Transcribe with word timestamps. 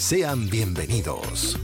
Sean 0.00 0.48
bienvenidos. 0.48 1.60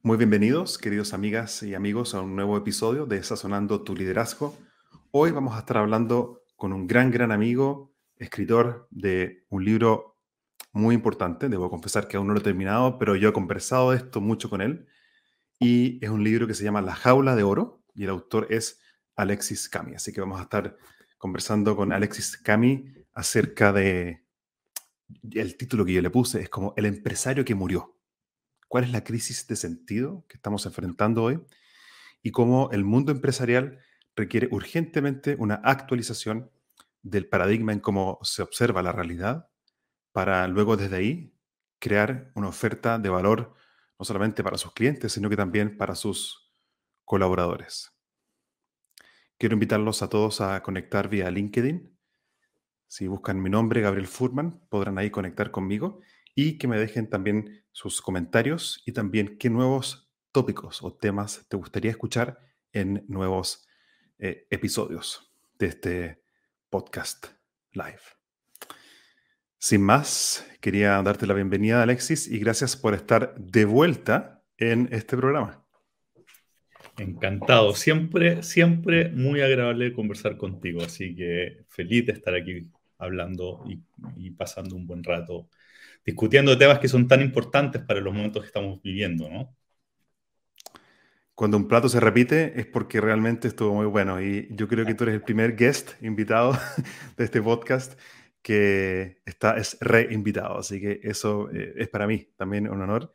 Muy 0.00 0.16
bienvenidos, 0.16 0.78
queridos 0.78 1.12
amigas 1.12 1.64
y 1.64 1.74
amigos, 1.74 2.14
a 2.14 2.20
un 2.20 2.36
nuevo 2.36 2.56
episodio 2.56 3.04
de 3.04 3.20
Sazonando 3.24 3.82
tu 3.82 3.96
Liderazgo. 3.96 4.56
Hoy 5.10 5.32
vamos 5.32 5.56
a 5.56 5.58
estar 5.58 5.78
hablando 5.78 6.44
con 6.54 6.72
un 6.72 6.86
gran, 6.86 7.10
gran 7.10 7.32
amigo, 7.32 7.92
escritor 8.16 8.86
de 8.92 9.44
un 9.48 9.64
libro 9.64 10.20
muy 10.70 10.94
importante. 10.94 11.48
Debo 11.48 11.68
confesar 11.68 12.06
que 12.06 12.18
aún 12.18 12.28
no 12.28 12.32
lo 12.32 12.38
he 12.38 12.44
terminado, 12.44 12.96
pero 12.96 13.16
yo 13.16 13.30
he 13.30 13.32
conversado 13.32 13.90
de 13.90 13.96
esto 13.96 14.20
mucho 14.20 14.48
con 14.48 14.60
él. 14.60 14.86
Y 15.58 15.98
es 16.00 16.10
un 16.10 16.22
libro 16.22 16.46
que 16.46 16.54
se 16.54 16.62
llama 16.62 16.80
La 16.80 16.94
Jaula 16.94 17.34
de 17.34 17.42
Oro 17.42 17.82
y 17.92 18.04
el 18.04 18.10
autor 18.10 18.46
es 18.50 18.80
Alexis 19.16 19.68
Cami. 19.68 19.96
Así 19.96 20.12
que 20.12 20.20
vamos 20.20 20.38
a 20.38 20.44
estar 20.44 20.76
conversando 21.18 21.74
con 21.74 21.92
Alexis 21.92 22.36
Cami 22.36 22.95
acerca 23.16 23.72
de 23.72 24.22
el 25.32 25.56
título 25.56 25.84
que 25.84 25.94
yo 25.94 26.02
le 26.02 26.10
puse 26.10 26.42
es 26.42 26.50
como 26.50 26.74
El 26.76 26.84
empresario 26.84 27.44
que 27.44 27.54
murió. 27.54 27.96
¿Cuál 28.68 28.84
es 28.84 28.90
la 28.90 29.04
crisis 29.04 29.46
de 29.46 29.56
sentido 29.56 30.26
que 30.28 30.36
estamos 30.36 30.66
enfrentando 30.66 31.22
hoy? 31.22 31.40
Y 32.22 32.30
cómo 32.30 32.68
el 32.72 32.84
mundo 32.84 33.12
empresarial 33.12 33.78
requiere 34.14 34.48
urgentemente 34.50 35.34
una 35.38 35.54
actualización 35.64 36.50
del 37.02 37.26
paradigma 37.26 37.72
en 37.72 37.80
cómo 37.80 38.18
se 38.22 38.42
observa 38.42 38.82
la 38.82 38.92
realidad 38.92 39.48
para 40.12 40.46
luego 40.46 40.76
desde 40.76 40.96
ahí 40.96 41.34
crear 41.78 42.32
una 42.34 42.48
oferta 42.48 42.98
de 42.98 43.08
valor 43.08 43.54
no 43.98 44.04
solamente 44.04 44.44
para 44.44 44.58
sus 44.58 44.74
clientes, 44.74 45.12
sino 45.12 45.30
que 45.30 45.36
también 45.36 45.78
para 45.78 45.94
sus 45.94 46.52
colaboradores. 47.04 47.92
Quiero 49.38 49.54
invitarlos 49.54 50.02
a 50.02 50.08
todos 50.10 50.42
a 50.42 50.62
conectar 50.62 51.08
vía 51.08 51.30
LinkedIn 51.30 51.95
si 52.88 53.06
buscan 53.06 53.42
mi 53.42 53.50
nombre, 53.50 53.80
Gabriel 53.80 54.06
Furman, 54.06 54.60
podrán 54.68 54.98
ahí 54.98 55.10
conectar 55.10 55.50
conmigo 55.50 56.00
y 56.34 56.58
que 56.58 56.68
me 56.68 56.78
dejen 56.78 57.08
también 57.08 57.64
sus 57.72 58.00
comentarios 58.00 58.82
y 58.86 58.92
también 58.92 59.38
qué 59.38 59.50
nuevos 59.50 60.10
tópicos 60.32 60.82
o 60.82 60.94
temas 60.94 61.46
te 61.48 61.56
gustaría 61.56 61.90
escuchar 61.90 62.38
en 62.72 63.04
nuevos 63.08 63.66
eh, 64.18 64.46
episodios 64.50 65.32
de 65.58 65.66
este 65.66 66.22
podcast 66.68 67.26
live. 67.72 68.00
Sin 69.58 69.82
más, 69.82 70.46
quería 70.60 71.02
darte 71.02 71.26
la 71.26 71.34
bienvenida, 71.34 71.82
Alexis, 71.82 72.28
y 72.28 72.38
gracias 72.38 72.76
por 72.76 72.94
estar 72.94 73.34
de 73.38 73.64
vuelta 73.64 74.44
en 74.58 74.88
este 74.92 75.16
programa. 75.16 75.66
Encantado, 76.98 77.74
siempre, 77.74 78.42
siempre 78.42 79.10
muy 79.10 79.40
agradable 79.40 79.92
conversar 79.92 80.36
contigo, 80.36 80.82
así 80.82 81.14
que 81.14 81.64
feliz 81.68 82.06
de 82.06 82.12
estar 82.12 82.34
aquí 82.34 82.70
hablando 82.98 83.64
y, 84.16 84.30
pasando 84.30 84.76
un 84.76 84.86
buen 84.86 85.02
rato, 85.04 85.48
discutiendo 86.04 86.56
temas 86.58 86.78
que 86.78 86.88
son 86.88 87.08
tan 87.08 87.20
importantes 87.22 87.82
para 87.82 88.00
los 88.00 88.14
momentos 88.14 88.42
que 88.42 88.48
estamos 88.48 88.80
viviendo, 88.82 89.28
¿no? 89.28 89.56
Cuando 91.34 91.58
un 91.58 91.68
plato 91.68 91.88
se 91.88 92.00
repite 92.00 92.58
es 92.58 92.66
porque 92.66 93.00
realmente 93.00 93.48
estuvo 93.48 93.74
muy 93.74 93.86
bueno 93.86 94.22
y 94.22 94.48
yo 94.52 94.68
creo 94.68 94.86
que 94.86 94.94
tú 94.94 95.04
eres 95.04 95.16
el 95.16 95.22
primer 95.22 95.54
guest 95.54 96.02
invitado 96.02 96.52
de 97.16 97.24
este 97.24 97.42
podcast 97.42 98.00
que 98.40 99.20
está, 99.26 99.56
es 99.56 99.76
reinvitado, 99.80 100.58
así 100.58 100.80
que 100.80 101.00
eso 101.02 101.50
eh, 101.50 101.74
es 101.76 101.88
para 101.88 102.06
mí 102.06 102.28
también 102.36 102.70
un 102.70 102.80
honor 102.80 103.12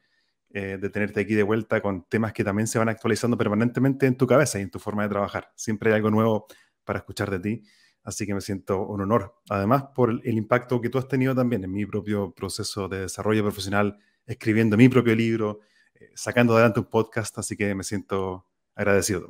eh, 0.51 0.77
de 0.79 0.89
tenerte 0.89 1.21
aquí 1.21 1.33
de 1.33 1.43
vuelta 1.43 1.81
con 1.81 2.03
temas 2.09 2.33
que 2.33 2.43
también 2.43 2.67
se 2.67 2.77
van 2.77 2.89
actualizando 2.89 3.37
permanentemente 3.37 4.05
en 4.05 4.17
tu 4.17 4.27
cabeza 4.27 4.59
y 4.59 4.63
en 4.63 4.69
tu 4.69 4.79
forma 4.79 5.03
de 5.03 5.09
trabajar. 5.09 5.51
Siempre 5.55 5.89
hay 5.89 5.95
algo 5.95 6.11
nuevo 6.11 6.45
para 6.83 6.99
escuchar 6.99 7.31
de 7.31 7.39
ti 7.39 7.63
Así 8.03 8.25
que 8.25 8.33
me 8.33 8.41
siento 8.41 8.85
un 8.85 9.01
honor. 9.01 9.35
Además, 9.49 9.85
por 9.95 10.09
el, 10.09 10.37
impacto 10.37 10.81
que 10.81 10.89
tú 10.89 10.97
has 10.97 11.07
tenido 11.07 11.35
también 11.35 11.63
en 11.63 11.71
mi 11.71 11.85
propio 11.85 12.31
proceso 12.33 12.87
de 12.87 13.01
desarrollo 13.01 13.43
profesional, 13.43 13.99
escribiendo 14.25 14.77
mi 14.77 14.89
propio 14.89 15.15
libro, 15.15 15.59
eh, 15.93 16.09
sacando 16.15 16.53
adelante 16.53 16.79
un 16.79 16.87
podcast. 16.87 17.37
Así 17.37 17.55
que 17.55 17.75
me 17.75 17.83
siento 17.83 18.47
agradecido 18.75 19.27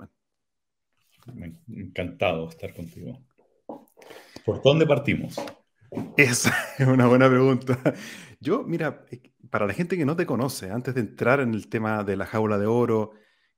también. 1.25 1.59
Encantado 1.69 2.45
de 2.45 2.49
estar 2.49 2.73
contigo. 2.73 3.19
¿Por 4.45 4.61
dónde 4.63 4.87
partimos? 4.87 5.35
Esa 6.17 6.55
es 6.77 6.87
una 6.87 7.07
buena 7.07 7.29
pregunta. 7.29 7.77
Yo, 8.39 8.63
mira, 8.63 9.05
para 9.49 9.67
la 9.67 9.73
gente 9.73 9.97
que 9.97 10.05
no 10.05 10.15
te 10.15 10.25
conoce, 10.25 10.71
antes 10.71 10.95
de 10.95 11.01
entrar 11.01 11.41
en 11.41 11.53
el 11.53 11.67
tema 11.67 12.03
de 12.03 12.15
la 12.15 12.25
jaula 12.25 12.57
de 12.57 12.65
oro 12.65 13.11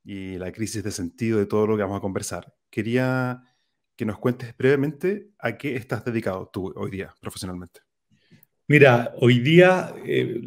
y 0.04 0.38
la 0.38 0.52
crisis 0.52 0.84
de 0.84 0.92
sentido 0.92 1.40
de 1.40 1.46
todo 1.46 1.68
lo 1.68 1.78
que 1.78 1.84
vamos 1.84 1.98
a 1.98 2.02
conversar, 2.02 2.54
quería 2.70 3.44
que 3.96 4.06
nos 4.06 4.18
cuentes 4.20 4.56
brevemente 4.58 5.30
a 5.40 5.58
qué 5.58 5.76
estás 5.76 6.04
dedicado 6.06 6.50
tú 6.52 6.74
hoy 6.76 6.92
día 6.92 7.14
profesionalmente. 7.22 7.82
Mira, 8.68 9.14
hoy 9.18 9.40
día 9.40 9.94
eh, 10.06 10.40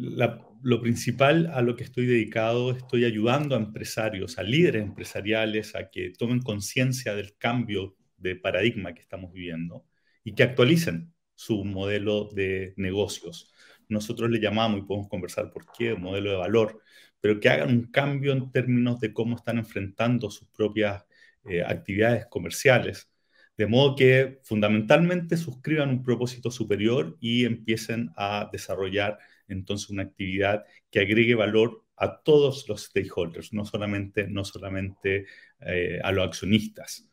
lo 0.61 0.81
principal 0.81 1.49
a 1.53 1.61
lo 1.61 1.75
que 1.75 1.83
estoy 1.83 2.07
dedicado, 2.07 2.71
estoy 2.71 3.05
ayudando 3.05 3.55
a 3.55 3.59
empresarios, 3.59 4.37
a 4.37 4.43
líderes 4.43 4.83
empresariales, 4.83 5.75
a 5.75 5.89
que 5.89 6.11
tomen 6.17 6.41
conciencia 6.41 7.15
del 7.15 7.37
cambio 7.37 7.95
de 8.17 8.35
paradigma 8.35 8.93
que 8.93 9.01
estamos 9.01 9.31
viviendo 9.31 9.85
y 10.23 10.33
que 10.33 10.43
actualicen 10.43 11.13
su 11.35 11.63
modelo 11.63 12.29
de 12.33 12.73
negocios. 12.75 13.53
Nosotros 13.87 14.29
le 14.29 14.39
llamamos, 14.39 14.79
y 14.79 14.83
podemos 14.83 15.07
conversar 15.07 15.51
por 15.51 15.65
qué, 15.77 15.95
modelo 15.95 16.31
de 16.31 16.37
valor, 16.37 16.81
pero 17.21 17.39
que 17.39 17.49
hagan 17.49 17.69
un 17.69 17.91
cambio 17.91 18.33
en 18.33 18.51
términos 18.51 18.99
de 18.99 19.13
cómo 19.13 19.35
están 19.35 19.59
enfrentando 19.59 20.29
sus 20.29 20.47
propias 20.49 21.05
eh, 21.45 21.63
actividades 21.63 22.25
comerciales 22.25 23.09
de 23.57 23.67
modo 23.67 23.95
que 23.95 24.39
fundamentalmente 24.43 25.35
suscriban 25.35 25.89
un 25.89 26.03
propósito 26.03 26.51
superior 26.51 27.17
y 27.19 27.45
empiecen 27.45 28.11
a 28.15 28.49
desarrollar 28.51 29.17
entonces 29.47 29.89
una 29.89 30.03
actividad 30.03 30.65
que 30.91 30.99
agregue 30.99 31.35
valor 31.35 31.83
a 31.95 32.21
todos 32.21 32.69
los 32.69 32.85
stakeholders, 32.85 33.53
no 33.53 33.65
solamente, 33.65 34.27
no 34.27 34.45
solamente 34.45 35.25
eh, 35.61 35.99
a 36.03 36.11
los 36.11 36.27
accionistas. 36.27 37.09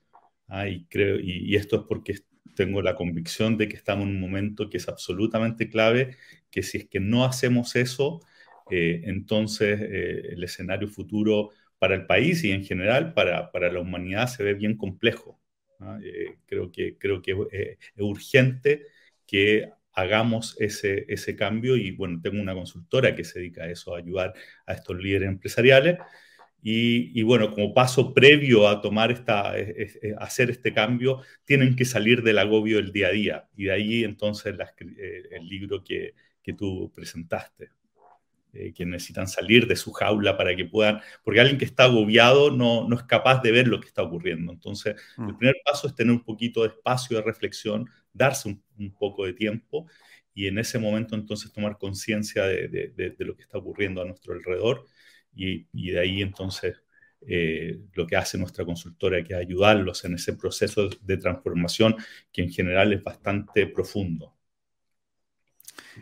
Ah, 0.49 0.69
y, 0.69 0.85
creo, 0.87 1.19
y, 1.19 1.57
esto 1.57 1.77
es 1.77 1.83
porque 1.89 2.19
tengo 2.55 2.83
la 2.83 2.95
convicción 2.95 3.57
de 3.57 3.69
que 3.69 3.77
estamos 3.77 4.05
en 4.05 4.11
un 4.11 4.21
momento 4.21 4.69
que 4.69 4.77
es 4.77 4.89
absolutamente 4.89 5.69
clave, 5.71 6.17
que 6.51 6.63
si 6.63 6.79
es 6.79 6.89
que 6.89 7.01
no 7.01 7.25
hacemos 7.25 7.77
eso, 7.77 8.21
eh, 8.71 9.03
entonces 9.05 9.81
eh, 9.81 10.33
el 10.33 10.45
escenario 10.45 10.89
futuro 10.89 11.51
para 11.79 11.95
el 11.95 12.07
país 12.07 12.45
y 12.45 12.53
en 12.53 12.65
general 12.65 13.15
para, 13.15 13.51
para 13.53 13.73
la 13.73 13.81
humanidad 13.81 14.27
se 14.29 14.43
ve 14.43 14.55
bien 14.55 14.77
complejo. 14.77 15.41
Eh, 16.03 16.39
creo 16.47 16.71
que, 16.71 16.97
creo 16.99 17.23
que 17.23 17.33
eh, 17.53 17.79
es 17.81 18.03
urgente 18.03 18.83
que 19.27 19.71
hagamos 19.93 20.57
ese, 20.61 21.05
ese 21.09 21.37
cambio 21.37 21.77
y 21.77 21.93
bueno, 21.93 22.21
tengo 22.23 22.41
una 22.41 22.55
consultora 22.55 23.15
que 23.15 23.25
se 23.25 23.39
dedica 23.39 23.65
a 23.65 23.71
eso, 23.71 23.95
a 23.95 23.99
ayudar 23.99 24.35
a 24.67 24.75
estos 24.75 24.97
líderes 24.97 25.29
empresariales. 25.29 25.99
Y, 26.67 27.23
bueno, 27.23 27.51
como 27.53 27.75
paso 27.75 28.15
previo 28.15 28.67
a 28.67 28.81
tomar 28.81 29.13
esta, 29.13 29.53
hacer 30.19 30.49
este 30.51 30.73
cambio, 30.73 31.21
tienen 31.45 31.77
que 31.77 31.85
salir 31.85 32.23
del 32.23 32.39
agobio 32.39 32.79
del 32.79 32.91
día 32.91 33.09
a 33.09 33.11
día. 33.11 33.49
Y 33.55 33.65
de 33.65 33.73
ahí 33.73 34.05
entonces 34.05 34.55
eh, 34.81 35.23
el 35.31 35.47
libro 35.47 35.85
que, 35.85 36.15
que 36.43 36.55
tú 36.55 36.91
presentaste. 36.95 37.69
Eh, 38.57 38.73
que 38.73 38.87
necesitan 38.87 39.27
salir 39.27 39.67
de 39.67 39.75
su 39.75 39.91
jaula 39.93 40.37
para 40.37 40.55
que 40.55 40.65
puedan, 40.65 41.01
porque 41.25 41.41
alguien 41.41 41.59
que 41.59 41.65
está 41.65 41.85
agobiado 41.85 42.53
no, 42.53 42.89
no 42.89 42.95
es 42.95 43.03
capaz 43.03 43.43
de 43.43 43.51
ver 43.51 43.67
lo 43.67 43.81
que 43.81 43.89
está 43.89 44.05
ocurriendo. 44.05 44.53
Entonces, 44.53 44.95
el 45.19 45.25
mm. 45.25 45.39
primer 45.39 45.57
paso 45.65 45.89
es 45.89 45.95
tener 45.97 46.13
un 46.13 46.23
poquito 46.23 46.63
de 46.63 46.69
espacio 46.69 47.17
de 47.17 47.25
reflexión, 47.25 47.91
darse 48.13 48.49
un, 48.79 48.93
poco 48.97 49.27
de 49.27 49.33
tiempo 49.33 49.89
y 50.33 50.47
en 50.47 50.59
ese 50.59 50.79
momento 50.79 51.17
entonces 51.17 51.53
tomar 51.53 51.79
conciencia 51.79 52.45
de, 52.45 53.15
lo 53.19 53.35
que 53.35 53.43
está 53.43 53.59
ocurriendo 53.59 54.01
a 54.01 54.05
nuestro 54.05 54.35
alrededor 54.35 54.85
y, 55.35 55.67
de 55.73 55.99
ahí 55.99 56.23
entonces 56.23 56.81
eh, 57.27 57.81
lo 57.95 58.07
que 58.07 58.15
hace 58.17 58.39
nuestra 58.39 58.65
consultora, 58.65 59.25
que 59.25 59.33
es 59.33 59.41
ayudarlos 59.41 60.05
en 60.05 60.15
ese 60.15 60.35
proceso 60.35 60.91
de 61.01 61.17
transformación 61.17 61.97
que 62.33 62.43
en 62.43 62.53
general 62.53 62.93
es 62.93 63.03
bastante 63.03 63.67
profundo. 63.67 64.37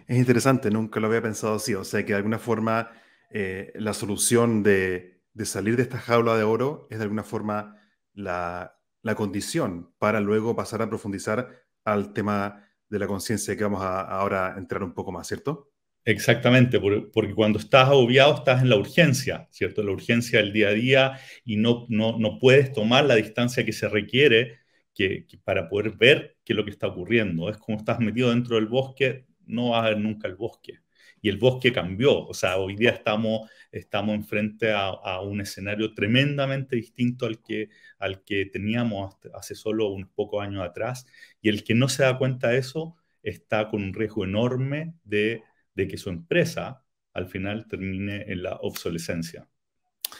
Es 0.06 0.16
interesante, 0.16 0.70
nunca 0.70 1.00
lo 1.00 1.06
había 1.06 1.22
pensado 1.22 1.56
así, 1.56 1.74
o 1.74 1.84
sea 1.84 2.04
que 2.04 2.12
de 2.12 2.18
alguna 2.18 2.38
forma 2.38 2.90
eh, 3.30 3.72
la 3.76 3.94
solución 3.94 4.62
de, 4.62 5.22
salir 5.44 5.76
de 5.76 5.82
esta 5.82 5.98
jaula 5.98 6.36
de 6.36 6.44
oro 6.44 6.86
es 6.90 6.98
de 6.98 7.04
alguna 7.04 7.24
forma 7.24 7.76
la, 8.14 8.78
la 9.02 9.14
condición 9.14 9.92
para 9.98 10.20
luego 10.20 10.54
pasar 10.54 10.82
a 10.82 10.88
profundizar 10.88 11.48
al 11.84 12.12
tema 12.12 12.68
de 12.88 12.98
la 12.98 13.06
conciencia 13.06 13.56
que 13.56 13.64
vamos 13.64 13.82
a, 13.82 14.00
ahora 14.02 14.54
entrar 14.56 14.82
un 14.82 14.92
poco 14.92 15.12
más, 15.12 15.26
¿cierto? 15.26 15.72
Exactamente, 16.04 16.80
porque 16.80 17.34
cuando 17.34 17.60
estás 17.60 17.88
agobiado 17.88 18.34
estás 18.34 18.62
en 18.62 18.68
la 18.68 18.76
urgencia, 18.76 19.46
¿cierto? 19.50 19.84
La 19.84 19.92
urgencia 19.92 20.40
del 20.40 20.52
día 20.52 20.68
a 20.68 20.72
día 20.72 21.20
y 21.44 21.56
no, 21.56 21.86
no, 21.88 22.18
no 22.18 22.38
puedes 22.40 22.72
tomar 22.72 23.04
la 23.04 23.14
distancia 23.14 23.64
que 23.64 23.72
se 23.72 23.88
requiere 23.88 24.58
que, 24.94 25.26
para 25.44 25.68
poder 25.68 25.92
ver 25.96 26.36
qué 26.44 26.52
es 26.52 26.56
lo 26.56 26.64
que 26.64 26.70
está 26.70 26.88
ocurriendo. 26.88 27.48
Es 27.48 27.56
como 27.56 27.78
estás 27.78 28.00
metido 28.00 28.30
dentro 28.30 28.56
del 28.56 28.66
bosque, 28.66 29.26
no 29.46 29.70
vas 29.70 29.84
a 29.84 29.88
ver 29.90 29.98
nunca 29.98 30.28
el 30.28 30.36
bosque. 30.36 30.80
Y 31.20 31.28
el 31.28 31.38
bosque 31.38 31.72
cambió, 31.72 32.26
o 32.26 32.34
sea, 32.34 32.56
hoy 32.56 32.74
día 32.74 32.90
estamos, 32.90 33.48
estamos 33.70 34.16
enfrente 34.16 34.72
a, 34.72 34.88
a 34.88 35.20
un 35.20 35.40
escenario 35.40 35.94
tremendamente 35.94 36.74
distinto 36.76 37.26
al 37.26 37.40
que, 37.40 37.68
al 37.98 38.24
que 38.24 38.46
teníamos 38.46 39.16
hace 39.34 39.54
solo 39.54 39.88
unos 39.90 40.10
pocos 40.10 40.42
años 40.42 40.64
atrás. 40.64 41.06
Y 41.40 41.48
el 41.48 41.62
que 41.62 41.74
no 41.74 41.88
se 41.88 42.02
da 42.02 42.18
cuenta 42.18 42.48
de 42.48 42.58
eso 42.58 42.96
está 43.22 43.68
con 43.68 43.84
un 43.84 43.94
riesgo 43.94 44.24
enorme 44.24 44.94
de 45.04 45.42
de 45.74 45.88
que 45.88 45.96
su 45.96 46.10
empresa 46.10 46.84
al 47.12 47.26
final 47.26 47.66
termine 47.66 48.22
en 48.30 48.42
la 48.42 48.56
obsolescencia. 48.56 49.48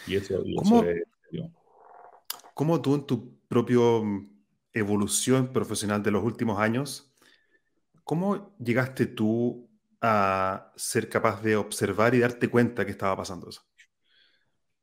Y 0.06 0.16
eso, 0.16 0.42
¿Cómo, 0.56 0.84
¿Cómo 2.54 2.82
tú 2.82 2.94
en 2.94 3.06
tu 3.06 3.38
propia 3.48 3.78
mm, 3.78 4.30
evolución 4.72 5.52
profesional 5.52 6.02
de 6.02 6.10
los 6.10 6.24
últimos 6.24 6.58
años, 6.58 7.11
cómo 8.04 8.56
llegaste 8.58 9.06
tú 9.06 9.70
a 10.00 10.72
ser 10.76 11.08
capaz 11.08 11.42
de 11.42 11.56
observar 11.56 12.14
y 12.14 12.18
darte 12.18 12.48
cuenta 12.48 12.84
que 12.84 12.90
estaba 12.90 13.16
pasando 13.16 13.48
eso? 13.48 13.62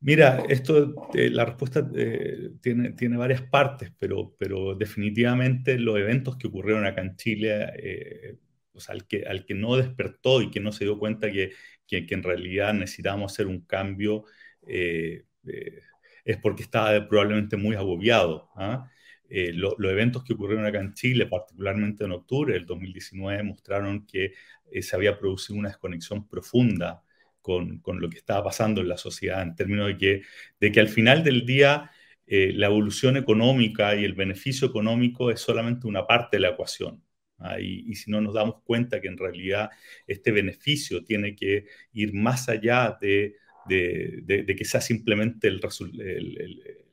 Mira, 0.01 0.45
esto, 0.47 0.93
eh, 1.13 1.29
la 1.29 1.43
respuesta 1.43 1.89
eh, 1.93 2.51
tiene, 2.61 2.93
tiene 2.93 3.17
varias 3.17 3.41
partes, 3.41 3.91
pero, 3.99 4.33
pero 4.39 4.73
definitivamente 4.75 5.77
los 5.77 5.97
eventos 5.97 6.37
que 6.37 6.47
ocurrieron 6.47 6.85
acá 6.85 7.01
en 7.01 7.17
Chile 7.17 7.69
eh, 7.75 8.37
al 8.87 9.05
que, 9.05 9.23
al 9.25 9.45
que 9.45 9.55
no 9.55 9.75
despertó 9.75 10.41
y 10.41 10.51
que 10.51 10.61
no 10.61 10.71
se 10.71 10.85
dio 10.85 10.97
cuenta 10.97 11.29
que, 11.29 11.51
que, 11.85 12.05
en 12.09 12.23
realidad 12.23 12.73
necesitábamos 12.73 13.33
hacer 13.33 13.47
un 13.47 13.61
cambio, 13.65 14.23
es 14.63 16.37
porque 16.41 16.63
estaba 16.63 17.07
probablemente 17.09 17.57
muy 17.57 17.75
agobiado. 17.75 18.49
¿ah? 18.55 18.89
Eh, 19.29 19.53
los 19.53 19.75
eventos 19.79 20.23
que 20.23 20.33
ocurrieron 20.33 20.65
acá 20.65 20.79
en 20.79 20.93
Chile, 20.93 21.27
particularmente 21.27 22.03
en 22.03 22.11
octubre 22.11 22.53
del 22.53 22.65
2019, 22.65 23.43
mostraron 23.43 24.05
que 24.05 24.33
se 24.81 24.95
había 24.95 25.17
producido 25.17 25.57
una 25.59 25.69
desconexión 25.69 26.27
profunda 26.27 27.03
con, 27.41 27.79
con, 27.79 27.99
lo 27.99 28.09
que 28.09 28.17
estaba 28.17 28.43
pasando 28.43 28.81
en 28.81 28.89
la 28.89 28.97
sociedad, 28.97 29.41
en 29.41 29.55
términos 29.55 29.87
de 29.87 29.97
que, 29.97 30.21
de 30.59 30.71
que 30.71 30.79
al 30.79 30.89
final 30.89 31.23
del 31.23 31.45
día 31.45 31.91
la 32.27 32.67
evolución 32.67 33.17
económica 33.17 33.95
y 33.95 34.05
el 34.05 34.13
beneficio 34.13 34.67
económico 34.67 35.31
es 35.31 35.41
solamente 35.41 35.87
una 35.87 36.05
parte 36.05 36.37
de 36.37 36.41
la 36.41 36.49
ecuación. 36.49 37.01
Y, 37.59 37.95
si 37.95 38.11
no 38.11 38.21
nos 38.21 38.33
damos 38.33 38.61
cuenta 38.63 38.99
que 38.99 39.07
en 39.07 39.17
realidad 39.17 39.69
este 40.07 40.31
beneficio 40.31 41.03
tiene 41.03 41.35
que 41.35 41.65
ir 41.93 42.13
más 42.13 42.49
allá 42.49 42.97
de, 42.99 43.35
que 43.67 44.65
sea 44.65 44.81
simplemente 44.81 45.47
el, 45.47 45.61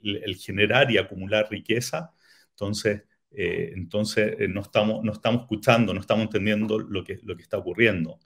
el, 0.02 0.36
generar 0.36 0.90
y 0.90 0.98
acumular 0.98 1.48
riqueza, 1.50 2.12
entonces, 2.56 3.02
eh, 3.30 3.72
entonces 3.74 4.36
eh, 4.38 4.48
no, 4.48 4.62
estamos, 4.62 5.04
no 5.04 5.12
estamos 5.12 5.42
escuchando, 5.42 5.92
no 5.92 6.00
estamos 6.00 6.24
entendiendo 6.24 6.78
lo 6.78 7.04
que, 7.04 7.18
lo 7.22 7.36
que 7.36 7.42
está 7.42 7.58
ocurriendo. 7.58 8.18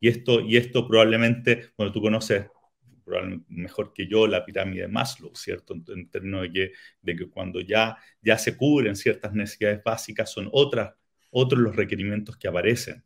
Y 0.00 0.08
esto, 0.08 0.40
y 0.40 0.56
esto 0.56 0.86
probablemente, 0.86 1.70
bueno, 1.76 1.92
tú 1.92 2.00
conoces 2.02 2.46
mejor 3.48 3.92
que 3.94 4.06
yo 4.06 4.26
la 4.26 4.44
pirámide 4.44 4.82
de 4.82 4.88
Maslow, 4.88 5.34
¿cierto? 5.34 5.74
En, 5.74 6.10
términos 6.10 6.42
de 6.42 6.52
que, 6.52 6.72
de 7.00 7.16
que 7.16 7.28
cuando 7.30 7.60
ya, 7.60 7.96
ya 8.20 8.36
se 8.36 8.56
cubren 8.56 8.96
ciertas 8.96 9.32
necesidades 9.32 9.82
básicas, 9.82 10.30
son 10.30 10.48
otras 10.52 10.92
otros 11.30 11.60
los 11.60 11.76
requerimientos 11.76 12.36
que 12.36 12.48
aparecen. 12.48 13.04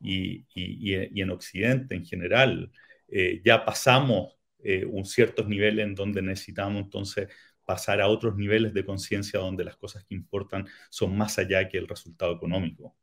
Y, 0.00 0.46
en 0.54 1.30
Occidente 1.30 1.96
en 1.96 2.04
general 2.04 2.70
eh, 3.08 3.40
ya 3.44 3.64
pasamos 3.64 4.36
eh, 4.60 4.84
un 4.84 5.04
ciertos 5.04 5.48
niveles 5.48 5.84
en 5.86 5.94
donde 5.96 6.22
necesitamos 6.22 6.84
entonces 6.84 7.28
pasar 7.68 8.00
a 8.00 8.08
otros 8.08 8.34
niveles 8.34 8.72
de 8.72 8.82
conciencia 8.82 9.40
donde 9.40 9.62
las 9.62 9.76
cosas 9.76 10.02
que 10.02 10.14
importan 10.14 10.66
son 10.88 11.14
más 11.18 11.38
allá 11.38 11.68
que 11.68 11.76
el 11.76 11.86
resultado 11.86 12.32
económico. 12.32 12.96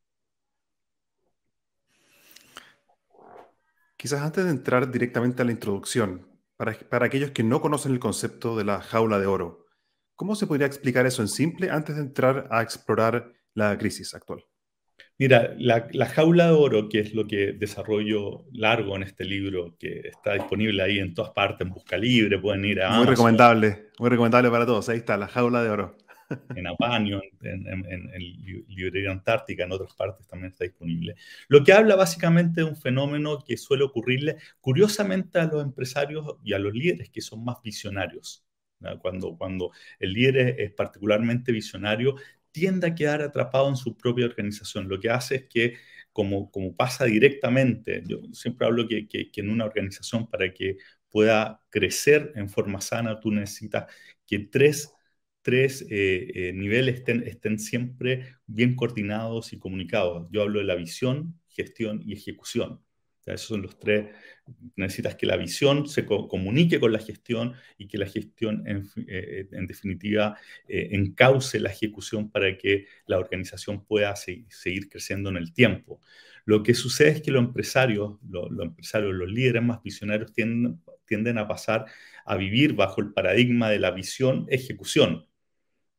Quizás 3.95 4.23
antes 4.23 4.43
de 4.43 4.49
entrar 4.49 4.89
directamente 4.89 5.43
a 5.43 5.45
la 5.45 5.51
introducción, 5.51 6.27
para, 6.57 6.73
para, 6.73 7.05
aquellos 7.05 7.29
que 7.29 7.43
no 7.43 7.61
conocen 7.61 7.91
el 7.91 7.99
concepto 7.99 8.57
de 8.57 8.63
la 8.63 8.81
jaula 8.81 9.19
de 9.19 9.27
oro, 9.27 9.67
¿cómo 10.15 10.33
se 10.33 10.47
podría 10.47 10.65
explicar 10.65 11.05
eso 11.05 11.21
en 11.21 11.27
simple 11.27 11.69
antes 11.69 11.95
de 11.95 12.01
entrar 12.01 12.47
a 12.49 12.63
explorar 12.63 13.33
la 13.53 13.77
crisis 13.77 14.15
actual? 14.15 14.47
Mira, 15.17 15.55
la, 15.57 16.05
jaula 16.07 16.47
de 16.47 16.51
oro, 16.51 16.89
que 16.89 16.99
es 16.99 17.13
lo 17.13 17.25
que 17.25 17.53
desarrollo 17.53 18.45
largo 18.51 18.97
en 18.97 19.03
este 19.03 19.23
libro, 19.23 19.77
que 19.79 20.09
está 20.09 20.33
disponible 20.33 20.83
ahí 20.83 20.99
en 20.99 21.13
todas 21.13 21.31
partes, 21.31 21.65
en 21.65 21.73
Busca 21.73 21.97
Libre, 21.97 22.37
pueden 22.37 22.65
ir 22.65 22.81
a 22.81 22.97
Muy 22.97 23.05
recomendable, 23.05 23.87
muy 23.97 24.09
recomendable 24.09 24.51
para 24.51 24.65
todos. 24.65 24.89
Ahí 24.89 24.97
está, 24.97 25.15
la 25.15 25.27
jaula 25.27 25.63
de 25.63 25.69
oro. 25.69 25.97
En 26.55 26.65
Apaño, 26.65 27.21
en, 27.41 27.67
en, 27.67 28.11
Librería 28.67 29.11
Antártica, 29.11 29.63
en 29.63 29.71
otras 29.71 29.93
partes 29.93 30.27
también 30.27 30.51
está 30.51 30.63
disponible. 30.63 31.15
Lo 31.47 31.63
que 31.63 31.71
habla 31.71 31.95
básicamente 31.95 32.61
de 32.61 32.67
un 32.67 32.75
fenómeno 32.75 33.43
que 33.45 33.57
suele 33.57 33.83
ocurrirle, 33.83 34.37
curiosamente, 34.59 35.39
a 35.39 35.45
los 35.45 35.63
empresarios 35.63 36.37
y 36.43 36.53
a 36.53 36.59
los 36.59 36.73
líderes 36.73 37.11
que 37.11 37.21
son 37.21 37.45
más 37.45 37.61
visionarios. 37.61 38.43
Cuando, 39.01 39.35
cuando 39.37 39.71
el 39.99 40.13
líder 40.13 40.59
es 40.59 40.71
particularmente 40.73 41.51
visionario, 41.51 42.15
tiende 42.55 42.87
a 42.87 42.95
quedar 42.95 43.21
atrapado 43.21 43.67
en 43.69 43.75
su 43.75 43.97
propia 43.97 44.25
organización. 44.25 44.87
Lo 44.87 44.99
que 44.99 45.09
hace 45.09 45.35
es 45.35 45.43
que, 45.49 45.75
como, 46.13 46.49
como 46.51 46.73
pasa 46.75 47.03
directamente, 47.05 48.01
yo 48.07 48.21
siempre 48.33 48.65
hablo 48.65 48.87
que, 48.87 49.07
que, 49.07 49.29
en 49.35 49.49
una 49.49 49.65
organización 49.65 50.29
para 50.29 50.53
que 50.53 50.77
pueda 51.09 51.61
crecer 51.69 52.31
en 52.35 52.49
forma 52.49 52.79
sana, 52.81 53.19
tú 53.19 53.31
necesitas 53.31 53.85
que 54.25 54.39
tres, 54.39 54.93
tres 55.41 55.81
eh, 55.89 56.31
eh, 56.49 56.53
niveles 56.53 56.95
estén, 56.95 57.23
estén 57.27 57.59
siempre 57.59 58.35
bien 58.47 58.75
coordinados 58.75 59.51
y 59.53 59.59
comunicados. 59.59 60.27
Yo 60.31 60.41
hablo 60.43 60.59
de 60.59 60.65
la 60.65 60.75
visión, 60.75 61.39
gestión 61.49 62.01
y 62.05 62.13
ejecución. 62.13 62.84
Esos 63.25 63.47
son 63.47 63.61
los 63.63 63.79
tres. 63.79 64.13
Necesitas 64.75 65.15
que 65.15 65.25
la 65.25 65.37
visión 65.37 65.87
se 65.87 66.05
comunique 66.05 66.79
con 66.79 66.93
la 66.93 66.99
gestión 66.99 67.53
y 67.77 67.87
que 67.87 67.97
la 67.97 68.05
gestión, 68.05 68.63
en, 68.67 68.87
eh, 69.07 69.47
definitiva, 69.67 70.37
eh, 70.67 70.89
encauce 70.91 71.59
la 71.59 71.71
ejecución 71.71 72.29
para 72.29 72.55
que 72.57 72.85
la 73.07 73.17
organización 73.17 73.83
pueda 73.85 74.15
seguir 74.15 74.89
creciendo 74.89 75.29
en 75.29 75.37
el 75.37 75.53
tiempo. 75.53 76.01
Lo 76.45 76.61
que 76.61 76.75
sucede 76.75 77.09
es 77.09 77.21
que 77.21 77.31
los 77.31 77.43
empresarios, 77.43 78.19
los, 78.29 78.51
empresarios, 78.59 79.13
los 79.13 79.29
líderes 79.29 79.63
más 79.63 79.81
visionarios 79.81 80.31
tienden 80.33 81.37
a 81.39 81.47
pasar 81.47 81.85
a 82.25 82.35
vivir 82.37 82.73
bajo 82.73 83.01
el 83.01 83.13
paradigma 83.13 83.69
de 83.69 83.79
la 83.79 83.91
visión-ejecución. 83.91 85.27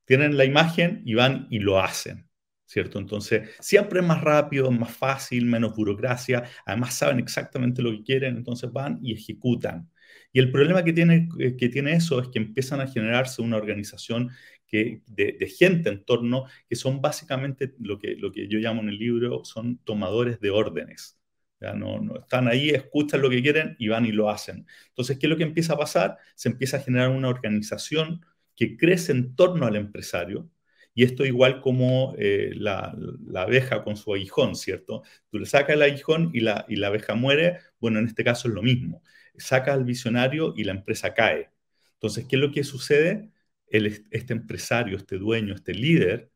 Tienen 0.05 0.37
la 0.37 0.45
imagen 0.45 1.03
y 1.05 1.15
van 1.15 1.49
y 1.51 1.59
lo 1.59 1.81
hacen. 1.81 2.26
¿Cierto? 2.67 2.99
Entonces, 2.99 3.51
siempre 3.61 4.01
es 4.01 4.07
más 4.07 4.21
rápido, 4.23 4.71
más 4.71 4.95
fácil, 4.95 5.47
menos 5.47 5.75
burocracia, 5.75 6.45
además 6.67 6.95
saben 6.95 7.19
exactamente 7.19 7.83
lo 7.83 7.93
que 7.93 8.03
quieren, 8.03 8.37
entonces 8.37 8.73
van 8.73 8.99
y 9.03 9.15
ejecutan. 9.15 9.91
Y 10.33 10.41
el 10.41 10.51
problema 10.51 10.85
que 10.85 10.93
tiene, 10.93 11.29
eh, 11.39 11.57
que 11.57 11.69
tiene 11.69 11.95
eso 11.95 12.21
es 12.21 12.29
que 12.29 12.39
empiezan 12.39 12.81
a 12.81 12.89
generarse 12.89 13.41
una 13.43 13.57
organización 13.57 14.31
que, 14.67 15.03
de, 15.07 15.39
gente 15.49 15.89
en 15.89 16.05
torno 16.05 16.45
que 16.69 16.77
son 16.77 17.01
básicamente 17.01 17.75
lo 17.79 17.99
que, 17.99 18.17
lo 18.17 18.33
que 18.33 18.49
yo 18.49 18.59
llamo 18.59 18.83
en 18.83 18.89
el 18.89 18.99
libro, 18.99 19.45
son 19.45 19.79
tomadores 19.79 20.41
de 20.41 20.51
órdenes. 20.51 21.19
No, 21.61 22.01
no, 22.01 22.19
están 22.19 22.49
ahí, 22.49 22.69
escuchan 22.71 23.23
lo 23.23 23.31
que 23.31 23.43
quieren 23.43 23.77
y 23.79 23.89
van 23.89 24.05
y 24.05 24.13
lo 24.13 24.29
hacen. 24.29 24.67
Entonces, 24.89 25.19
¿qué 25.19 25.27
es 25.27 25.31
lo 25.31 25.37
que 25.39 25.43
empieza 25.45 25.73
a 25.73 25.79
pasar? 25.79 26.19
Se 26.35 26.49
empieza 26.51 26.77
a 26.77 26.81
generar 26.81 27.09
una 27.11 27.29
organización 27.29 28.25
que 28.55 28.77
crece 28.77 29.13
en 29.13 29.35
torno 29.35 29.67
al 29.67 29.77
empresario, 29.77 30.51
y 30.97 31.05
esto 31.05 31.27
igual 31.27 31.61
como 31.61 32.15
eh, 32.19 32.53
la, 32.57 32.97
abeja 33.37 33.85
con 33.85 33.97
su 33.99 34.15
aguijón, 34.15 34.57
¿cierto? 34.57 35.03
Tú 35.31 35.39
le 35.39 35.45
sacas 35.47 35.77
el 35.77 35.83
aguijón 35.83 36.31
y 36.33 36.41
la, 36.41 36.65
y 36.69 36.77
la 36.77 36.87
abeja 36.89 37.15
muere, 37.15 37.59
bueno, 37.79 37.99
en 37.99 38.07
este 38.07 38.25
caso 38.25 38.49
es 38.49 38.55
lo 38.55 38.63
mismo. 38.63 39.03
Saca 39.37 39.75
al 39.75 39.85
visionario 39.85 40.55
y 40.57 40.65
la 40.65 40.73
empresa 40.73 41.13
cae. 41.13 41.51
Entonces, 41.95 42.25
¿qué 42.27 42.37
es 42.37 42.43
lo 42.43 42.51
que 42.51 42.65
sucede? 42.65 43.31
este 43.69 44.33
empresario, 44.33 44.97
este 44.97 45.19
dueño, 45.19 45.55
este 45.55 45.75
líder, 45.75 46.31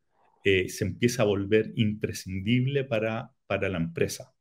eh, 0.44 0.68
se 0.68 0.84
empieza 0.84 1.22
a 1.22 1.26
volver 1.26 1.72
imprescindible 1.76 2.84
para, 2.84 3.32
para 3.46 3.68
la 3.68 3.78
empresa. 3.78 4.34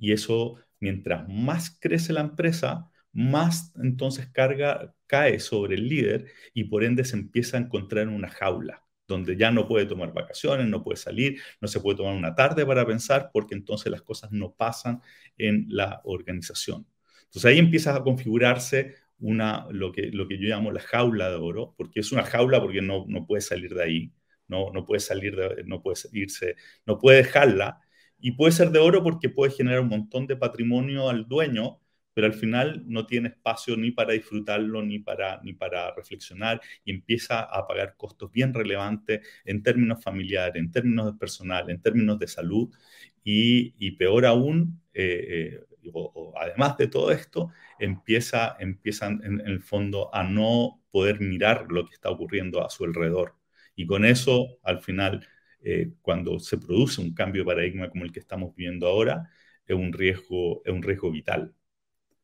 Y 0.00 0.12
eso, 0.12 0.56
mientras 0.80 1.28
más 1.28 1.78
crece 1.80 2.12
la 2.12 2.20
empresa, 2.20 2.90
más 3.12 3.72
entonces 3.82 4.28
carga 4.28 4.94
cae 5.06 5.40
sobre 5.40 5.76
el 5.76 5.88
líder 5.88 6.26
y 6.54 6.64
por 6.64 6.84
ende 6.84 7.04
se 7.04 7.16
empieza 7.16 7.56
a 7.58 7.60
encontrar 7.60 8.04
en 8.04 8.10
una 8.14 8.28
jaula 8.28 8.87
donde 9.08 9.36
ya 9.36 9.50
no 9.50 9.66
puede 9.66 9.86
tomar 9.86 10.12
vacaciones, 10.12 10.68
no 10.68 10.84
puede 10.84 10.98
salir, 10.98 11.40
no 11.60 11.66
se 11.66 11.80
puede 11.80 11.96
tomar 11.96 12.14
una 12.14 12.34
tarde 12.34 12.64
para 12.66 12.86
pensar, 12.86 13.30
porque 13.32 13.54
entonces 13.54 13.90
las 13.90 14.02
cosas 14.02 14.30
no 14.30 14.52
pasan 14.52 15.02
en 15.38 15.66
la 15.68 16.00
organización. 16.04 16.86
Entonces 17.24 17.46
ahí 17.46 17.58
empieza 17.58 17.96
a 17.96 18.04
configurarse 18.04 18.94
una, 19.18 19.66
lo, 19.70 19.90
que, 19.90 20.10
lo 20.12 20.28
que 20.28 20.38
yo 20.38 20.48
llamo 20.48 20.70
la 20.70 20.80
jaula 20.80 21.30
de 21.30 21.36
oro, 21.36 21.74
porque 21.76 22.00
es 22.00 22.12
una 22.12 22.22
jaula 22.22 22.60
porque 22.60 22.82
no, 22.82 23.04
no 23.08 23.26
puede 23.26 23.40
salir 23.40 23.74
de 23.74 23.82
ahí, 23.82 24.12
no, 24.46 24.70
no 24.72 24.84
puede 24.84 25.00
salir 25.00 25.36
no 25.66 25.82
puede 25.82 25.96
irse, 26.12 26.56
no 26.86 26.98
puede 26.98 27.18
dejarla, 27.18 27.80
y 28.20 28.32
puede 28.32 28.52
ser 28.52 28.70
de 28.70 28.78
oro 28.78 29.02
porque 29.02 29.28
puede 29.28 29.52
generar 29.52 29.80
un 29.80 29.88
montón 29.88 30.26
de 30.26 30.36
patrimonio 30.36 31.08
al 31.08 31.26
dueño, 31.26 31.80
pero 32.18 32.26
al 32.26 32.34
final 32.34 32.82
no 32.84 33.06
tiene 33.06 33.28
espacio 33.28 33.76
ni 33.76 33.92
para 33.92 34.12
disfrutarlo, 34.12 34.82
ni 34.82 34.98
para, 34.98 35.40
ni 35.44 35.52
para 35.52 35.94
reflexionar, 35.94 36.60
y 36.84 36.90
empieza 36.90 37.42
a 37.42 37.64
pagar 37.68 37.94
costos 37.96 38.32
bien 38.32 38.52
relevantes 38.52 39.20
en 39.44 39.62
términos 39.62 40.02
familiares, 40.02 40.60
en 40.60 40.72
términos 40.72 41.12
de 41.12 41.16
personal, 41.16 41.70
en 41.70 41.80
términos 41.80 42.18
de 42.18 42.26
salud, 42.26 42.74
y, 43.22 43.72
y 43.78 43.92
peor 43.92 44.26
aún, 44.26 44.82
eh, 44.94 45.60
eh, 45.62 45.90
o, 45.92 46.34
además 46.36 46.76
de 46.76 46.88
todo 46.88 47.12
esto, 47.12 47.52
empieza, 47.78 48.56
empiezan 48.58 49.20
en, 49.22 49.40
el 49.46 49.62
fondo 49.62 50.12
a 50.12 50.24
no 50.24 50.82
poder 50.90 51.20
mirar 51.20 51.66
lo 51.70 51.86
que 51.86 51.94
está 51.94 52.10
ocurriendo 52.10 52.66
a 52.66 52.70
su 52.70 52.84
alrededor. 52.84 53.36
Y 53.76 53.86
con 53.86 54.04
eso, 54.04 54.58
al 54.64 54.80
final, 54.82 55.24
eh, 55.60 55.92
cuando 56.02 56.40
se 56.40 56.58
produce 56.58 57.00
un 57.00 57.14
cambio 57.14 57.42
de 57.42 57.46
paradigma 57.46 57.88
como 57.90 58.04
el 58.04 58.10
que 58.10 58.18
estamos 58.18 58.56
viviendo 58.56 58.88
ahora, 58.88 59.30
es 59.64 59.76
un 59.76 59.92
riesgo, 59.92 60.62
es 60.64 60.72
un 60.72 60.82
riesgo 60.82 61.12
vital. 61.12 61.54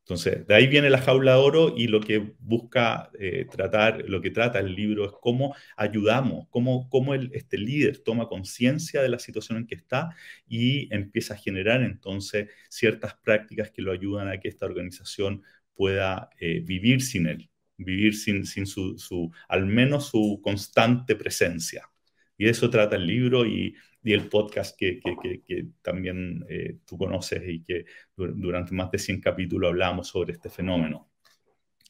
Entonces, 0.04 0.46
de 0.46 0.54
ahí 0.54 0.66
viene 0.66 0.90
la 0.90 0.98
jaula 0.98 1.32
de 1.32 1.38
oro 1.38 1.74
y 1.74 1.86
lo 1.88 2.00
que 2.00 2.34
busca 2.38 3.10
eh, 3.18 3.46
tratar, 3.50 4.04
lo 4.06 4.20
que 4.20 4.30
trata 4.30 4.58
el 4.58 4.74
libro 4.74 5.06
es 5.06 5.12
cómo 5.22 5.56
ayudamos, 5.78 6.46
cómo, 6.50 6.90
cómo 6.90 7.14
el, 7.14 7.30
este 7.32 7.56
líder 7.56 8.02
toma 8.04 8.28
conciencia 8.28 9.00
de 9.00 9.08
la 9.08 9.18
situación 9.18 9.58
en 9.58 9.66
que 9.66 9.76
está 9.76 10.14
y 10.46 10.94
empieza 10.94 11.32
a 11.32 11.36
generar 11.38 11.82
entonces 11.82 12.50
ciertas 12.68 13.14
prácticas 13.14 13.70
que 13.70 13.80
lo 13.80 13.92
ayudan 13.92 14.28
a 14.28 14.38
que 14.38 14.48
esta 14.48 14.66
organización 14.66 15.42
pueda 15.74 16.28
eh, 16.38 16.60
vivir 16.60 17.00
sin 17.00 17.26
él, 17.26 17.48
vivir 17.78 18.14
sin, 18.14 18.44
sin 18.44 18.66
su, 18.66 18.98
su, 18.98 19.32
al 19.48 19.64
menos 19.64 20.08
su 20.08 20.38
constante 20.42 21.16
presencia. 21.16 21.88
Y 22.36 22.44
de 22.44 22.50
eso 22.50 22.70
trata 22.70 22.96
el 22.96 23.06
libro 23.06 23.46
y 23.46 23.74
y 24.04 24.12
el 24.12 24.28
podcast 24.28 24.78
que, 24.78 25.00
que, 25.00 25.42
que, 25.42 25.66
también 25.80 26.44
eh, 26.48 26.78
tú 26.84 26.98
conoces 26.98 27.42
y 27.46 27.64
que 27.64 27.86
durante 28.14 28.74
más 28.74 28.90
de 28.90 28.98
100 28.98 29.22
capítulos 29.22 29.70
hablamos 29.70 30.08
sobre 30.08 30.34
este 30.34 30.50
fenómeno. 30.50 31.10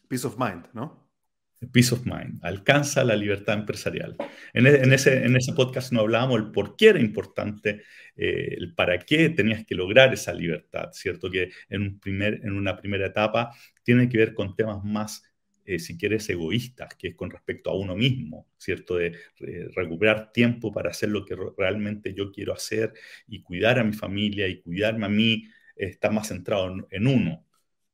Peace 0.08 0.26
of 0.26 0.38
Mind, 0.38 0.68
¿no? 0.72 1.02
Peace 1.72 1.92
of 1.92 2.04
Mind, 2.06 2.38
alcanza 2.42 3.02
la 3.02 3.16
libertad 3.16 3.58
empresarial. 3.58 4.16
En, 4.52 4.66
e, 4.66 4.76
en, 4.76 4.92
ese, 4.92 5.24
en 5.24 5.34
ese 5.36 5.54
podcast 5.54 5.92
no 5.92 6.00
hablábamos 6.00 6.38
el 6.38 6.52
por 6.52 6.76
qué 6.76 6.90
era 6.90 7.00
importante, 7.00 7.82
eh, 8.14 8.54
el 8.58 8.74
para 8.74 8.98
qué 8.98 9.30
tenías 9.30 9.64
que 9.66 9.74
lograr 9.74 10.14
esa 10.14 10.32
libertad, 10.32 10.90
¿cierto? 10.92 11.28
Que 11.30 11.50
en, 11.68 11.82
un 11.82 11.98
primer, 11.98 12.34
en 12.44 12.52
una 12.52 12.76
primera 12.76 13.06
etapa 13.06 13.50
tiene 13.82 14.08
que 14.08 14.18
ver 14.18 14.34
con 14.34 14.54
temas 14.54 14.84
más 14.84 15.24
eh, 15.64 15.78
si 15.78 15.97
quieres, 15.97 16.28
egoístas, 16.28 16.94
que 16.97 17.09
es 17.09 17.14
con 17.14 17.30
respecto 17.30 17.71
a 17.71 17.75
uno 17.76 17.97
mismo, 17.97 18.49
¿cierto? 18.59 18.97
De 18.97 19.12
recuperar 19.75 20.33
tiempo 20.33 20.73
para 20.73 20.90
hacer 20.90 21.09
lo 21.09 21.25
que 21.25 21.37
realmente 21.56 22.14
yo 22.14 22.30
quiero 22.30 22.52
hacer 22.52 22.92
y 23.26 23.42
cuidar 23.42 23.78
a 23.78 23.85
mi 23.85 23.92
familia 23.94 24.47
y 24.49 24.61
cuidarme 24.61 25.06
a 25.06 25.09
mí, 25.09 25.44
está 25.76 26.11
más 26.11 26.28
centrado 26.28 26.87
en, 26.90 27.06
uno. 27.06 27.47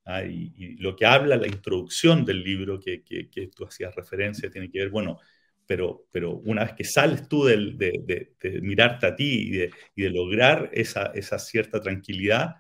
¿ah? 0.05 0.25
Y, 0.25 0.77
lo 0.79 0.97
que 0.97 1.07
habla 1.07 1.37
la 1.37 1.47
introducción 1.49 2.25
del 2.25 2.43
libro 2.43 2.81
que, 2.81 3.03
que, 3.05 3.51
tú 3.55 3.65
hacías 3.67 3.95
referencia 3.95 4.51
tiene 4.51 4.71
que 4.71 4.81
ver, 4.81 4.91
bueno, 4.91 5.19
pero, 5.67 6.07
pero 6.11 6.33
una 6.39 6.65
vez 6.65 6.75
que 6.75 6.85
sales 6.85 7.29
tú 7.29 7.45
de, 7.45 7.75
de, 7.77 8.61
mirarte 8.63 9.07
a 9.07 9.17
ti 9.17 9.49
y 9.49 9.51
de, 9.53 9.71
y 9.95 10.03
de 10.03 10.11
lograr 10.11 10.71
esa, 10.73 11.07
esa 11.15 11.39
cierta 11.39 11.81
tranquilidad, 11.81 12.57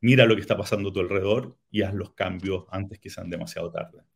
mira 0.00 0.26
lo 0.26 0.34
que 0.34 0.42
está 0.42 0.56
pasando 0.56 0.90
a 0.90 0.92
tu 0.92 1.00
alrededor 1.00 1.58
y 1.70 1.82
haz 1.82 1.94
los 1.94 2.14
cambios 2.14 2.64
antes 2.70 2.98
que 3.00 3.10
sean 3.10 3.30
demasiado 3.30 3.70
tarde. 3.70 4.07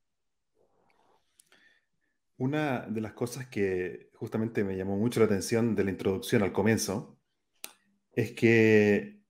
Una 2.43 2.81
de 2.89 3.01
las 3.01 3.13
cosas 3.13 3.47
que 3.47 4.11
justamente 4.15 4.65
me 4.65 4.77
llamó 4.77 4.97
mucho 4.97 5.21
la 5.21 5.27
atención 5.27 5.77
de 5.77 5.85
la 5.85 5.93
introducción 5.93 6.43
al 6.43 6.53
comienzo 6.53 7.17
es 8.11 8.33
que, 8.33 9.23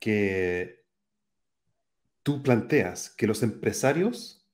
que 0.00 0.86
tú 2.22 2.42
planteas 2.42 3.10
que 3.10 3.26
los 3.26 3.42
empresarios 3.42 4.48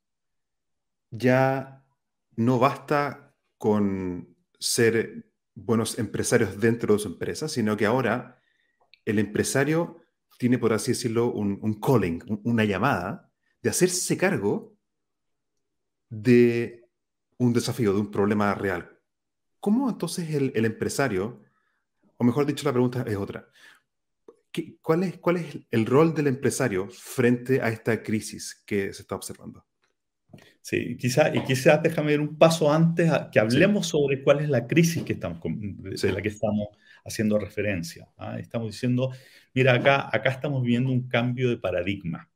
ya 1.12 1.86
no 2.34 2.58
basta 2.58 3.36
con 3.58 4.36
ser 4.58 5.30
buenos 5.54 6.00
empresarios 6.00 6.58
dentro 6.58 6.94
de 6.94 6.98
su 6.98 7.06
empresa, 7.06 7.48
sino 7.48 7.76
que 7.76 7.86
ahora 7.86 8.42
el 9.04 9.20
empresario 9.20 10.02
tiene, 10.36 10.58
por 10.58 10.72
así 10.72 10.90
decirlo, 10.90 11.30
un, 11.30 11.60
un 11.62 11.78
calling, 11.78 12.40
una 12.42 12.64
llamada 12.64 13.30
de 13.62 13.70
hacerse 13.70 14.16
cargo 14.16 14.76
de 16.08 16.87
un 17.38 17.52
desafío, 17.52 17.92
de 17.92 18.00
un 18.00 18.10
problema 18.10 18.54
real. 18.54 18.98
¿Cómo 19.60 19.88
entonces 19.88 20.32
el, 20.34 20.64
empresario, 20.64 21.42
o 22.16 22.24
mejor 22.24 22.46
dicho, 22.46 22.64
la 22.64 22.72
pregunta 22.72 23.04
es 23.06 23.16
otra, 23.16 23.48
cuál, 24.82 25.04
es, 25.04 25.18
¿cuál 25.18 25.36
es 25.38 25.58
el 25.70 25.86
rol 25.86 26.14
del 26.14 26.26
empresario 26.26 26.88
frente 26.90 27.60
a 27.60 27.68
esta 27.68 28.02
crisis 28.02 28.62
que 28.66 28.92
se 28.92 29.02
está 29.02 29.14
observando? 29.14 29.64
Sí, 30.60 30.96
quizá, 30.98 31.34
y 31.34 31.42
quizás 31.44 31.82
déjame 31.82 32.12
ir 32.12 32.20
un 32.20 32.36
paso 32.36 32.70
antes 32.70 33.10
a 33.10 33.30
que 33.30 33.40
hablemos 33.40 33.86
sobre 33.86 34.22
cuál 34.22 34.40
es 34.40 34.50
la 34.50 34.66
crisis 34.66 35.02
que 35.02 35.14
estamos, 35.14 35.40
de 35.42 36.12
la 36.12 36.20
que 36.20 36.28
estamos 36.28 36.68
haciendo 37.04 37.38
referencia. 37.38 38.08
¿ah? 38.18 38.38
Estamos 38.38 38.72
diciendo, 38.72 39.10
mira, 39.54 39.74
acá, 39.74 40.10
acá 40.12 40.30
estamos 40.30 40.62
viviendo 40.62 40.90
un 40.90 41.08
cambio 41.08 41.48
de 41.48 41.56
paradigma. 41.56 42.30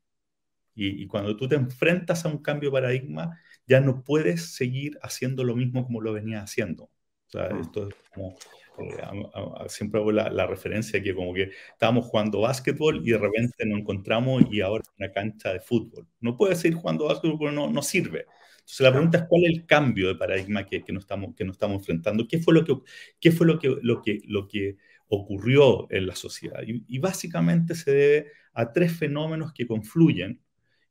Y, 0.75 1.03
y, 1.03 1.07
cuando 1.07 1.37
tú 1.37 1.47
te 1.47 1.55
enfrentas 1.55 2.25
a 2.25 2.29
un 2.29 2.39
cambio 2.39 2.71
de 2.71 2.73
paradigma, 2.73 3.39
ya 3.73 3.81
no 3.81 4.05
puedes 4.05 4.55
seguir 4.55 4.99
haciendo 5.01 5.45
lo 5.45 5.57
mismo 5.57 5.87
como 5.87 6.03
lo 6.03 6.13
venías 6.13 6.45
haciendo. 6.45 6.85
O 6.85 7.31
sea, 7.31 7.45
ah. 7.45 7.59
esto 7.59 7.89
es 7.89 7.95
como, 8.15 8.37
eh, 8.79 9.69
siempre 9.69 9.99
hago 9.99 10.13
la, 10.13 10.47
referencia 10.47 11.03
que 11.03 11.15
como 11.15 11.33
que 11.33 11.53
estábamos 11.73 12.05
jugando 12.05 12.43
básquetbol 12.43 13.01
y 13.03 13.13
de 13.13 13.19
repente 13.19 13.65
nos 13.65 13.81
encontramos 13.81 14.45
y 14.51 14.61
ahora 14.61 14.83
es 14.83 14.91
una 14.99 15.11
cancha 15.11 15.55
de 15.55 15.61
fútbol. 15.61 16.07
No 16.21 16.37
puedes 16.37 16.59
seguir 16.59 16.77
jugando 16.77 17.07
básquetbol 17.07 17.39
porque 17.39 17.55
no, 17.55 17.71
no 17.71 17.81
sirve. 17.81 18.27
Entonces 18.57 18.81
la 18.81 18.93
pregunta 18.93 19.19
es 19.19 19.25
cuál 19.27 19.45
es 19.45 19.51
el 19.59 19.67
cambio 19.67 20.09
de 20.09 20.17
paradigma 20.17 20.67
que, 20.67 20.83
que, 20.85 20.93
nos, 20.93 21.05
estamos, 21.05 21.35
que 21.35 21.45
nos 21.47 21.57
estamos 21.57 21.79
enfrentando, 21.79 22.29
qué 22.29 22.41
fue 22.41 22.53
lo 22.53 22.65
que, 22.65 22.75
qué 23.21 23.33
fue 23.33 23.47
lo 23.47 23.59
que, 23.59 23.75
lo 23.81 24.03
que, 24.03 24.21
lo 24.27 24.47
que 24.49 24.77
ocurrió 25.09 25.91
en 25.91 26.07
la 26.07 26.15
sociedad. 26.15 26.61
Y, 26.67 26.85
y 26.87 26.99
básicamente 26.99 27.75
se 27.75 27.91
debe 27.91 28.33
a 28.53 28.71
tres 28.71 28.93
fenómenos 28.93 29.55
que 29.55 29.67
confluyen 29.67 30.43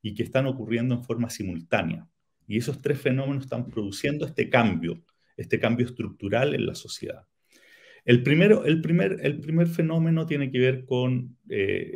y 0.02 0.16
que 0.16 0.24
están 0.24 0.48
ocurriendo 0.48 0.96
en 0.96 1.04
forma 1.04 1.30
simultánea. 1.30 2.08
Y 2.52 2.58
esos 2.58 2.82
tres 2.82 3.00
fenómenos 3.00 3.46
están 3.46 3.70
produciendo 3.70 4.26
este 4.26 4.50
cambio, 4.50 5.02
este 5.38 5.58
cambio 5.58 5.86
estructural 5.86 6.54
en 6.54 6.66
la 6.66 6.76
sociedad. 6.76 7.26
El, 8.04 8.24
primero, 8.24 8.66
el, 8.66 8.82
primer, 8.82 9.20
el 9.22 9.40
primer 9.40 9.68
fenómeno 9.68 10.26
tiene 10.26 10.52
que 10.52 10.60
ver 10.60 10.84
con 10.84 11.38
eh, 11.50 11.94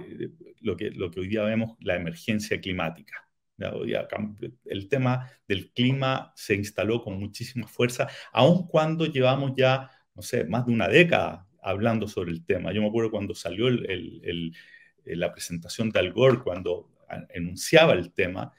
lo, 0.62 0.78
que, 0.78 0.92
lo 0.92 1.12
que 1.12 1.20
hoy 1.20 1.28
día 1.28 1.44
vemos, 1.44 1.76
la 1.82 1.98
emergencia 1.98 2.62
climática. 2.62 3.28
El 4.64 4.88
tema 4.88 5.30
del 5.46 5.72
clima 5.74 6.32
se 6.38 6.56
instaló 6.56 7.04
con 7.04 7.20
muchísima 7.20 7.68
fuerza, 7.68 8.08
aun 8.32 8.66
cuando 8.66 9.08
llevamos 9.08 9.52
ya, 9.58 9.90
no 10.14 10.22
sé, 10.22 10.46
más 10.46 10.66
de 10.66 10.72
una 10.72 10.88
década 10.88 11.50
hablando 11.62 12.08
sobre 12.08 12.32
el 12.32 12.46
tema. 12.46 12.72
Yo 12.72 12.82
me 12.82 12.88
acuerdo 12.88 13.12
cuando 13.12 13.36
salió 13.36 13.70
la 13.70 15.32
presentación 15.34 15.90
de 15.90 16.00
Al 16.00 16.14
Gore, 16.14 16.40
cuando 16.40 16.92
enunciaba 17.34 17.92
el 17.92 18.14
tema, 18.14 18.54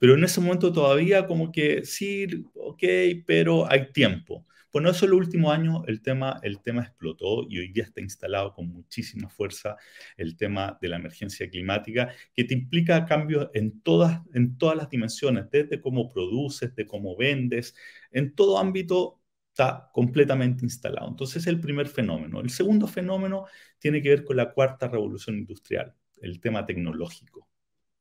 pero 0.00 0.14
en 0.14 0.24
ese 0.24 0.40
momento 0.40 0.72
todavía 0.72 1.26
como 1.26 1.52
que 1.52 1.84
sí, 1.84 2.26
ok, 2.54 2.82
pero 3.26 3.70
hay 3.70 3.92
tiempo. 3.92 4.46
Bueno, 4.72 4.90
eso 4.90 5.04
en 5.04 5.10
los 5.10 5.20
últimos 5.20 5.52
años 5.52 5.82
el 5.88 6.00
tema, 6.00 6.40
el 6.42 6.62
tema 6.62 6.82
explotó 6.82 7.46
y 7.48 7.58
hoy 7.58 7.68
día 7.72 7.84
está 7.84 8.00
instalado 8.00 8.54
con 8.54 8.68
muchísima 8.68 9.28
fuerza 9.28 9.76
el 10.16 10.36
tema 10.36 10.78
de 10.80 10.88
la 10.88 10.96
emergencia 10.96 11.50
climática, 11.50 12.14
que 12.34 12.44
te 12.44 12.54
implica 12.54 13.04
cambios 13.04 13.50
en 13.52 13.82
todas, 13.82 14.22
en 14.32 14.56
todas 14.56 14.76
las 14.76 14.88
dimensiones, 14.88 15.50
desde 15.50 15.80
cómo 15.82 16.08
produces, 16.08 16.74
de 16.74 16.86
cómo 16.86 17.16
vendes, 17.16 17.74
en 18.10 18.34
todo 18.34 18.58
ámbito 18.58 19.20
está 19.50 19.90
completamente 19.92 20.64
instalado. 20.64 21.08
Entonces 21.08 21.42
es 21.42 21.46
el 21.48 21.60
primer 21.60 21.88
fenómeno. 21.88 22.40
El 22.40 22.50
segundo 22.50 22.86
fenómeno 22.86 23.46
tiene 23.78 24.00
que 24.00 24.08
ver 24.10 24.24
con 24.24 24.36
la 24.36 24.52
cuarta 24.52 24.88
revolución 24.88 25.36
industrial, 25.36 25.94
el 26.22 26.40
tema 26.40 26.64
tecnológico 26.64 27.49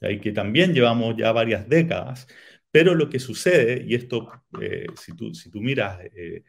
y 0.01 0.19
que 0.19 0.31
también 0.31 0.73
llevamos 0.73 1.15
ya 1.17 1.31
varias 1.31 1.67
décadas, 1.67 2.27
pero 2.71 2.95
lo 2.95 3.09
que 3.09 3.19
sucede, 3.19 3.83
y 3.87 3.95
esto, 3.95 4.29
eh, 4.61 4.85
si, 4.95 5.15
tú, 5.15 5.33
si 5.33 5.49
tú 5.49 5.59
miras 5.61 5.99
eh, 6.15 6.43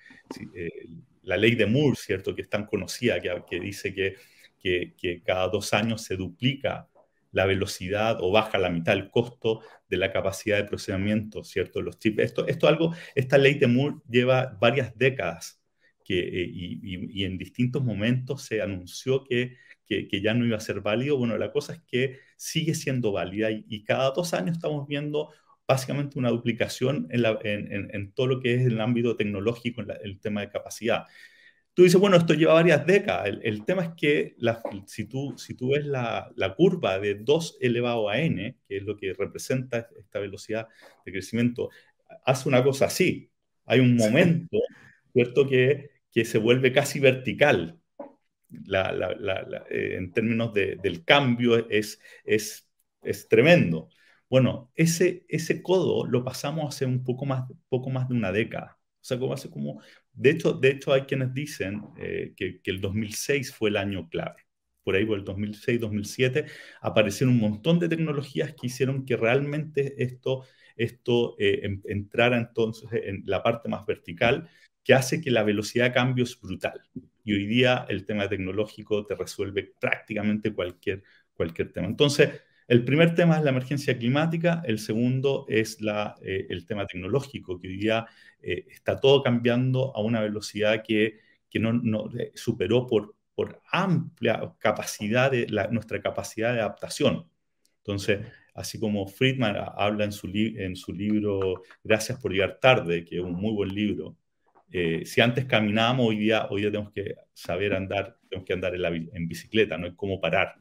eh, 0.54 0.70
la 1.22 1.36
ley 1.36 1.54
de 1.54 1.66
Moore, 1.66 1.96
¿cierto? 1.96 2.34
Que 2.34 2.42
es 2.42 2.48
tan 2.48 2.66
conocida, 2.66 3.20
que, 3.20 3.42
que 3.48 3.60
dice 3.60 3.94
que, 3.94 4.16
que, 4.60 5.22
cada 5.24 5.48
dos 5.48 5.72
años 5.72 6.02
se 6.02 6.16
duplica 6.16 6.88
la 7.32 7.46
velocidad 7.46 8.18
o 8.20 8.32
baja 8.32 8.58
la 8.58 8.70
mitad 8.70 8.94
el 8.94 9.10
costo 9.10 9.60
de 9.88 9.96
la 9.96 10.12
capacidad 10.12 10.58
de 10.58 10.64
procesamiento, 10.64 11.44
¿cierto? 11.44 11.80
Los 11.80 11.98
chips. 11.98 12.22
Esto, 12.22 12.46
esto 12.46 12.68
algo, 12.68 12.94
esta 13.14 13.38
ley 13.38 13.54
de 13.54 13.68
Moore 13.68 13.96
lleva 14.08 14.56
varias 14.60 14.96
décadas 14.96 15.60
que, 16.04 16.18
eh, 16.18 16.50
y, 16.52 17.24
en 17.24 17.38
distintos 17.38 17.82
momentos 17.82 18.42
se 18.42 18.60
anunció 18.62 19.24
que, 19.24 19.56
que, 19.86 20.20
ya 20.20 20.34
no 20.34 20.44
iba 20.44 20.56
a 20.56 20.60
ser 20.60 20.80
válido. 20.80 21.16
Bueno, 21.16 21.38
la 21.38 21.52
cosa 21.52 21.74
es 21.74 21.82
que 21.86 22.18
sigue 22.40 22.74
siendo 22.74 23.12
válida 23.12 23.50
y, 23.50 23.84
cada 23.84 24.12
dos 24.12 24.32
años 24.32 24.56
estamos 24.56 24.88
viendo 24.88 25.30
básicamente 25.68 26.18
una 26.18 26.30
duplicación 26.30 27.06
en, 27.10 27.26
en, 27.44 27.90
en, 27.94 28.12
todo 28.12 28.26
lo 28.26 28.40
que 28.40 28.54
es 28.54 28.66
el 28.66 28.80
ámbito 28.80 29.14
tecnológico, 29.14 29.82
en 29.82 29.90
el 30.02 30.18
tema 30.20 30.40
de 30.40 30.48
capacidad. 30.48 31.04
Tú 31.74 31.82
dices, 31.82 32.00
bueno, 32.00 32.16
esto 32.16 32.32
lleva 32.32 32.54
varias 32.54 32.86
décadas. 32.86 33.28
El, 33.42 33.64
tema 33.66 33.82
es 33.82 33.90
que 33.94 34.36
si, 34.86 35.04
tú, 35.04 35.34
si 35.36 35.54
tú 35.54 35.72
ves 35.72 35.84
la, 35.84 36.32
la, 36.34 36.54
curva 36.54 36.98
de 36.98 37.14
2 37.16 37.58
elevado 37.60 38.08
a 38.08 38.18
n, 38.18 38.56
que 38.66 38.78
es 38.78 38.82
lo 38.84 38.96
que 38.96 39.12
representa 39.12 39.88
esta 39.98 40.18
velocidad 40.18 40.66
de 41.04 41.12
crecimiento, 41.12 41.68
hace 42.24 42.48
una 42.48 42.64
cosa 42.64 42.86
así. 42.86 43.30
Hay 43.66 43.80
un 43.80 43.96
momento, 43.96 44.56
¿cierto?, 45.12 45.46
que, 45.46 45.90
que 46.10 46.24
se 46.24 46.38
vuelve 46.38 46.72
casi 46.72 47.00
vertical. 47.00 47.79
Eh, 48.52 49.96
en 49.96 50.12
términos 50.12 50.52
de, 50.52 50.76
del 50.76 51.04
cambio 51.04 51.68
es, 51.68 52.00
es, 52.24 52.68
es 53.02 53.28
tremendo. 53.28 53.88
Bueno, 54.28 54.70
ese, 54.74 55.24
ese 55.28 55.62
codo 55.62 56.06
lo 56.06 56.24
pasamos 56.24 56.74
hace 56.74 56.86
un 56.86 57.04
poco 57.04 57.26
más, 57.26 57.44
poco 57.68 57.90
más 57.90 58.08
de 58.08 58.14
una 58.14 58.32
década. 58.32 58.78
O 59.00 59.04
sea, 59.04 59.18
como 59.18 59.32
hace 59.34 59.50
como... 59.50 59.80
De 60.12 60.30
hecho, 60.30 60.52
de 60.52 60.70
hecho 60.70 60.92
hay 60.92 61.02
quienes 61.02 61.32
dicen 61.34 61.82
eh, 61.98 62.34
que, 62.36 62.60
que, 62.60 62.70
el 62.70 62.80
2006 62.80 63.52
fue 63.54 63.70
el 63.70 63.76
año 63.76 64.08
clave. 64.08 64.46
Por 64.82 64.94
ahí, 64.96 65.04
por 65.04 65.18
el 65.18 65.24
2006-2007, 65.24 66.50
aparecieron 66.80 67.34
un 67.34 67.40
montón 67.40 67.78
de 67.78 67.88
tecnologías 67.88 68.54
que 68.54 68.66
hicieron 68.66 69.04
que 69.04 69.16
realmente 69.16 70.02
esto, 70.02 70.44
esto 70.76 71.36
eh, 71.38 71.78
entrara 71.84 72.38
entonces 72.38 72.88
en 72.92 73.22
la 73.26 73.42
parte 73.42 73.68
más 73.68 73.86
vertical, 73.86 74.48
que 74.84 74.94
hace 74.94 75.20
que 75.20 75.30
la 75.30 75.42
velocidad 75.42 75.86
de 75.86 75.92
cambio 75.92 76.24
es 76.24 76.40
brutal. 76.40 76.80
Y 77.24 77.34
hoy 77.34 77.46
día 77.46 77.86
el 77.88 78.06
tema 78.06 78.28
tecnológico 78.28 79.06
te 79.06 79.14
resuelve 79.14 79.74
prácticamente 79.78 80.52
cualquier, 80.52 81.02
cualquier 81.34 81.72
tema. 81.72 81.86
Entonces, 81.86 82.30
el 82.70 82.84
primer 82.84 83.16
tema 83.16 83.36
es 83.36 83.42
la 83.42 83.50
emergencia 83.50 83.98
climática, 83.98 84.62
el 84.64 84.78
segundo 84.78 85.44
es 85.48 85.80
la, 85.80 86.14
eh, 86.22 86.46
el 86.50 86.66
tema 86.66 86.86
tecnológico, 86.86 87.60
que 87.60 87.66
hoy 87.66 87.76
día 87.76 88.06
eh, 88.40 88.64
está 88.70 89.00
todo 89.00 89.24
cambiando 89.24 89.92
a 89.96 90.00
una 90.00 90.20
velocidad 90.20 90.84
que, 90.86 91.18
que 91.50 91.58
no, 91.58 91.72
no 91.72 92.08
eh, 92.16 92.30
superó 92.36 92.86
por, 92.86 93.16
por 93.34 93.60
amplia 93.72 94.54
capacidad, 94.60 95.32
de 95.32 95.48
nuestra 95.72 96.00
capacidad 96.00 96.54
de 96.54 96.60
adaptación. 96.60 97.28
Entonces, 97.78 98.20
así 98.54 98.78
como 98.78 99.04
Friedman 99.08 99.56
habla 99.76 100.04
en 100.04 100.12
su, 100.12 100.28
en 100.32 100.76
su 100.76 100.92
libro 100.92 101.62
Gracias 101.82 102.20
por 102.20 102.30
llegar 102.32 102.58
tarde, 102.60 103.04
que 103.04 103.16
es 103.16 103.22
un 103.22 103.32
muy 103.32 103.52
buen 103.52 103.74
libro, 103.74 104.16
si 104.70 105.20
antes 105.20 105.44
caminábamos, 105.46 106.08
hoy 106.08 106.18
día, 106.18 106.46
hoy 106.50 106.62
día 106.62 106.70
tenemos 106.70 106.92
que 106.92 107.14
saber 107.34 107.74
andar, 107.74 108.16
tenemos 108.28 108.46
que 108.46 108.52
andar 108.52 108.74
en, 108.74 109.10
en 109.12 109.28
bicicleta, 109.28 109.76
no 109.76 109.86
es 109.86 109.94
como 109.94 110.20
parar. 110.20 110.56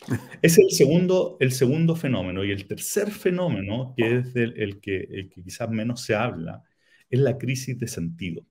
Es 0.42 0.58
el 0.58 0.70
segundo, 0.70 1.36
el 1.40 1.52
segundo 1.52 1.96
fenómeno. 1.96 2.44
Y 2.44 2.50
el 2.50 2.66
tercer 2.66 3.10
fenómeno, 3.10 3.94
que 3.96 4.18
es 4.18 4.36
el, 4.36 4.80
que, 4.80 5.28
quizás 5.32 5.70
menos 5.70 6.02
se 6.02 6.14
habla, 6.14 6.62
es 7.10 7.20
la 7.20 7.38
crisis 7.38 7.78
de 7.78 7.88
sentido. 7.88 8.44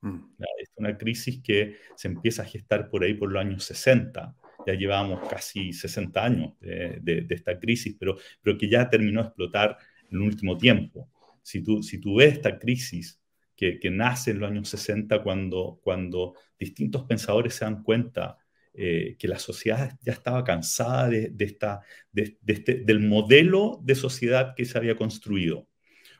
Mm. 0.00 0.20
Es 0.60 0.70
una 0.76 0.96
crisis 0.96 1.40
que 1.42 1.76
se 1.96 2.08
empieza 2.08 2.42
a 2.42 2.46
gestar 2.46 2.88
por 2.88 3.04
ahí 3.04 3.14
por 3.14 3.30
los 3.30 3.40
años 3.40 3.64
60. 3.64 4.34
Ya 4.66 4.74
llevamos 4.74 5.28
casi 5.28 5.72
60 5.72 6.24
años 6.24 6.52
de, 6.60 7.26
esta 7.28 7.58
crisis, 7.58 7.96
pero, 7.98 8.16
pero 8.42 8.56
que 8.56 8.68
ya 8.68 8.88
terminó 8.88 9.20
de 9.22 9.28
explotar 9.28 9.76
en 10.10 10.16
el 10.16 10.22
último 10.22 10.56
tiempo. 10.56 11.10
Si 11.42 11.62
tú, 11.62 11.82
si 11.82 11.98
tú 12.00 12.16
ves 12.16 12.34
esta 12.34 12.58
crisis 12.58 13.20
que, 13.56 13.78
nace 13.90 14.32
en 14.32 14.40
los 14.40 14.50
años 14.50 14.68
60 14.68 15.22
cuando, 15.22 15.80
cuando 15.82 16.34
distintos 16.58 17.04
pensadores 17.04 17.54
se 17.54 17.64
dan 17.64 17.82
cuenta 17.82 18.38
eh, 18.74 19.16
que 19.18 19.28
la 19.28 19.38
sociedad 19.38 19.96
ya 20.02 20.12
estaba 20.12 20.42
cansada 20.44 21.08
de, 21.08 21.32
esta, 21.38 21.82
de, 22.12 22.38
este, 22.46 22.76
del 22.84 23.00
modelo 23.00 23.80
de 23.84 23.94
sociedad 23.94 24.54
que 24.56 24.64
se 24.64 24.76
había 24.78 24.96
construido. 24.96 25.68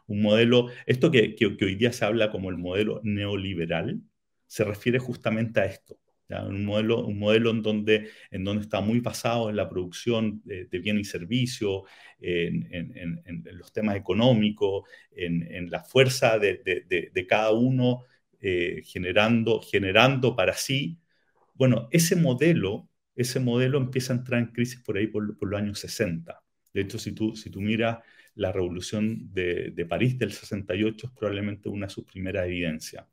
Un 0.06 0.22
modelo, 0.22 0.68
esto 0.86 1.10
que, 1.10 1.34
que, 1.34 1.46
hoy 1.46 1.74
día 1.76 1.92
se 1.92 2.04
habla 2.04 2.30
como 2.30 2.50
el 2.50 2.58
modelo 2.58 3.00
neoliberal, 3.02 4.02
se 4.46 4.64
refiere 4.64 4.98
justamente 4.98 5.60
a 5.60 5.64
esto. 5.64 5.98
Un, 6.28 6.64
modelo, 6.64 7.04
un 7.04 7.18
modelo 7.18 7.50
en 7.50 7.62
donde, 7.62 8.08
en 8.30 8.44
donde 8.44 8.62
está 8.62 8.80
muy 8.80 9.00
basado 9.00 9.50
en 9.50 9.56
la 9.56 9.68
producción 9.68 10.40
de, 10.44 10.66
bienes 10.78 11.08
y 11.08 11.10
servicios, 11.10 11.82
en, 12.20 13.52
los 13.52 13.72
temas 13.72 13.96
económicos, 13.96 14.88
en, 15.14 15.70
la 15.70 15.84
fuerza 15.84 16.38
de, 16.38 16.62
de 17.12 17.26
cada 17.26 17.52
uno 17.52 18.04
eh, 18.40 18.82
generando, 18.84 19.60
generando 19.60 20.34
para 20.36 20.54
sí 20.54 20.98
bueno, 21.54 21.88
ese 21.92 22.16
modelo, 22.16 22.90
ese 23.14 23.40
modelo 23.40 23.78
empieza 23.78 24.12
a 24.12 24.16
entrar 24.16 24.40
en 24.40 24.48
crisis 24.48 24.80
por 24.80 24.96
ahí 24.96 25.06
por, 25.06 25.36
los 25.40 25.60
años 25.60 25.78
60. 25.78 26.42
De 26.72 26.80
hecho, 26.80 26.98
si 26.98 27.12
tú, 27.12 27.36
si 27.36 27.50
tú 27.50 27.60
miras 27.60 27.98
la 28.34 28.52
revolución 28.52 29.32
de, 29.32 29.86
París 29.88 30.18
del 30.18 30.32
68, 30.32 31.06
es 31.06 31.12
probablemente 31.12 31.68
una 31.68 31.86
de 31.86 31.92
sus 31.92 32.04
primeras 32.04 32.46
evidencias 32.46 33.06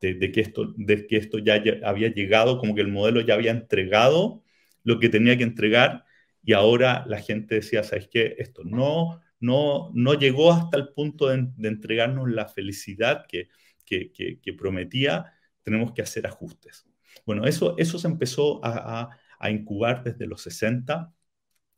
de, 0.00 0.32
que 0.32 0.40
esto, 0.40 0.74
de 0.76 1.06
que 1.06 1.16
esto 1.16 1.38
ya, 1.38 1.62
había 1.84 2.12
llegado, 2.12 2.58
como 2.58 2.74
que 2.74 2.82
el 2.82 2.88
modelo 2.88 3.20
ya 3.20 3.34
había 3.34 3.50
entregado 3.50 4.42
lo 4.84 5.00
que 5.00 5.08
tenía 5.08 5.36
que 5.36 5.44
entregar 5.44 6.04
y 6.42 6.52
ahora 6.52 7.04
la 7.08 7.20
gente 7.20 7.56
decía, 7.56 7.82
¿sabes 7.82 8.08
qué? 8.08 8.36
Esto 8.38 8.62
no, 8.64 9.20
no, 9.40 9.90
no 9.94 10.14
llegó 10.14 10.52
hasta 10.52 10.76
el 10.76 10.88
punto 10.90 11.28
de, 11.28 11.48
entregarnos 11.68 12.30
la 12.30 12.46
felicidad 12.46 13.26
que, 13.26 13.48
que, 13.84 14.12
que 14.12 14.52
prometía, 14.52 15.32
tenemos 15.62 15.92
que 15.92 16.02
hacer 16.02 16.26
ajustes. 16.26 16.86
Bueno, 17.24 17.44
eso, 17.44 17.74
eso 17.78 17.98
se 17.98 18.06
empezó 18.06 18.60
a, 18.62 19.10
incubar 19.50 20.02
desde 20.02 20.26
los 20.26 20.42
60 20.42 21.12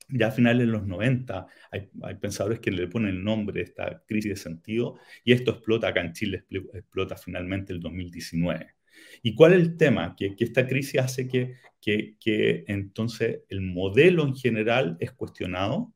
ya 0.08 0.28
a 0.28 0.30
finales 0.30 0.66
de 0.66 0.72
los 0.72 0.86
90 0.86 1.46
hay, 1.70 2.14
pensadores 2.20 2.60
que 2.60 2.70
le 2.70 2.88
ponen 2.88 3.10
el 3.16 3.24
nombre 3.24 3.60
a 3.60 3.64
esta 3.64 4.04
crisis 4.06 4.30
de 4.30 4.36
sentido 4.36 4.98
y 5.24 5.32
esto 5.32 5.52
explota 5.52 5.88
acá 5.88 6.00
en 6.00 6.12
Chile, 6.12 6.44
explota 6.50 7.16
finalmente 7.16 7.72
el 7.72 7.80
2019. 7.80 8.74
¿Y 9.22 9.34
cuál 9.34 9.52
es 9.54 9.60
el 9.60 9.76
tema? 9.76 10.14
Que, 10.16 10.34
esta 10.38 10.66
crisis 10.66 11.00
hace 11.00 11.28
que, 11.28 11.54
que, 11.80 12.64
entonces 12.66 13.40
el 13.48 13.60
modelo 13.60 14.24
en 14.24 14.34
general 14.34 14.96
es 15.00 15.12
cuestionado 15.12 15.94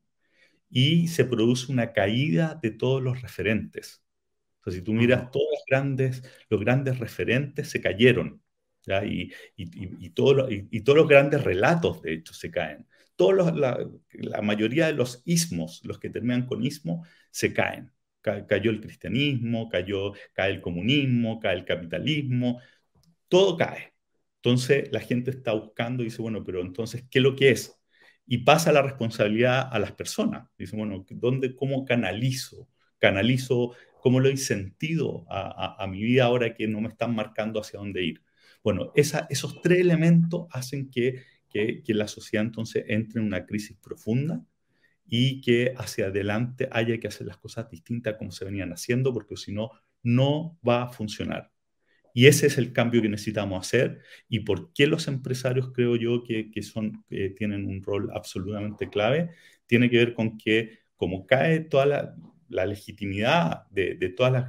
y 0.69 1.07
se 1.07 1.25
produce 1.25 1.71
una 1.71 1.93
caída 1.93 2.59
de 2.61 2.71
todos 2.71 3.01
los 3.01 3.21
referentes. 3.21 4.03
O 4.61 4.63
sea, 4.63 4.73
si 4.73 4.81
tú 4.81 4.93
miras, 4.93 5.29
todos 5.31 5.47
los 5.51 5.63
grandes, 5.67 6.23
los 6.49 6.59
grandes 6.61 6.99
referentes 6.99 7.69
se 7.69 7.81
cayeron. 7.81 8.41
Y, 9.05 9.31
y, 9.55 10.05
y, 10.05 10.09
todos 10.09 10.35
los 10.97 11.07
grandes 11.07 11.43
relatos, 11.43 12.01
de 12.01 12.15
hecho, 12.15 12.33
se 12.33 12.51
caen. 12.51 12.85
Todos 13.15 13.55
la, 13.55 13.77
la, 14.13 14.41
mayoría 14.41 14.87
de 14.87 14.93
los 14.93 15.21
ismos, 15.25 15.81
los 15.83 15.99
que 15.99 16.09
terminan 16.09 16.45
con 16.45 16.63
ismo, 16.63 17.05
se 17.31 17.53
caen. 17.53 17.91
cayó 18.21 18.71
el 18.71 18.81
cristianismo, 18.81 19.69
cayó, 19.69 20.13
cae 20.33 20.51
el 20.51 20.61
comunismo, 20.61 21.39
cae 21.39 21.55
el 21.57 21.65
capitalismo, 21.65 22.59
todo 23.27 23.57
cae. 23.57 23.93
Entonces 24.37 24.91
la 24.91 24.99
gente 24.99 25.31
está 25.31 25.53
buscando 25.53 26.03
y 26.03 26.07
dice, 26.07 26.21
bueno, 26.21 26.43
pero 26.43 26.61
entonces, 26.61 27.05
¿qué 27.09 27.19
es 27.19 27.23
lo 27.23 27.35
que 27.35 27.51
es? 27.51 27.79
Y 28.25 28.39
pasa 28.39 28.71
la 28.71 28.81
responsabilidad 28.81 29.69
a 29.71 29.79
las 29.79 29.91
personas. 29.93 30.49
Dice, 30.57 30.75
bueno, 30.75 31.05
¿dónde, 31.09 31.55
¿cómo 31.55 31.85
canalizo? 31.85 32.69
Canalizo, 32.99 33.75
¿cómo 34.01 34.19
le 34.19 34.29
doy 34.29 34.37
sentido 34.37 35.25
a, 35.29 35.81
a 35.83 35.87
mi 35.87 36.01
vida 36.03 36.25
ahora 36.25 36.53
que 36.53 36.67
no 36.67 36.81
me 36.81 36.89
están 36.89 37.15
marcando 37.15 37.59
hacia 37.59 37.79
dónde 37.79 38.03
ir? 38.03 38.21
Bueno, 38.63 38.93
esos 38.95 39.61
tres 39.61 39.79
elementos 39.79 40.47
hacen 40.51 40.89
que, 40.89 41.21
la 41.87 42.07
sociedad 42.07 42.45
entonces 42.45 42.85
entre 42.87 43.19
en 43.19 43.27
una 43.27 43.45
crisis 43.45 43.77
profunda 43.77 44.43
y 45.05 45.41
que 45.41 45.73
hacia 45.77 46.07
adelante 46.07 46.67
haya 46.71 46.99
que 46.99 47.07
hacer 47.07 47.27
las 47.27 47.37
cosas 47.37 47.69
distintas 47.69 48.15
como 48.15 48.31
se 48.31 48.45
venían 48.45 48.71
haciendo, 48.71 49.13
porque 49.13 49.37
si 49.37 49.53
no, 49.53 49.71
no 50.01 50.57
va 50.67 50.83
a 50.83 50.89
funcionar. 50.89 51.51
Y 52.13 52.27
ese 52.27 52.47
es 52.47 52.57
el 52.57 52.73
cambio 52.73 53.01
que 53.01 53.09
necesitamos 53.09 53.65
hacer. 53.65 54.01
¿Y 54.29 54.41
por 54.41 54.71
qué 54.73 54.85
los 54.87 55.07
empresarios 55.07 55.71
creo 55.73 55.95
yo 55.95 56.23
que, 56.23 56.51
son, 56.61 57.03
tienen 57.09 57.65
un 57.65 57.81
rol 57.81 58.11
absolutamente 58.13 58.89
clave? 58.89 59.31
Tiene 59.65 59.89
que 59.89 59.97
ver 59.97 60.13
con 60.13 60.37
que 60.37 60.79
como 60.95 61.25
cae 61.25 61.61
toda 61.61 61.85
la, 61.85 62.15
legitimidad 62.65 63.67
de, 63.71 63.95
todas 64.15 64.31
las, 64.31 64.45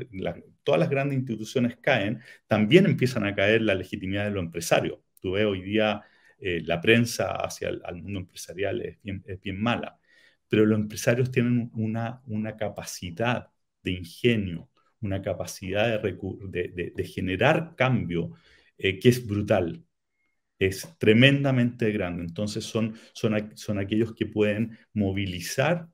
todas 0.63 0.79
las 0.79 0.91
grandes 0.91 1.19
instituciones 1.19 1.77
caen, 1.79 2.21
también 2.47 2.85
empiezan 2.85 3.25
a 3.25 3.35
caer 3.35 3.63
la 3.63 3.75
legitimidad 3.75 4.27
de 4.27 4.31
los 4.33 4.45
empresarios. 4.45 4.99
Tú 5.21 5.37
hoy 5.37 5.63
día 5.63 6.03
eh, 6.39 6.63
la 6.65 6.81
prensa 6.81 7.33
hacia 7.33 7.69
el 7.69 8.03
mundo 8.03 8.21
empresarial 8.21 8.81
es 8.83 9.01
bien, 9.41 9.61
mala, 9.61 9.99
pero 10.49 10.67
los 10.67 10.79
empresarios 10.79 11.31
tienen 11.31 11.71
una, 11.75 12.23
capacidad 12.57 13.49
de 13.83 13.93
ingenio, 13.93 14.71
una 15.01 15.23
capacidad 15.23 16.01
de, 16.01 17.05
generar 17.05 17.75
cambio 17.77 18.33
eh, 18.79 18.99
que 18.99 19.09
es 19.11 19.27
brutal. 19.27 19.85
es 20.59 20.89
tremendamente 20.99 21.91
grande. 21.93 22.25
Entonces 22.25 22.65
son, 22.65 22.95
aquellos 23.79 24.15
que 24.15 24.27
pueden 24.27 24.79
movilizar 24.93 25.89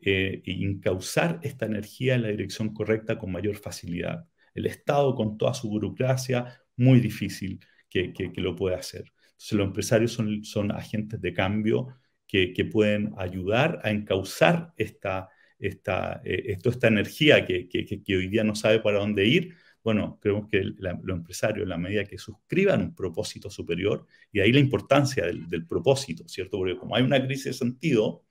eh, 0.00 0.42
e 0.44 0.52
incausar 0.52 1.40
esta 1.42 1.66
energía 1.66 2.14
en 2.16 2.22
la 2.22 2.28
dirección 2.28 2.74
correcta 2.74 3.18
con 3.18 3.32
mayor 3.32 3.56
facilidad. 3.56 4.28
El 4.54 4.66
Estado, 4.66 5.14
con 5.14 5.38
toda 5.38 5.54
su 5.54 5.68
burocracia, 5.68 6.60
muy 6.76 7.00
difícil 7.00 7.60
que, 7.88 8.32
lo 8.36 8.56
pueda 8.56 8.78
hacer. 8.78 9.12
Los 9.50 9.66
empresarios 9.66 10.12
son, 10.12 10.44
son 10.44 10.70
agentes 10.72 11.20
de 11.20 11.34
cambio 11.34 11.88
que, 12.26 12.52
que 12.52 12.64
pueden 12.64 13.12
ayudar 13.18 13.80
a 13.82 13.90
encauzar 13.90 14.72
esta, 14.76 15.28
esta, 15.62 16.20
eh, 16.24 16.58
esta 16.62 16.88
energía 16.88 17.46
que, 17.46 17.68
hoy 18.08 18.28
día 18.28 18.44
no 18.44 18.54
sabe 18.54 18.80
para 18.80 18.98
dónde 18.98 19.24
ir, 19.26 19.54
bueno, 19.82 20.18
creemos 20.20 20.48
que 20.48 20.62
los 20.62 21.16
empresarios, 21.16 21.62
en 21.64 21.68
la 21.68 21.78
medida 21.78 22.04
que 22.04 22.18
suscriban 22.18 22.82
un 22.82 22.94
propósito 22.94 23.50
superior, 23.50 24.06
y 24.30 24.40
ahí 24.40 24.52
la 24.52 24.60
importancia 24.60 25.24
del, 25.24 25.66
propósito, 25.66 26.28
¿cierto? 26.28 26.58
Porque 26.58 26.76
como 26.76 26.94
hay 26.94 27.02
una 27.02 27.24
crisis 27.24 27.46
de 27.46 27.52
sentido, 27.54 28.24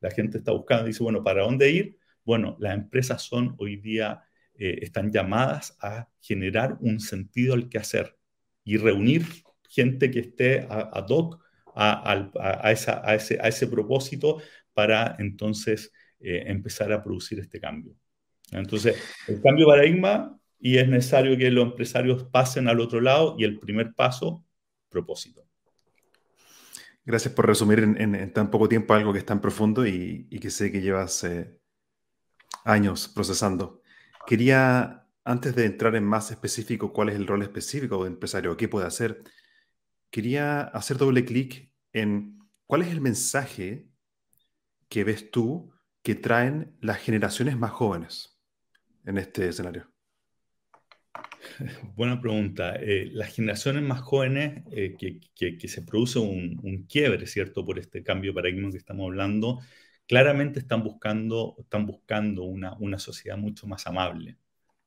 la 0.00 0.10
gente 0.10 0.38
está 0.38 0.52
buscando, 0.52 0.86
dice, 0.86 1.02
bueno, 1.02 1.22
¿para 1.22 1.42
dónde 1.42 1.70
ir? 1.70 1.98
Bueno, 2.24 2.56
las 2.60 2.74
empresas 2.74 3.22
son 3.22 3.54
hoy 3.58 3.76
día, 3.76 4.22
eh, 4.54 4.78
están 4.82 5.12
llamadas 5.12 5.76
a 5.80 6.08
generar 6.20 6.76
un 6.80 7.00
sentido 7.00 7.54
al 7.54 7.68
que 7.68 7.78
hacer 7.78 8.16
y 8.64 8.76
reunir 8.76 9.24
gente 9.70 10.10
que 10.10 10.20
esté 10.20 10.66
ad 10.68 11.06
hoc 11.08 11.40
a, 11.74 12.70
esa, 12.72 13.00
a, 13.08 13.14
ese, 13.14 13.38
a 13.40 13.48
ese 13.48 13.68
propósito 13.68 14.42
para 14.74 15.16
entonces 15.18 15.92
eh, 16.18 16.44
empezar 16.46 16.92
a 16.92 17.02
producir 17.02 17.38
este 17.38 17.60
cambio. 17.60 17.94
Entonces, 18.50 18.96
el 19.28 19.40
cambio 19.40 19.66
de 19.66 19.72
paradigma 19.72 20.36
y 20.58 20.76
es 20.76 20.88
necesario 20.88 21.36
que 21.38 21.50
los 21.50 21.64
empresarios 21.64 22.24
pasen 22.24 22.68
al 22.68 22.80
otro 22.80 23.00
lado 23.00 23.36
y 23.38 23.44
el 23.44 23.58
primer 23.58 23.94
paso, 23.94 24.44
propósito. 24.90 25.46
Gracias 27.04 27.32
por 27.32 27.46
resumir 27.46 27.78
en, 27.80 28.32
tan 28.32 28.50
poco 28.50 28.68
tiempo 28.68 28.92
algo 28.92 29.12
que 29.12 29.20
es 29.20 29.26
tan 29.26 29.40
profundo 29.40 29.86
y, 29.86 30.28
que 30.40 30.50
sé 30.50 30.70
que 30.70 30.82
llevas 30.82 31.24
eh, 31.24 31.58
años 32.64 33.08
procesando. 33.08 33.80
Quería, 34.26 35.06
antes 35.24 35.54
de 35.54 35.64
entrar 35.64 35.96
en 35.96 36.04
más 36.04 36.30
específico 36.30 36.92
cuál 36.92 37.08
es 37.08 37.16
el 37.16 37.26
rol 37.26 37.42
específico 37.42 37.98
del 37.98 38.12
empresario, 38.12 38.56
qué 38.56 38.68
puede 38.68 38.86
hacer, 38.86 39.22
quería 40.10 40.62
hacer 40.62 40.96
doble 40.96 41.24
clic 41.24 41.70
en 41.92 42.38
cuál 42.66 42.82
es 42.82 42.88
el 42.88 43.00
mensaje 43.00 43.88
que 44.88 45.04
ves 45.04 45.30
tú 45.30 45.72
que 46.02 46.14
traen 46.14 46.76
las 46.80 46.98
generaciones 46.98 47.56
más 47.56 47.70
jóvenes 47.70 48.38
en 49.04 49.18
este 49.18 49.48
escenario. 49.48 49.90
Buena 51.96 52.20
pregunta. 52.20 52.76
Eh, 52.76 53.08
las 53.12 53.34
generaciones 53.34 53.82
más 53.82 54.00
jóvenes, 54.00 54.64
eh, 54.72 54.96
que, 54.98 55.68
se 55.68 55.82
produce 55.82 56.18
un, 56.18 56.86
quiebre, 56.88 57.26
¿cierto? 57.26 57.64
Por 57.64 57.78
este 57.78 58.02
cambio 58.02 58.32
de 58.32 58.34
paradigma 58.34 58.70
que 58.70 58.78
estamos 58.78 59.06
hablando, 59.06 59.60
claramente 60.06 60.60
están 60.60 60.82
buscando, 60.82 61.56
están 61.58 61.86
buscando 61.86 62.44
una, 62.44 62.74
una 62.78 62.98
sociedad 62.98 63.36
mucho 63.36 63.66
más 63.66 63.86
amable, 63.86 64.38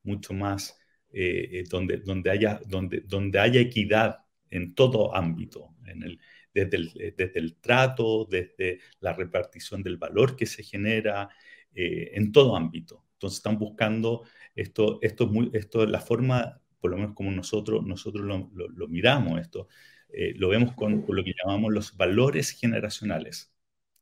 mucho 0.02 0.34
más, 0.34 0.78
eh, 1.12 1.64
donde, 1.70 1.98
donde, 1.98 2.30
haya, 2.30 2.60
donde, 2.66 3.02
donde 3.06 3.38
haya 3.38 3.60
equidad 3.60 4.23
en 4.54 4.74
todo 4.74 5.14
ámbito, 5.14 5.74
en 5.86 6.02
el, 6.02 6.20
desde, 6.52 6.76
el, 6.76 7.14
desde 7.16 7.38
el 7.40 7.56
trato, 7.56 8.26
desde 8.30 8.80
la 9.00 9.12
repartición 9.12 9.82
del 9.82 9.96
valor 9.96 10.36
que 10.36 10.46
se 10.46 10.62
genera, 10.62 11.28
en 11.76 12.30
todo 12.30 12.56
ámbito. 12.56 13.04
Entonces 13.14 13.38
están 13.38 13.58
buscando 13.58 14.22
esto, 14.54 14.98
esto, 15.02 15.24
es 15.24 15.30
muy, 15.30 15.50
esto 15.54 15.86
la 15.86 16.00
forma, 16.00 16.60
por 16.80 16.90
lo 16.90 16.98
menos 16.98 17.14
como 17.14 17.30
nosotros, 17.30 17.84
nosotros 17.84 18.24
lo, 18.24 18.88
miramos 18.88 19.40
esto, 19.40 19.68
eh, 20.10 20.34
lo 20.36 20.48
vemos 20.48 20.74
con, 20.74 21.04
lo 21.08 21.24
que 21.24 21.32
llamamos 21.42 21.72
los 21.72 21.96
valores 21.96 22.50
generacionales. 22.50 23.52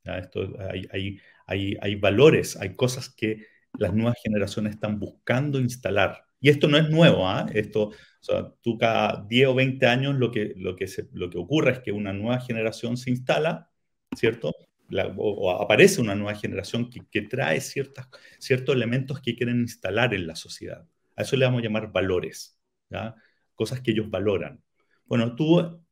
Esto, 0.04 0.56
hay, 0.68 0.86
hay, 0.90 1.20
hay, 1.46 1.76
hay, 1.80 1.94
valores, 1.94 2.56
hay 2.56 2.74
cosas 2.74 3.08
que 3.08 3.46
las 3.78 3.94
nuevas 3.94 4.16
generaciones 4.22 4.74
están 4.74 4.98
buscando 4.98 5.60
instalar. 5.60 6.24
Y 6.40 6.48
esto 6.50 6.66
no 6.66 6.76
es 6.76 6.90
nuevo, 6.90 7.28
¿ah? 7.28 7.46
esto, 7.54 7.92
o 8.22 8.24
sea, 8.24 8.52
tú 8.62 8.78
cada 8.78 9.24
10 9.28 9.48
o 9.48 9.54
20 9.54 9.86
años 9.86 10.14
lo 10.14 10.30
que, 10.30 10.54
lo, 10.56 10.76
que 10.76 10.86
lo 11.12 11.28
que 11.28 11.38
ocurre 11.38 11.72
es 11.72 11.80
que 11.80 11.92
una 11.92 12.12
nueva 12.12 12.40
generación 12.40 12.96
se 12.96 13.10
instala, 13.10 13.68
¿cierto? 14.16 14.54
o, 15.16 15.50
aparece 15.50 16.00
una 16.00 16.14
nueva 16.14 16.38
generación 16.38 16.90
que, 16.90 17.22
trae 17.22 17.60
ciertas, 17.60 18.08
ciertos 18.38 18.74
elementos 18.74 19.20
que 19.20 19.34
quieren 19.34 19.60
instalar 19.60 20.14
en 20.14 20.26
la 20.26 20.36
sociedad. 20.36 20.86
A 21.16 21.22
eso 21.22 21.36
le 21.36 21.44
vamos 21.44 21.60
a 21.60 21.64
llamar 21.64 21.92
valores, 21.92 22.58
cosas 23.54 23.80
que 23.80 23.90
ellos 23.92 24.10
valoran. 24.10 24.62
Bueno, 25.04 25.34
tú 25.34 25.82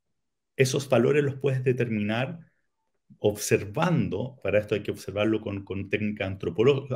esos 0.57 0.88
valores 0.88 1.25
los 1.25 1.37
puedes 1.37 1.64
determinar 1.64 2.38
observando, 3.19 4.38
para 4.43 4.59
esto 4.61 4.75
hay 4.75 4.83
que 4.83 4.93
observarlo 4.93 5.40
con, 5.40 5.64
técnicas 5.90 6.29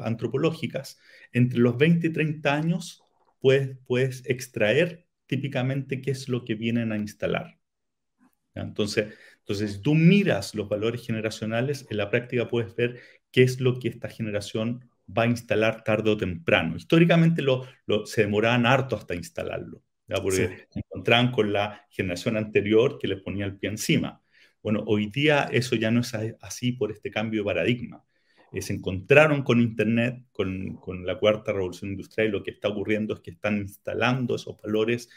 antropológicas, 0.05 0.99
entre 1.33 1.59
los 1.59 1.77
20 1.77 2.07
y 2.07 2.13
30 2.13 2.55
años 2.55 3.03
puedes, 3.41 3.77
puedes 3.87 4.23
extraer 4.27 5.04
típicamente 5.27 6.01
qué 6.01 6.11
es 6.11 6.29
lo 6.29 6.45
que 6.45 6.55
vienen 6.55 6.93
a 6.93 6.97
instalar. 6.97 7.59
Entonces, 8.55 9.15
entonces, 9.41 9.73
si 9.75 9.83
tú 9.83 9.95
miras 9.95 10.55
los 10.55 10.69
valores 10.69 11.07
generacionales, 11.07 11.87
en 11.91 11.99
la 11.99 12.09
práctica 12.09 12.49
puedes 12.49 12.75
ver 12.75 13.01
qué 13.31 13.43
es 13.43 13.61
lo 13.61 13.79
que 13.79 13.89
esta 13.89 14.09
generación 14.09 14.89
va 15.07 15.25
a 15.25 15.27
instalar 15.27 15.85
tarde 15.85 16.11
o 16.11 16.17
temprano. 16.17 16.77
Históricamente 16.77 17.43
lo, 17.43 17.67
se 18.07 18.23
demoraban 18.23 18.65
harto 18.65 18.97
hasta 18.97 19.15
instalarlo, 19.15 19.83
porque 20.23 20.67
se 20.71 20.81
encontraban 20.81 21.31
con 21.31 21.53
la 21.53 21.87
generación 21.91 22.39
anterior 22.39 22.99
que 22.99 23.09
les 23.09 23.21
ponía 23.21 23.45
el 23.45 23.59
pie 23.59 23.71
encima. 23.71 24.23
Bueno, 24.63 24.83
hoy 24.87 25.11
día 25.11 25.47
eso 25.53 25.77
ya 25.77 25.91
no 25.91 26.01
es 26.01 26.15
así 26.41 26.73
por 26.73 26.91
este 26.91 27.11
cambio 27.11 27.43
de 27.43 27.45
paradigma. 27.45 28.03
Eh, 28.55 28.63
se 28.63 28.73
encontraron 28.73 29.43
con 29.43 29.61
Internet, 29.61 30.25
con, 30.33 30.79
la 31.05 31.19
cuarta 31.19 31.53
revolución 31.53 31.91
industrial, 31.91 32.29
y 32.29 32.31
lo 32.31 32.43
que 32.43 32.53
está 32.53 32.69
ocurriendo 32.69 33.15
es 33.15 33.21
que 33.21 33.33
están 33.33 33.59
instalando 33.59 34.37
esos 34.37 34.57
valores 34.63 35.11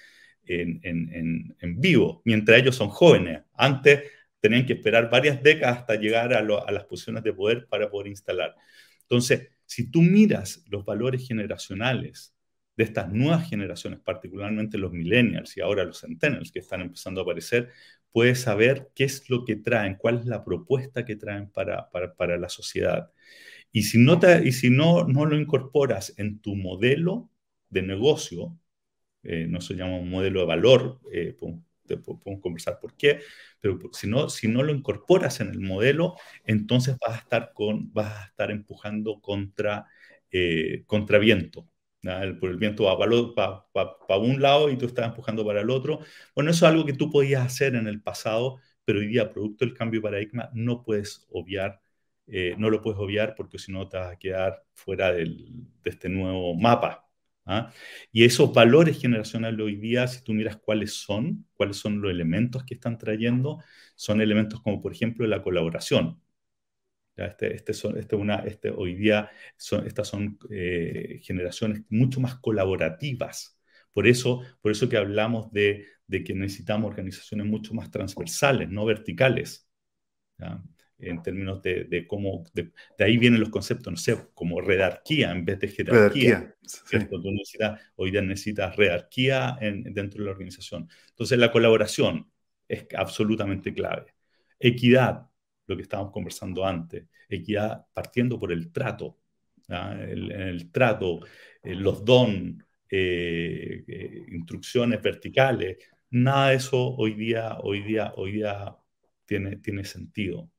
en, 0.46 1.56
vivo, 1.80 2.22
mientras 2.26 2.60
ellos 2.60 2.76
son 2.76 2.90
jóvenes. 2.90 3.44
Antes 3.54 4.04
tenían 4.40 4.66
que 4.66 4.74
esperar 4.74 5.10
varias 5.10 5.44
décadas 5.44 5.80
hasta 5.80 5.96
llegar 5.96 6.34
a, 6.34 6.42
las 6.42 6.86
posiciones 6.86 7.24
de 7.24 7.34
poder 7.34 7.68
para 7.68 7.90
poder 7.90 8.08
instalar. 8.08 8.56
Entonces, 9.02 9.50
si 9.66 9.92
tú 9.92 10.02
miras 10.02 10.64
los 10.70 10.86
valores 10.86 11.28
generacionales 11.28 12.34
de 12.76 12.84
estas 12.86 13.12
nuevas 13.12 13.48
generaciones, 13.50 14.00
particularmente 14.00 14.78
los 14.78 14.94
millennials 14.94 15.58
y 15.58 15.62
ahora 15.62 15.84
los 15.84 16.00
centennials 16.00 16.52
que 16.52 16.60
están 16.60 16.82
empezando 16.82 17.22
a 17.22 17.24
aparecer, 17.24 17.72
puedes 18.18 18.42
saber 18.42 18.90
qué 18.96 19.04
es 19.04 19.30
lo 19.30 19.46
que 19.46 19.58
traen, 19.58 19.94
cuál 19.96 20.18
es 20.18 20.26
la 20.26 20.44
propuesta 20.44 21.06
que 21.06 21.16
traen 21.16 21.52
para, 21.52 21.88
para, 21.92 22.36
la 22.40 22.50
sociedad. 22.50 23.12
Y 23.72 23.84
si, 23.84 24.00
no, 24.00 24.20
y 24.44 24.54
si 24.54 24.72
no, 24.72 25.04
no 25.04 25.28
lo 25.28 25.40
incorporas 25.40 26.16
en 26.18 26.40
tu 26.40 26.56
modelo 26.56 27.30
de 27.70 27.84
negocio, 27.84 28.58
eh, 29.22 29.46
no 29.48 29.62
se 29.62 29.76
llama 29.76 29.98
un 29.98 30.10
modelo 30.10 30.40
de 30.40 30.46
valor, 30.48 31.00
eh, 31.14 31.38
podemos 31.38 32.42
conversar 32.42 32.80
por 32.80 32.96
qué, 32.98 33.20
pero 33.62 33.78
si 33.94 34.08
no, 34.08 34.30
si 34.30 34.48
no 34.48 34.64
lo 34.64 34.74
incorporas 34.74 35.40
en 35.40 35.50
el 35.50 35.60
modelo, 35.60 36.16
entonces 36.44 36.98
vas 37.00 37.18
a 37.18 37.20
estar, 37.20 37.52
con, 37.54 37.94
vas 37.94 38.16
a 38.16 38.26
estar 38.26 38.50
empujando 38.50 39.22
contra, 39.22 39.86
eh, 40.32 40.86
contra 40.88 41.20
viento. 41.20 41.70
Por 42.40 42.50
el 42.50 42.58
viento 42.58 42.86
va 42.86 43.68
para, 43.74 44.20
un 44.20 44.42
lado 44.42 44.70
y 44.70 44.78
tú 44.78 44.86
estás 44.86 45.08
empujando 45.08 45.46
para 45.46 45.62
el 45.62 45.70
otro. 45.70 46.00
Bueno, 46.36 46.52
eso 46.52 46.66
es 46.66 46.72
algo 46.72 46.86
que 46.86 46.94
tú 46.94 47.10
podías 47.10 47.46
hacer 47.46 47.76
en 47.76 47.88
el 47.88 48.02
pasado, 48.02 48.60
pero 48.86 49.00
hoy 49.00 49.08
día, 49.08 49.30
producto 49.30 49.66
del 49.66 49.74
cambio 49.74 50.00
de 50.00 50.04
paradigma, 50.04 50.50
no 50.54 50.84
puedes 50.84 51.26
obviar, 51.32 51.82
eh, 52.28 52.56
no 52.58 52.70
lo 52.70 52.82
puedes 52.82 53.00
obviar 53.00 53.36
porque 53.36 53.60
si 53.60 53.72
no 53.72 53.88
te 53.90 53.98
vas 53.98 54.14
a 54.14 54.20
quedar 54.20 54.64
fuera 54.74 55.12
del, 55.12 55.68
de 55.84 55.90
este 55.90 56.10
nuevo 56.10 56.56
mapa 56.56 57.08
¿ah? 57.48 57.72
Y 58.12 58.26
esos 58.26 58.54
valores 58.54 59.00
generacionales 59.00 59.60
hoy 59.60 59.78
día, 59.78 60.08
si 60.08 60.24
tú 60.24 60.34
miras 60.34 60.58
cuáles 60.58 60.94
son, 60.94 61.46
cuáles 61.56 61.78
son 61.78 62.02
los 62.02 62.12
elementos 62.12 62.64
que 62.64 62.76
están 62.76 62.98
trayendo, 62.98 63.64
son 63.96 64.22
elementos 64.22 64.62
como 64.62 64.82
por 64.82 64.92
ejemplo 64.92 65.26
la 65.28 65.42
colaboración. 65.42 66.22
Este, 67.18 67.56
este, 67.56 67.74
son, 67.74 67.98
este 67.98 68.16
una, 68.16 68.38
este, 68.38 68.70
hoy 68.70 68.96
día 68.96 69.30
son, 69.58 69.88
estas 69.88 70.08
son 70.08 70.38
eh, 70.50 71.20
generaciones 71.24 71.82
mucho 71.90 72.20
más 72.20 72.36
colaborativas. 72.36 73.60
Por 73.92 74.08
eso, 74.08 74.42
por 74.62 74.72
eso 74.72 74.88
que 74.88 74.98
hablamos 74.98 75.52
de, 75.52 75.86
de 76.06 76.24
que 76.24 76.34
necesitamos 76.36 76.90
organizaciones 76.90 77.48
mucho 77.48 77.74
más 77.74 77.90
transversales, 77.90 78.70
no 78.70 78.86
verticales. 78.86 79.68
¿ya? 80.38 80.62
en 81.00 81.22
términos 81.22 81.62
de, 81.62 82.06
cómo, 82.08 82.44
de, 82.54 82.72
ahí 83.00 83.18
vienen 83.18 83.40
los 83.40 83.50
conceptos, 83.50 83.92
no 83.92 83.98
sé, 83.98 84.18
como 84.34 84.62
redarquía 84.62 85.32
en 85.32 85.46
vez 85.46 85.60
de 85.60 85.68
jerarquía. 85.68 86.56
hoy 87.96 88.12
día 88.12 88.22
necesitas 88.22 88.76
redarquía 88.76 89.58
dentro 89.62 90.20
de 90.20 90.26
la 90.26 90.32
organización. 90.32 90.90
Entonces 91.10 91.38
la 91.38 91.52
colaboración 91.52 92.32
es 92.68 92.88
absolutamente 92.96 93.74
clave. 93.74 94.16
Equidad, 94.60 95.27
lo 95.68 95.76
que 95.76 95.84
estábamos 95.84 96.12
conversando 96.12 96.66
antes, 96.66 97.06
equidad 97.30 97.86
partiendo 97.94 98.40
por 98.40 98.52
el 98.52 98.72
trato, 98.72 99.18
el, 99.68 100.32
el, 100.32 100.72
trato, 100.72 101.20
eh, 101.62 101.76
los 101.76 102.04
don, 102.04 102.64
eh, 102.90 103.84
eh, 103.88 104.26
instrucciones 104.32 105.02
verticales, 105.02 105.78
nada 106.12 106.50
de 106.50 106.56
eso 106.56 106.96
hoy 106.96 107.14
día, 107.14 107.58
hoy 107.60 107.82
día, 107.84 108.14
hoy 108.16 108.32
día 108.32 108.76
tiene, 109.26 109.58
tiene 109.58 109.84
sentido. 109.84 110.50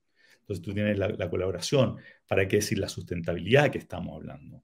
Entonces 0.40 0.64
tú 0.64 0.74
tienes 0.74 0.98
la, 0.98 1.30
colaboración, 1.30 1.96
¿para 2.26 2.46
qué 2.48 2.56
decir 2.56 2.78
la 2.78 2.88
sustentabilidad 2.88 3.70
que 3.70 3.78
estamos 3.78 4.16
hablando? 4.16 4.62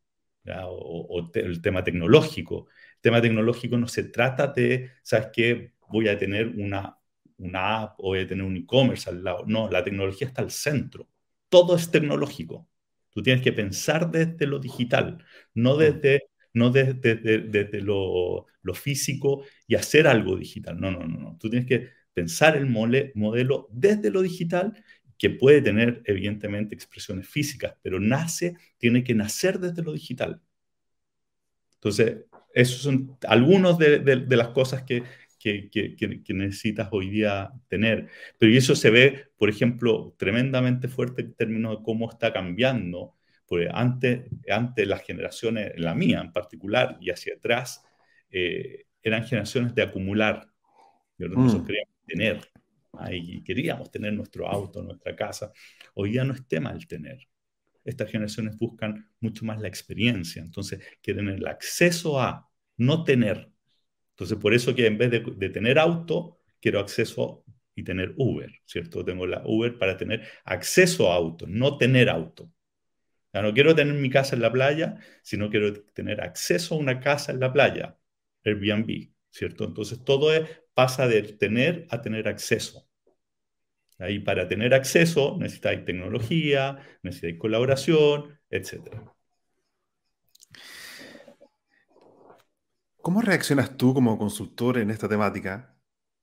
O, 0.67 1.31
el 1.35 1.63
tema 1.63 1.83
tecnológico. 1.83 2.69
El 2.97 3.01
tema 3.01 3.23
tecnológico 3.23 3.79
no 3.79 3.89
se 3.89 4.05
trata 4.05 4.49
de, 4.49 4.91
¿sabes 5.03 5.29
qué? 5.33 5.73
Voy 5.89 6.09
a 6.09 6.19
tener 6.19 6.49
una, 6.49 6.99
una 7.39 7.83
app 7.83 7.95
o 7.99 8.15
a 8.15 8.27
tener 8.27 8.45
un 8.45 8.57
e-commerce 8.57 9.09
al 9.11 9.23
lado. 9.23 9.45
No, 9.47 9.71
la 9.71 9.85
tecnología 9.85 10.29
está 10.29 10.43
al 10.43 10.51
centro. 10.51 11.09
Todo 11.49 11.77
es 11.77 11.91
tecnológico. 11.91 12.69
Tú 13.11 13.23
tienes 13.23 13.43
que 13.43 13.53
pensar 13.53 14.11
desde 14.11 14.47
lo 14.47 14.59
digital, 14.59 15.25
no 15.55 15.77
mm. 15.77 15.79
desde, 15.79 16.23
no 16.53 16.71
desde, 16.71 17.81
lo, 17.81 18.47
físico 18.75 19.45
y 19.67 19.77
hacer 19.77 20.07
algo 20.07 20.37
digital. 20.37 20.81
No, 20.81 20.91
no, 20.91 21.07
no, 21.07 21.19
no. 21.21 21.39
Tú 21.39 21.49
tienes 21.49 21.69
que 21.69 21.91
pensar 22.13 22.57
el 22.57 22.67
modelo 22.67 23.69
desde 23.71 24.11
lo 24.11 24.23
digital, 24.23 24.73
que 25.19 25.31
puede 25.31 25.63
tener 25.63 26.03
evidentemente 26.07 26.75
expresiones 26.75 27.29
físicas, 27.29 27.75
pero 27.83 28.01
nace, 28.01 28.57
tiene 28.79 29.05
que 29.05 29.15
nacer 29.15 29.61
desde 29.61 29.83
lo 29.83 29.93
digital. 29.93 30.41
Entonces, 31.77 32.25
esos 32.55 32.83
son 32.83 33.17
algunos 33.29 33.79
de, 33.79 34.27
las 34.29 34.49
cosas 34.49 34.83
que, 34.85 35.03
que, 35.45 36.35
necesitas 36.35 36.89
hoy 36.91 37.11
día 37.11 37.51
tener. 37.69 38.09
Pero 38.39 38.53
eso 38.53 38.75
se 38.75 38.91
ve, 38.91 39.27
por 39.37 39.51
ejemplo, 39.51 40.15
tremendamente 40.17 40.89
fuerte 40.89 41.23
en 41.23 41.35
términos 41.35 41.79
de 41.79 41.85
cómo 41.85 42.11
está 42.11 42.33
cambiando. 42.33 43.15
Porque 43.47 43.69
antes, 43.71 44.23
antes 44.49 44.89
las 44.89 45.03
generaciones, 45.03 45.73
la 45.77 45.95
mía 45.95 46.21
en 46.21 46.33
particular, 46.33 46.97
y 47.01 47.11
hacia 47.11 47.35
atrás, 47.35 47.85
eh, 48.31 48.87
eran 49.03 49.25
generaciones 49.25 49.75
de 49.75 49.83
acumular. 49.83 50.49
Nosotros 51.19 51.63
mm. 51.63 51.67
queríamos 51.67 51.95
tener. 52.07 52.41
Y 53.11 53.43
queríamos 53.43 53.91
tener 53.91 54.13
nuestro 54.15 54.49
auto, 54.49 54.83
nuestra 54.83 55.15
casa. 55.15 55.53
Hoy 55.95 56.15
ya 56.15 56.25
no 56.25 56.33
es 56.33 56.47
tema 56.47 56.71
el 56.71 56.87
tener. 56.87 57.19
Estas 57.85 58.11
generaciones 58.11 58.57
buscan 58.57 59.11
mucho 59.21 59.45
más 59.45 59.61
la 59.61 59.69
experiencia. 59.69 60.41
Entonces, 60.41 60.81
quieren 61.03 61.29
el 61.29 61.47
acceso 61.47 62.19
a 62.19 62.49
no 62.79 63.05
tener 63.05 63.51
entonces, 64.15 64.39
por 64.39 64.55
eso 64.55 64.75
que 64.75 64.87
en 64.87 64.97
vez 64.97 65.11
de, 65.11 65.49
tener 65.51 65.79
auto, 65.79 66.39
quiero 66.61 66.79
acceso 66.79 67.45
y 67.75 67.83
tener 67.83 68.15
Uber, 68.17 68.53
¿cierto? 68.65 69.05
Tengo 69.05 69.27
la 69.27 69.43
Uber 69.45 69.77
para 69.77 69.97
tener 69.97 70.23
acceso 70.45 71.13
a 71.13 71.17
auto, 71.17 71.47
no 71.49 71.77
tener 71.79 72.09
auto. 72.09 72.51
Ya 73.33 73.43
no 73.43 73.53
quiero 73.53 73.75
tener 73.75 73.95
mi 73.95 74.11
casa 74.11 74.37
en 74.37 74.43
la 74.43 74.53
playa, 74.53 74.99
sino 75.23 75.51
quiero 75.51 75.73
tener 75.93 76.21
acceso 76.21 76.77
a 76.77 76.79
una 76.79 77.01
casa 77.01 77.33
en 77.33 77.41
la 77.41 77.53
playa, 77.53 77.99
Airbnb, 78.45 79.11
¿cierto? 79.31 79.65
Entonces 79.65 80.05
todo 80.05 80.31
pasa 80.75 81.09
de 81.09 81.23
tener 81.23 81.87
a 81.91 82.01
tener 82.01 82.29
acceso. 82.29 82.89
Ahí 83.99 84.21
para 84.21 84.47
tener 84.47 84.75
acceso 84.75 85.37
necesitáis 85.41 85.85
tecnología, 85.85 86.79
necesitáis 87.03 87.39
colaboración, 87.39 88.39
etcétera. 88.49 89.14
¿Cómo 93.05 93.21
reaccionas 93.21 93.77
tú 93.77 93.93
como 93.93 94.17
consultor 94.17 94.79
en 94.79 94.91
esta 94.91 95.11
temática 95.11 95.77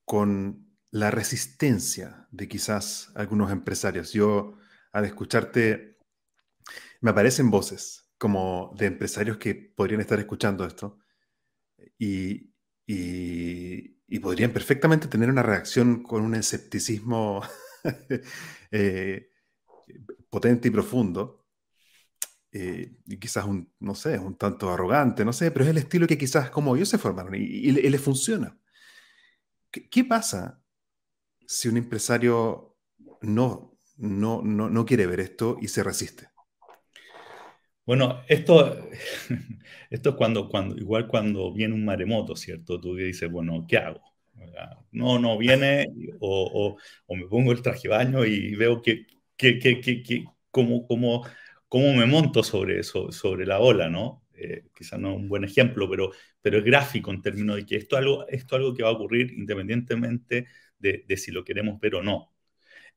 con 0.03 0.67
la 0.89 1.11
resistencia 1.11 2.27
de 2.31 2.47
quizás 2.47 3.11
algunos 3.13 3.51
empresarios? 3.51 4.13
Yo, 4.13 4.57
al 4.91 5.05
escucharte, 5.05 5.99
me 7.01 7.11
aparecen 7.11 7.51
voces 7.51 8.09
como 8.17 8.73
de 8.75 8.87
empresarios 8.87 9.37
que 9.37 9.53
podrían 9.53 10.01
estar 10.01 10.17
escuchando 10.17 10.65
esto 10.65 10.97
y, 11.99 12.49
podrían 14.19 14.51
perfectamente 14.51 15.07
tener 15.07 15.29
una 15.29 15.43
reacción 15.43 16.01
con 16.01 16.23
un 16.23 16.33
escepticismo 16.33 17.43
eh, 18.71 19.29
potente 20.31 20.69
y 20.69 20.71
profundo 20.71 21.40
eh, 22.53 22.91
y 23.07 23.17
quizás 23.17 23.45
un, 23.45 23.71
no 23.79 23.95
sé, 23.95 24.19
un 24.19 24.35
tanto 24.35 24.69
arrogante, 24.69 25.23
no 25.23 25.31
sé, 25.31 25.51
pero 25.51 25.63
es 25.63 25.71
el 25.71 25.77
estilo 25.77 26.05
que 26.05 26.17
quizás 26.17 26.49
como 26.49 26.75
ellos 26.75 26.89
se 26.89 26.97
formaron 26.97 27.35
y, 27.35 27.71
le, 27.71 27.97
funciona. 27.97 28.57
¿Qué, 29.71 30.03
pasa 30.03 30.61
si 31.47 31.69
un 31.69 31.77
empresario 31.77 32.77
no, 33.21 33.77
no, 33.97 34.41
no, 34.41 34.69
no 34.69 34.85
quiere 34.85 35.05
ver 35.07 35.21
esto 35.21 35.57
y 35.61 35.69
se 35.69 35.81
resiste? 35.81 36.27
Bueno, 37.85 38.21
esto, 38.27 38.89
esto 39.89 40.09
es 40.09 40.15
cuando, 40.15 40.49
cuando, 40.49 40.77
igual 40.77 41.07
cuando 41.07 41.53
viene 41.53 41.73
un 41.73 41.85
maremoto, 41.85 42.35
¿cierto? 42.35 42.81
Tú 42.81 42.95
dices, 42.95 43.31
bueno, 43.31 43.65
¿qué 43.67 43.77
hago? 43.77 44.01
No, 44.91 45.19
no 45.19 45.37
viene, 45.37 45.87
o, 46.19 46.77
o, 47.07 47.15
me 47.15 47.27
pongo 47.27 47.53
el 47.53 47.61
traje 47.61 47.87
baño 47.87 48.25
y 48.25 48.55
veo 48.55 48.81
que, 48.81 49.07
que, 49.37 49.57
que, 49.59 49.79
que, 49.79 50.25
como, 50.51 50.85
como 50.85 51.25
cómo 51.71 51.93
me 51.93 52.05
monto 52.05 52.43
sobre 52.43 52.81
eso, 52.81 53.13
sobre 53.13 53.45
la 53.45 53.61
ola, 53.61 53.89
¿no? 53.89 54.25
Eh, 54.33 54.65
quizás 54.75 54.99
no 54.99 55.11
es 55.11 55.15
un 55.15 55.29
buen 55.29 55.45
ejemplo, 55.45 55.89
pero, 55.89 56.11
pero 56.41 56.57
es 56.57 56.65
gráfico 56.65 57.11
en 57.11 57.21
términos 57.21 57.55
de 57.55 57.65
que 57.65 57.77
esto 57.77 57.95
es 57.95 58.01
algo, 58.01 58.27
esto 58.27 58.57
algo 58.57 58.73
que 58.73 58.83
va 58.83 58.89
a 58.89 58.91
ocurrir 58.91 59.31
independientemente 59.31 60.47
de, 60.77 61.05
si 61.15 61.31
lo 61.31 61.45
queremos 61.45 61.79
ver 61.79 61.95
o 61.95 62.03
no. 62.03 62.33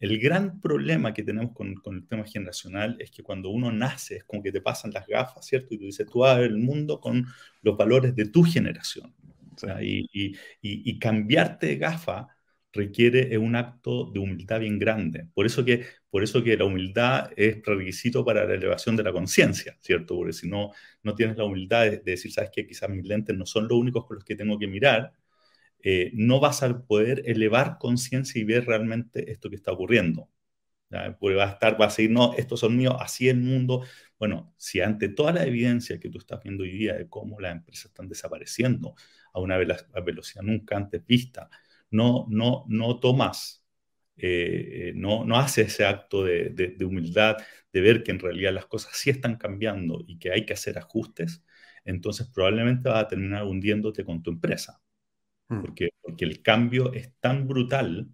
El 0.01 0.19
gran 0.19 0.61
problema 0.61 1.15
que 1.15 1.23
tenemos 1.23 1.53
con, 1.53 1.77
el 1.95 2.09
tema 2.09 2.25
generacional 2.25 2.97
es 2.99 3.13
que 3.13 3.23
cuando 3.23 3.51
uno 3.51 3.71
nace 3.71 4.17
es 4.17 4.25
como 4.25 4.43
que 4.43 4.51
te 4.51 4.61
pasan 4.61 4.91
las 4.91 5.07
gafas, 5.07 5.47
¿cierto? 5.47 5.73
Y 5.73 5.79
tú 5.79 5.85
dices, 5.85 6.09
tú 6.11 6.19
vas 6.19 6.35
a 6.35 6.41
ver 6.41 6.51
el 6.51 6.59
mundo 6.59 6.99
con 6.99 7.25
los 7.63 7.77
valores 7.77 8.17
de 8.17 8.29
tu 8.29 8.43
generación. 8.43 9.15
Y, 9.81 10.01
y, 10.13 10.37
y, 10.61 10.99
cambiarte 10.99 11.69
de 11.69 11.77
gafa 11.77 12.34
requiere 12.75 13.39
un 13.39 13.57
acto 13.57 14.11
de 14.13 14.19
humildad 14.21 14.61
bien 14.61 14.79
grande. 14.79 15.29
Por 15.33 15.47
eso 15.47 15.65
que, 15.65 15.85
por 16.11 16.23
eso 16.23 16.43
que 16.43 16.57
la 16.57 16.65
humildad 16.65 17.31
es 17.37 17.63
requisito 17.65 18.25
para 18.25 18.45
la 18.45 18.55
elevación 18.55 18.97
de 18.97 19.05
la 19.05 19.13
conciencia, 19.13 19.77
¿cierto? 19.81 20.17
Porque 20.17 20.33
si 20.33 20.49
no, 20.49 20.73
no 21.03 21.15
tienes 21.15 21.37
la 21.37 21.45
humildad 21.45 21.85
de, 21.85 21.99
decir, 21.99 22.33
sabes 22.33 22.51
que 22.51 22.67
quizás 22.67 22.91
mis 22.91 23.05
lentes 23.05 23.37
no 23.37 23.47
son 23.47 23.69
los 23.69 23.79
únicos 23.79 24.07
con 24.07 24.17
los 24.17 24.25
que 24.25 24.37
tengo 24.37 24.59
que 24.59 24.67
mirar, 24.67 25.13
eh, 25.83 26.11
no 26.15 26.41
vas 26.41 26.63
a 26.63 26.87
poder 26.87 27.23
elevar 27.27 27.79
conciencia 27.79 28.41
y 28.41 28.45
ver 28.45 28.67
realmente 28.67 29.31
esto 29.33 29.51
que 29.51 29.57
está 29.57 29.73
ocurriendo. 29.73 30.29
Porque 31.19 31.37
va 31.37 31.45
a 31.45 31.51
estar, 31.53 31.81
va 31.81 31.87
a 31.87 31.89
decir, 31.89 32.11
no, 32.11 32.35
estos 32.35 32.61
son 32.61 32.77
míos, 32.77 32.95
así 33.01 33.29
el 33.29 33.39
mundo. 33.39 33.85
Bueno, 34.19 34.55
si 34.57 34.81
ante 34.81 35.09
toda 35.09 35.33
la 35.33 35.45
evidencia 35.45 35.99
que 35.99 36.09
tú 36.09 36.19
estás 36.19 36.41
viendo 36.43 36.63
hoy 36.63 36.71
día 36.71 36.95
de 36.95 37.09
cómo 37.09 37.41
las 37.41 37.53
empresas 37.53 37.87
están 37.87 38.09
desapareciendo 38.09 38.95
a 39.33 39.41
una 39.41 39.57
velocidad 39.57 40.43
nunca 40.43 40.77
antes 40.77 41.05
vista, 41.05 41.51
no, 41.94 42.26
no, 42.28 42.64
no 42.68 42.98
tomas, 42.98 43.64
eh, 44.16 44.92
no, 44.96 45.24
no 45.24 45.37
haces 45.37 45.68
ese 45.68 45.87
acto 45.87 46.24
de, 46.24 46.76
humildad, 46.85 47.37
de 47.72 47.80
ver 47.80 48.02
que 48.02 48.11
en 48.11 48.18
realidad 48.18 48.52
las 48.52 48.66
cosas 48.66 48.96
sí 48.96 49.11
están 49.11 49.37
cambiando 49.37 50.02
y 50.07 50.18
que 50.18 50.33
hay 50.33 50.44
que 50.44 50.54
hacer 50.54 50.76
ajustes, 50.76 51.44
entonces 51.85 52.26
probablemente 52.35 52.88
vas 52.88 53.04
a 53.04 53.09
terminar 53.09 53.44
hundiéndote 53.44 54.04
con 54.04 54.22
tu 54.22 54.30
empresa. 54.33 54.83
Mm. 55.48 55.61
Porque, 55.61 55.90
porque 56.02 56.24
el 56.24 56.42
cambio 56.42 56.92
es 56.92 57.12
tan 57.20 57.46
brutal, 57.46 58.09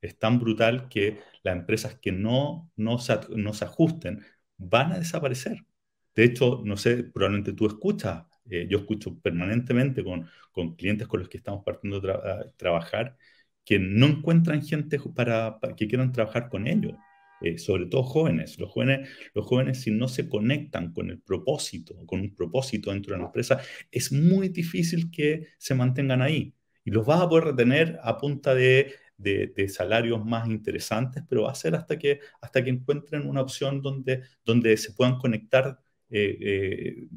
es 0.00 0.18
tan 0.18 0.38
brutal 0.38 0.88
que 0.88 1.20
las 1.42 1.56
empresas 1.56 1.96
que 1.96 2.12
no, 2.12 2.72
no, 2.76 2.98
se, 2.98 3.18
no 3.36 3.52
se 3.52 3.66
ajusten 3.66 4.24
van 4.56 4.92
a 4.92 4.98
desaparecer. 4.98 5.66
De 6.14 6.24
hecho, 6.24 6.62
no 6.64 6.78
sé, 6.78 7.04
probablemente 7.04 7.52
tú 7.52 7.66
escuchas 7.66 8.24
eh, 8.50 8.66
yo 8.68 8.78
escucho 8.78 9.18
permanentemente 9.18 10.04
con, 10.04 10.28
con, 10.52 10.74
clientes 10.76 11.06
con 11.08 11.20
los 11.20 11.28
que 11.28 11.38
estamos 11.38 11.64
partiendo 11.64 11.98
a 12.12 12.44
trabajar 12.56 13.16
que 13.64 13.78
no 13.78 14.06
encuentran 14.06 14.62
gente 14.62 14.98
para, 15.14 15.58
que 15.76 15.86
quieran 15.88 16.10
trabajar 16.12 16.48
con 16.48 16.66
ellos. 16.66 16.94
Eh, 17.40 17.58
sobre 17.58 17.86
todo 17.86 18.02
jóvenes. 18.02 18.58
Los 18.58 18.70
jóvenes, 18.70 19.08
los 19.34 19.46
jóvenes 19.46 19.82
si 19.82 19.90
no 19.90 20.08
se 20.08 20.28
conectan 20.28 20.92
con 20.92 21.10
el 21.10 21.20
propósito, 21.20 21.94
con 22.06 22.20
un 22.20 22.34
propósito 22.34 22.90
dentro 22.90 23.12
de 23.14 23.20
la 23.20 23.26
empresa, 23.26 23.60
es 23.92 24.10
muy 24.10 24.48
difícil 24.48 25.10
que 25.10 25.48
se 25.58 25.74
mantengan 25.74 26.22
ahí. 26.22 26.54
Y 26.84 26.90
los 26.90 27.06
vas 27.06 27.20
a 27.20 27.28
poder 27.28 27.44
retener 27.44 27.98
a 28.02 28.16
punta 28.16 28.54
de, 28.54 28.94
de, 29.18 29.52
de, 29.54 29.68
salarios 29.68 30.24
más 30.24 30.48
interesantes, 30.48 31.22
pero 31.28 31.42
va 31.42 31.52
a 31.52 31.54
ser 31.54 31.74
hasta 31.74 31.98
que, 31.98 32.20
hasta 32.40 32.64
que 32.64 32.70
encuentren 32.70 33.28
una 33.28 33.42
opción 33.42 33.82
donde, 33.82 34.22
donde 34.44 34.76
se 34.78 34.92
puedan 34.92 35.18
conectar 35.18 35.78
eh, 36.10 36.38
eh, 36.40 37.08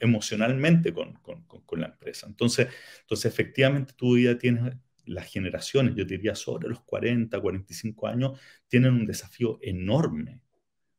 emocionalmente 0.00 0.92
con, 0.92 1.14
con, 1.14 1.42
con, 1.44 1.80
la 1.80 1.88
empresa. 1.88 2.26
Entonces, 2.26 2.68
entonces, 3.02 3.32
efectivamente, 3.32 3.92
tú 3.96 4.18
ya 4.18 4.38
tienes 4.38 4.74
las 5.04 5.26
generaciones, 5.26 5.94
yo 5.94 6.04
diría 6.04 6.34
sobre 6.34 6.68
los 6.68 6.80
40, 6.82 7.38
45 7.40 8.06
años, 8.06 8.40
tienen 8.68 8.94
un 8.94 9.06
desafío 9.06 9.58
enorme 9.62 10.40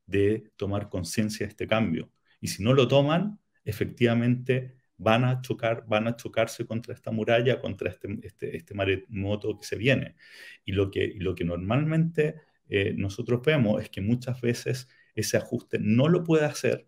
de 0.06 0.52
tomar 0.56 0.90
conciencia 0.90 1.46
de 1.46 1.52
este 1.52 1.68
cambio. 1.68 2.12
Y 2.42 2.48
si 2.50 2.64
no 2.64 2.74
lo 2.74 2.88
toman, 2.88 3.40
efectivamente 3.64 4.76
van 4.98 5.26
a 5.26 5.42
chocar, 5.42 5.86
van 5.88 6.08
a 6.08 6.16
chocarse 6.16 6.66
contra 6.66 6.94
esta 6.94 7.12
muralla, 7.12 7.60
contra 7.60 7.90
este, 7.90 8.20
este, 8.22 8.56
este 8.56 8.74
maremoto 8.76 9.58
que 9.58 9.66
se 9.66 9.78
viene. 9.78 10.16
Y 10.64 10.74
lo 10.74 10.92
que, 10.92 11.14
lo 11.18 11.34
que 11.34 11.44
normalmente 11.44 12.36
eh, 12.70 12.94
nosotros 12.96 13.42
vemos 13.44 13.82
es 13.82 13.90
que 13.90 14.02
muchas 14.02 14.40
veces 14.42 14.88
ese 15.16 15.38
ajuste 15.38 15.80
no 15.80 16.08
lo 16.08 16.24
puede 16.24 16.46
hacer 16.46 16.88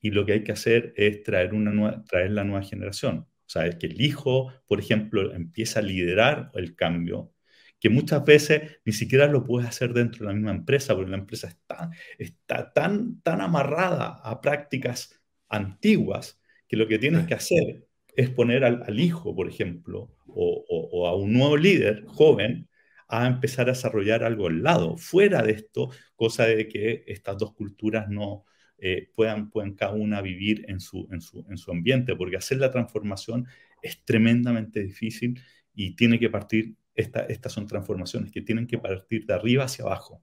y 0.00 0.10
lo 0.10 0.26
que 0.26 0.34
hay 0.34 0.44
que 0.44 0.52
hacer 0.52 0.92
es 0.96 1.22
traer, 1.22 1.54
una 1.54 2.04
traer 2.04 2.32
la 2.32 2.44
nueva 2.44 2.62
generación. 2.62 3.18
O 3.18 3.48
sea, 3.48 3.66
es 3.66 3.76
que 3.76 3.86
el 3.86 4.00
hijo, 4.00 4.52
por 4.66 4.80
ejemplo, 4.80 5.32
empieza 5.34 5.80
a 5.80 5.82
liderar 5.82 6.50
el 6.54 6.74
cambio, 6.74 7.32
que 7.78 7.90
muchas 7.90 8.24
veces 8.24 8.78
ni 8.84 8.92
siquiera 8.92 9.26
lo 9.26 9.44
puedes 9.44 9.68
hacer 9.68 9.92
dentro 9.92 10.26
de 10.26 10.32
la 10.32 10.34
misma 10.34 10.50
empresa, 10.52 10.94
porque 10.94 11.10
la 11.10 11.18
empresa 11.18 11.48
está, 11.48 11.90
está 12.18 12.72
tan, 12.72 13.20
tan 13.22 13.40
amarrada 13.40 14.20
a 14.22 14.40
prácticas 14.40 15.20
antiguas 15.48 16.40
que 16.68 16.76
lo 16.76 16.88
que 16.88 16.98
tienes 16.98 17.26
que 17.26 17.34
hacer 17.34 17.86
es 18.16 18.30
poner 18.30 18.64
al, 18.64 18.98
hijo, 18.98 19.34
por 19.34 19.48
ejemplo, 19.48 20.10
o, 20.26 21.06
a 21.06 21.14
un 21.14 21.32
nuevo 21.32 21.56
líder 21.56 22.04
joven 22.06 22.68
a 23.08 23.26
empezar 23.26 23.68
a 23.68 23.72
desarrollar 23.72 24.24
algo 24.24 24.48
al 24.48 24.62
lado, 24.62 24.96
fuera 24.96 25.42
de 25.42 25.52
esto, 25.52 25.90
cosa 26.16 26.46
de 26.46 26.66
que 26.68 27.04
estas 27.06 27.38
dos 27.38 27.54
culturas 27.54 28.08
no 28.08 28.44
eh, 28.78 29.10
puedan, 29.14 29.50
puedan 29.50 29.74
cada 29.74 29.92
una 29.92 30.20
vivir 30.20 30.64
en 30.68 30.80
su, 30.80 31.08
en, 31.10 31.20
su, 31.20 31.44
en 31.48 31.56
su 31.56 31.70
ambiente, 31.70 32.14
porque 32.14 32.36
hacer 32.36 32.58
la 32.58 32.70
transformación 32.70 33.46
es 33.82 34.04
tremendamente 34.04 34.82
difícil 34.82 35.40
y 35.74 35.96
tiene 35.96 36.18
que 36.18 36.30
partir, 36.30 36.76
esta, 36.94 37.20
estas 37.20 37.52
son 37.52 37.66
transformaciones 37.66 38.32
que 38.32 38.42
tienen 38.42 38.66
que 38.66 38.78
partir 38.78 39.26
de 39.26 39.34
arriba 39.34 39.64
hacia 39.64 39.84
abajo. 39.84 40.22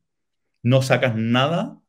No 0.61 0.81
sacas 0.81 1.15
nada 1.15 1.79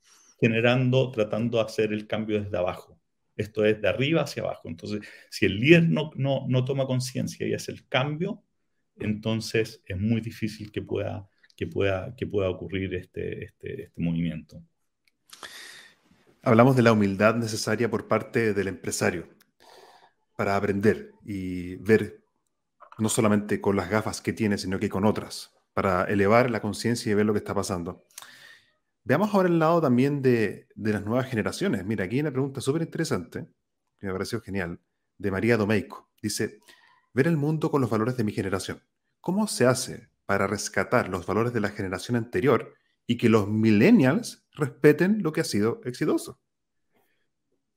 generando, 0.41 1.11
tratando 1.11 1.59
de 1.59 1.65
hacer 1.65 1.93
el 1.93 2.07
cambio 2.07 2.43
desde 2.43 2.57
abajo. 2.57 2.99
Esto 3.37 3.65
es 3.65 3.81
de 3.81 3.89
arriba 3.89 4.23
hacia 4.23 4.43
abajo. 4.43 4.69
Entonces, 4.69 5.01
si 5.31 5.47
el 5.47 5.59
líder 5.59 5.89
no, 5.89 6.11
no, 6.17 6.47
no 6.49 6.65
toma 6.65 6.87
conciencia 6.87 7.47
y 7.47 7.55
hace 7.55 7.73
el 7.73 7.87
cambio, 7.89 8.45
entonces 8.97 9.83
es 9.87 9.99
muy 9.99 10.21
difícil 10.21 10.71
que 10.71 10.83
pueda, 10.83 11.29
que 11.57 11.67
pueda, 11.67 12.15
que 12.17 12.27
pueda 12.27 12.49
ocurrir 12.49 12.95
este, 12.95 13.45
este, 13.45 13.85
este 13.85 14.01
movimiento. 14.01 14.63
Hablamos 16.47 16.77
de 16.77 16.83
la 16.83 16.93
humildad 16.93 17.37
necesaria 17.37 17.91
por 17.91 18.07
parte 18.07 18.53
del 18.53 18.69
empresario 18.69 19.31
para 20.37 20.57
aprender 20.57 21.13
y 21.25 21.77
ver 21.77 22.23
no 22.99 23.09
solamente 23.09 23.63
con 23.63 23.77
las 23.77 23.89
gafas 23.89 24.21
que 24.21 24.35
tiene, 24.35 24.59
sino 24.59 24.79
que 24.79 24.91
con 24.91 25.07
otras, 25.07 25.55
para 25.73 26.05
elevar 26.05 26.51
la 26.51 26.61
conciencia 26.61 27.11
y 27.11 27.15
ver 27.15 27.25
lo 27.25 27.33
que 27.33 27.39
está 27.39 27.55
pasando. 27.55 28.05
Veamos 29.05 29.33
ahora 29.33 29.49
el 29.49 29.59
lado 29.59 29.81
también 29.81 30.21
de, 30.21 30.69
las 30.77 31.03
nuevas 31.03 31.31
generaciones. 31.31 31.87
Mira, 31.87 32.05
aquí 32.05 32.17
hay 32.17 32.21
una 32.21 32.31
pregunta 32.31 32.61
súper 32.61 32.83
interesante, 32.83 33.47
que 33.99 34.07
me 34.07 34.13
pareció 34.13 34.43
genial, 34.43 34.81
de 35.17 35.31
María 35.31 35.57
Domeico. 35.57 36.11
Dice, 36.21 36.61
ver 37.15 37.27
el 37.27 37.39
mundo 37.39 37.71
con 37.71 37.81
los 37.81 37.89
valores 37.89 38.19
de 38.19 38.25
mi 38.25 38.33
generación. 38.33 38.83
¿Cómo 39.23 39.47
se 39.47 39.65
hace 39.65 40.11
para 40.27 40.47
rescatar 40.47 41.09
los 41.09 41.25
valores 41.25 41.55
de 41.55 41.61
la 41.61 41.71
generación 41.71 42.19
anterior 42.19 42.75
y 43.07 43.17
que 43.17 43.29
los 43.29 43.49
millennials 43.49 44.47
respeten 44.53 45.23
lo 45.23 45.33
que 45.33 45.41
ha 45.41 45.45
sido 45.45 45.81
exitoso? 45.85 46.41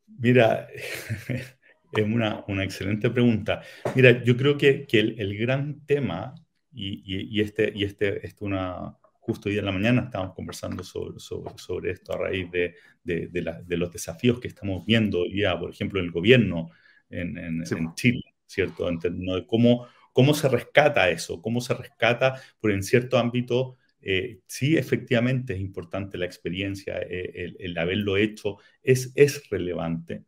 Mira, 0.07 0.67
es 1.93 2.03
una, 2.03 2.43
excelente 2.63 3.09
pregunta. 3.09 3.61
Mira, 3.95 4.23
yo 4.23 4.37
creo 4.37 4.57
que, 4.57 4.87
el, 4.91 5.37
gran 5.37 5.85
tema, 5.85 6.35
y, 6.71 7.41
este, 7.41 7.71
y 7.75 7.83
este, 7.83 8.25
es 8.25 8.35
una, 8.39 8.97
justo 9.27 9.49
hoy 9.49 9.57
en 9.57 9.65
la 9.65 9.71
mañana 9.71 10.03
estábamos 10.03 10.35
conversando 10.35 10.83
sobre, 10.83 11.19
sobre, 11.19 11.91
esto 11.91 12.13
a 12.13 12.17
raíz 12.17 12.49
de, 12.51 12.75
de, 13.03 13.77
los 13.77 13.91
desafíos 13.91 14.39
que 14.39 14.47
estamos 14.47 14.85
viendo 14.85 15.25
ya, 15.25 15.59
por 15.59 15.69
ejemplo, 15.69 15.99
el 15.99 16.11
gobierno 16.11 16.69
en, 17.09 17.37
en, 17.37 17.63
Chile, 17.95 18.23
¿cierto? 18.45 18.89
De 18.89 19.45
cómo, 19.45 19.87
cómo 20.13 20.33
se 20.33 20.47
rescata 20.49 21.09
eso, 21.09 21.41
cómo 21.41 21.61
se 21.61 21.73
rescata, 21.73 22.41
por 22.59 22.71
en 22.71 22.83
cierto 22.83 23.17
ámbito, 23.17 23.77
eh, 24.09 24.39
sí, 24.47 24.77
efectivamente 24.77 25.53
es 25.53 25.59
importante 25.59 26.17
la 26.17 26.25
experiencia, 26.25 26.97
eh, 27.01 27.55
el, 27.59 27.77
haberlo 27.77 28.15
hecho 28.15 28.57
es, 28.81 29.11
es 29.15 29.49
relevante. 29.49 30.23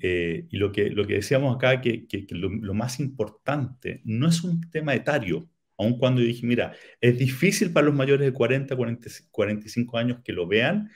Eh, 0.00 0.46
y 0.50 0.56
lo 0.56 0.72
que, 0.72 0.90
lo 0.90 1.06
que 1.06 1.14
decíamos 1.14 1.54
acá, 1.54 1.80
que, 1.80 2.04
lo, 2.30 2.74
más 2.74 2.98
importante 2.98 4.00
no 4.04 4.28
es 4.28 4.42
un 4.42 4.68
tema 4.70 4.94
etario, 4.96 5.48
aun 5.78 5.98
cuando 5.98 6.20
yo 6.20 6.26
dije, 6.26 6.44
mira, 6.44 6.74
es 7.00 7.16
difícil 7.16 7.72
para 7.72 7.86
los 7.86 7.94
mayores 7.94 8.26
de 8.26 8.32
40, 8.32 8.74
40, 8.76 9.08
45 9.30 9.98
años 9.98 10.20
que 10.24 10.32
lo 10.32 10.48
vean, 10.48 10.90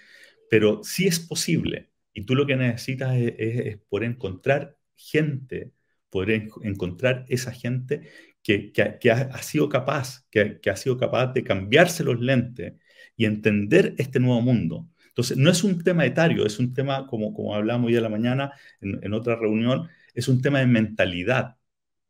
pero 0.50 0.82
sí 0.82 1.06
es 1.06 1.20
posible. 1.20 1.90
Y 2.12 2.24
tú 2.24 2.34
lo 2.34 2.44
que 2.46 2.56
necesitas 2.56 3.16
es, 3.16 3.78
poder 3.88 4.10
encontrar 4.10 4.76
gente, 4.96 5.70
poder 6.10 6.48
encontrar 6.64 7.24
esa 7.28 7.52
gente 7.52 8.02
que, 8.46 9.10
ha, 9.10 9.42
sido 9.42 9.68
capaz, 9.68 10.24
que, 10.30 10.60
ha 10.70 10.76
sido 10.76 10.96
capaz 10.96 11.32
de 11.32 11.42
cambiarse 11.42 12.04
los 12.04 12.20
lentes 12.20 12.74
y 13.16 13.24
entender 13.24 13.94
este 13.98 14.20
nuevo 14.20 14.40
mundo. 14.40 14.88
Entonces, 15.08 15.36
no 15.36 15.50
es 15.50 15.64
un 15.64 15.82
tema 15.82 16.04
etario, 16.04 16.46
es 16.46 16.58
un 16.60 16.72
tema, 16.72 17.06
como, 17.06 17.34
como 17.34 17.54
hablamos 17.54 17.88
hoy 17.88 17.96
a 17.96 18.00
la 18.00 18.08
mañana 18.08 18.52
en, 18.80 19.00
en 19.02 19.14
otra 19.14 19.34
reunión, 19.36 19.88
es 20.14 20.28
un 20.28 20.40
tema 20.42 20.60
de 20.60 20.66
mentalidad. 20.66 21.56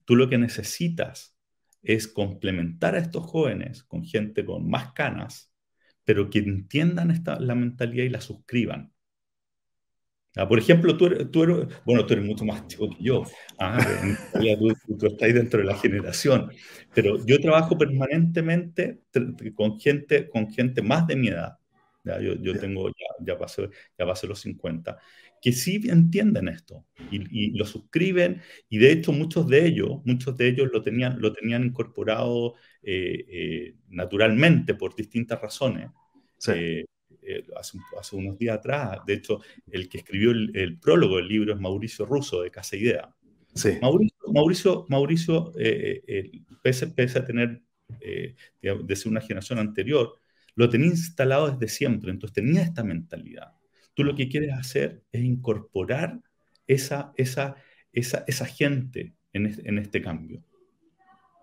Tú 0.04 0.14
lo 0.16 0.28
que 0.28 0.38
necesitas 0.38 1.34
es 1.82 2.08
complementar 2.08 2.96
a 2.96 2.98
estos 2.98 3.24
jóvenes 3.24 3.84
con 3.84 4.04
gente 4.04 4.44
con 4.44 4.68
más 4.68 4.92
canas, 4.92 5.52
pero 6.04 6.28
que 6.28 6.40
entiendan 6.40 7.10
esta, 7.10 7.40
la 7.40 7.54
mentalidad 7.54 8.04
y 8.04 8.10
la 8.10 8.20
suscriban. 8.20 8.92
Ah, 10.36 10.46
por 10.46 10.58
ejemplo, 10.58 10.96
tú 10.96 11.06
eres, 11.06 11.30
tú 11.30 11.68
bueno, 11.84 12.04
tú 12.06 12.12
eres 12.12 12.24
mucho 12.24 12.44
más 12.44 12.66
chico 12.66 12.90
que 12.90 13.02
yo, 13.02 13.24
ah, 13.58 13.78
tú, 14.32 14.96
tú, 14.98 15.06
estás 15.06 15.32
dentro 15.32 15.60
de 15.60 15.66
la 15.66 15.76
generación, 15.76 16.52
pero 16.94 17.24
yo 17.24 17.40
trabajo 17.40 17.78
permanentemente 17.78 19.00
con 19.54 19.80
gente, 19.80 20.28
con 20.28 20.50
gente 20.50 20.82
más 20.82 21.06
de 21.06 21.16
mi 21.16 21.28
edad. 21.28 21.56
Yo, 22.04 22.34
yo, 22.34 22.56
tengo, 22.56 22.88
ya, 22.88 23.34
ya, 23.34 23.36
pasé, 23.36 23.68
ya 23.98 24.06
pasé 24.06 24.28
los 24.28 24.38
50 24.38 24.96
que 25.40 25.52
sí 25.52 25.80
entienden 25.88 26.48
esto 26.48 26.86
y, 27.10 27.56
lo 27.56 27.64
suscriben. 27.64 28.42
Y 28.68 28.78
de 28.78 28.92
hecho 28.92 29.12
muchos 29.12 29.46
de 29.48 29.66
ellos, 29.66 30.00
muchos 30.04 30.36
de 30.36 30.48
ellos 30.48 30.70
lo 30.72 30.82
tenían, 30.82 31.20
lo 31.20 31.32
tenían 31.32 31.64
incorporado 31.64 32.54
eh, 32.82 33.24
eh, 33.28 33.74
naturalmente 33.88 34.74
por 34.74 34.94
distintas 34.94 35.40
razones. 35.40 35.90
Eh, 36.48 36.84
hace, 37.56 37.78
hace, 37.98 38.16
unos 38.16 38.38
días 38.38 38.58
atrás, 38.58 39.00
de 39.06 39.14
hecho, 39.14 39.40
el 39.70 39.88
que 39.88 39.98
escribió 39.98 40.30
el, 40.30 40.78
prólogo 40.78 41.16
del 41.16 41.28
libro 41.28 41.52
es 41.52 41.60
Mauricio 41.60 42.06
Russo 42.06 42.42
de 42.42 42.50
Casa 42.50 42.76
Idea. 42.76 43.14
Sí. 43.54 43.78
Mauricio, 43.80 44.32
Mauricio, 44.32 44.86
Mauricio 44.88 45.52
pese, 46.62 46.88
pese, 46.88 47.18
a 47.18 47.24
tener, 47.24 47.62
de 48.00 48.96
ser 48.96 49.08
una 49.08 49.20
generación 49.20 49.58
anterior, 49.58 50.18
lo 50.56 50.68
tenía 50.68 50.88
instalado 50.88 51.50
desde 51.50 51.68
siempre, 51.68 52.10
entonces 52.10 52.34
tenía 52.34 52.62
esta 52.62 52.82
mentalidad. 52.82 53.52
Tú 53.94 54.04
lo 54.04 54.14
que 54.14 54.28
quieres 54.28 54.52
hacer 54.52 55.02
es 55.12 55.22
incorporar 55.22 56.20
esa, 56.66 57.12
esa, 57.16 57.56
esa, 57.92 58.24
esa 58.26 58.46
gente 58.46 59.14
en 59.32 59.46
este, 59.46 59.68
en 59.68 59.78
este 59.78 60.02
cambio. 60.02 60.42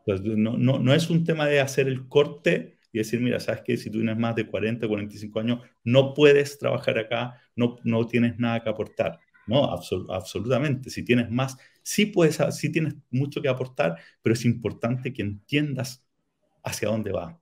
no, 0.05 0.57
no, 0.57 0.79
no, 0.79 0.93
es 0.93 1.09
un 1.09 1.23
tema 1.23 1.47
de 1.47 1.61
hacer 1.61 1.87
el 1.87 2.07
corte 2.07 2.77
y 2.93 2.99
decir, 2.99 3.19
mira, 3.19 3.41
sabes 3.41 3.61
que 3.63 3.75
si 3.75 3.89
tú 3.89 3.97
tienes 3.97 4.17
más 4.17 4.35
de 4.35 4.47
40, 4.47 4.87
45 4.87 5.39
años, 5.39 5.59
no 5.83 6.13
puedes 6.13 6.57
trabajar 6.57 6.97
acá, 6.97 7.41
no, 7.55 7.75
no 7.83 8.07
tienes 8.07 8.39
nada 8.39 8.63
que 8.63 8.69
aportar. 8.69 9.19
No, 9.45 9.69
absolutamente. 10.09 10.89
Si 10.89 11.03
tienes 11.03 11.29
más, 11.29 11.57
sí, 11.81 12.05
puedes, 12.05 12.39
sí 12.51 12.71
tienes 12.71 12.95
mucho 13.11 13.41
que 13.41 13.49
aportar, 13.49 13.97
pero 14.21 14.33
es 14.33 14.45
importante 14.45 15.11
que 15.11 15.23
entiendas 15.23 16.07
hacia 16.63 16.87
dónde 16.87 17.11
va. 17.11 17.37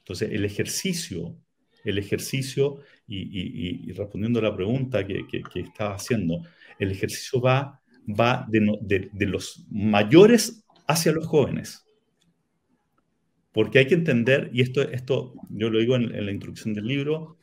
Entonces, 0.00 0.30
el 0.30 0.44
ejercicio 0.44 1.38
el 1.84 1.98
ejercicio, 1.98 2.80
y, 3.06 3.90
respondiendo 3.92 4.40
a 4.40 4.42
la 4.42 4.54
pregunta 4.54 5.06
que, 5.06 5.26
que, 5.26 5.60
estaba 5.60 5.94
haciendo, 5.94 6.42
el 6.78 6.90
ejercicio 6.90 7.40
va, 7.40 7.80
va 8.08 8.46
de, 8.48 9.08
de, 9.12 9.26
los 9.26 9.66
mayores 9.70 10.64
hacia 10.86 11.12
los 11.12 11.26
jóvenes. 11.26 11.86
Porque 13.58 13.80
hay 13.80 13.88
que 13.88 13.96
entender, 13.96 14.50
y 14.52 14.62
esto, 14.62 14.82
esto 14.82 15.34
yo 15.50 15.68
lo 15.68 15.80
digo 15.80 15.96
en, 15.96 16.24
la 16.24 16.30
introducción 16.30 16.74
del 16.74 16.86
libro, 16.86 17.38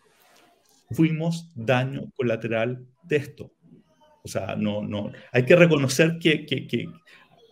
fuimos 0.91 1.51
daño 1.56 2.10
colateral 2.15 2.86
de 3.04 3.17
esto. 3.17 3.51
O 4.23 4.28
sea, 4.30 4.56
no, 4.56 4.82
no, 4.82 5.12
hay 5.34 5.43
que 5.43 5.58
reconocer 5.58 6.17
que, 6.17 6.45
que, 6.45 6.67
que 6.67 6.88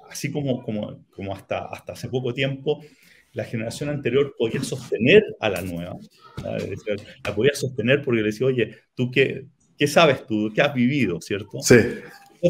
así 0.09 0.31
como, 0.31 0.63
como, 0.63 1.05
como 1.11 1.35
hasta, 1.35 1.65
hasta 1.65 1.91
hace 1.91 2.07
poco 2.07 2.33
tiempo, 2.33 2.81
la 3.33 3.43
generación 3.43 3.89
anterior 3.89 4.33
podía 4.37 4.63
sostener 4.63 5.25
a 5.41 5.49
la 5.49 5.61
nueva. 5.61 5.97
La 7.25 7.35
podía 7.35 7.55
sostener 7.55 8.01
porque 8.01 8.21
le 8.21 8.27
decía, 8.27 8.47
oye, 8.47 8.77
¿tú 8.95 9.11
qué, 9.11 9.45
qué 9.77 9.87
sabes 9.87 10.25
tú? 10.25 10.53
¿Qué 10.55 10.61
has 10.61 10.73
vivido? 10.73 11.19
¿Cierto? 11.19 11.59
Sí. 11.59 11.75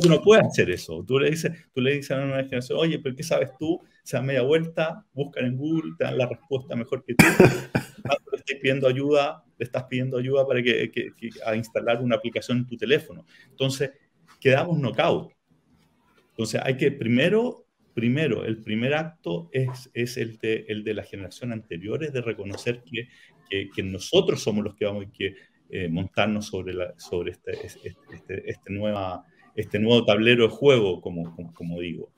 Tú 0.02 0.10
no 0.10 0.22
puedes 0.22 0.46
hacer 0.46 0.72
eso. 0.72 1.04
Tú 1.08 1.20
le 1.20 1.30
dices, 1.30 1.52
tú 1.74 1.82
le 1.82 1.96
dices 1.96 2.12
a 2.12 2.18
la 2.18 2.26
nueva 2.26 2.44
generación, 2.44 2.80
oye, 2.80 3.00
pero 3.00 3.16
¿qué 3.16 3.24
sabes 3.24 3.52
tú? 3.60 3.80
Se 4.04 4.18
dan 4.18 4.26
media 4.26 4.42
vuelta, 4.42 5.06
buscan 5.14 5.46
en 5.46 5.58
Google, 5.58 5.94
te 5.98 6.06
dan 6.06 6.18
la 6.18 6.28
respuesta 6.28 6.76
mejor 6.76 7.04
que 7.06 7.14
tú. 7.14 7.26
le 8.32 8.38
estás 8.38 8.60
pidiendo 8.60 8.88
ayuda, 8.88 9.44
le 9.58 9.64
estás 9.66 9.84
pidiendo 9.84 10.18
ayuda 10.18 10.48
para 10.48 10.64
que, 10.64 10.92
que, 10.92 11.12
a 11.46 11.56
instalar 11.56 12.02
una 12.02 12.16
aplicación 12.16 12.60
en 12.60 12.68
tu 12.68 12.76
teléfono. 12.76 13.26
Entonces, 13.50 13.92
quedamos 14.40 14.80
knockout. 14.80 15.32
Entonces, 16.32 16.60
hay 16.64 16.76
que 16.76 16.92
primero 16.92 17.64
Primero, 17.94 18.44
el 18.44 18.58
primer 18.58 18.96
acto 18.96 19.50
es, 19.52 19.90
es 19.94 20.18
el, 20.18 20.38
de, 20.40 20.66
el 20.68 20.84
de 20.84 20.96
la 20.96 21.04
generación 21.04 21.52
anterior, 21.52 22.04
es 22.04 22.12
de 22.12 22.22
reconocer 22.22 22.84
que, 22.84 23.08
que, 23.70 23.84
nosotros 23.84 24.42
somos 24.42 24.64
los 24.64 24.76
que 24.76 24.86
vamos 24.86 25.06
a 25.06 25.12
que, 25.12 25.36
eh, 25.70 25.88
montarnos 25.90 26.48
sobre, 26.48 26.74
la, 26.74 26.94
sobre 26.98 27.34
este, 27.34 27.52
este, 27.64 27.96
este, 28.12 28.50
este, 28.50 28.74
nueva, 28.74 29.24
este 29.56 29.80
nuevo 29.80 30.06
tablero 30.06 30.44
de 30.44 30.50
juego, 30.50 31.02
como, 31.02 31.36
como, 31.54 31.80
digo. 31.80 32.12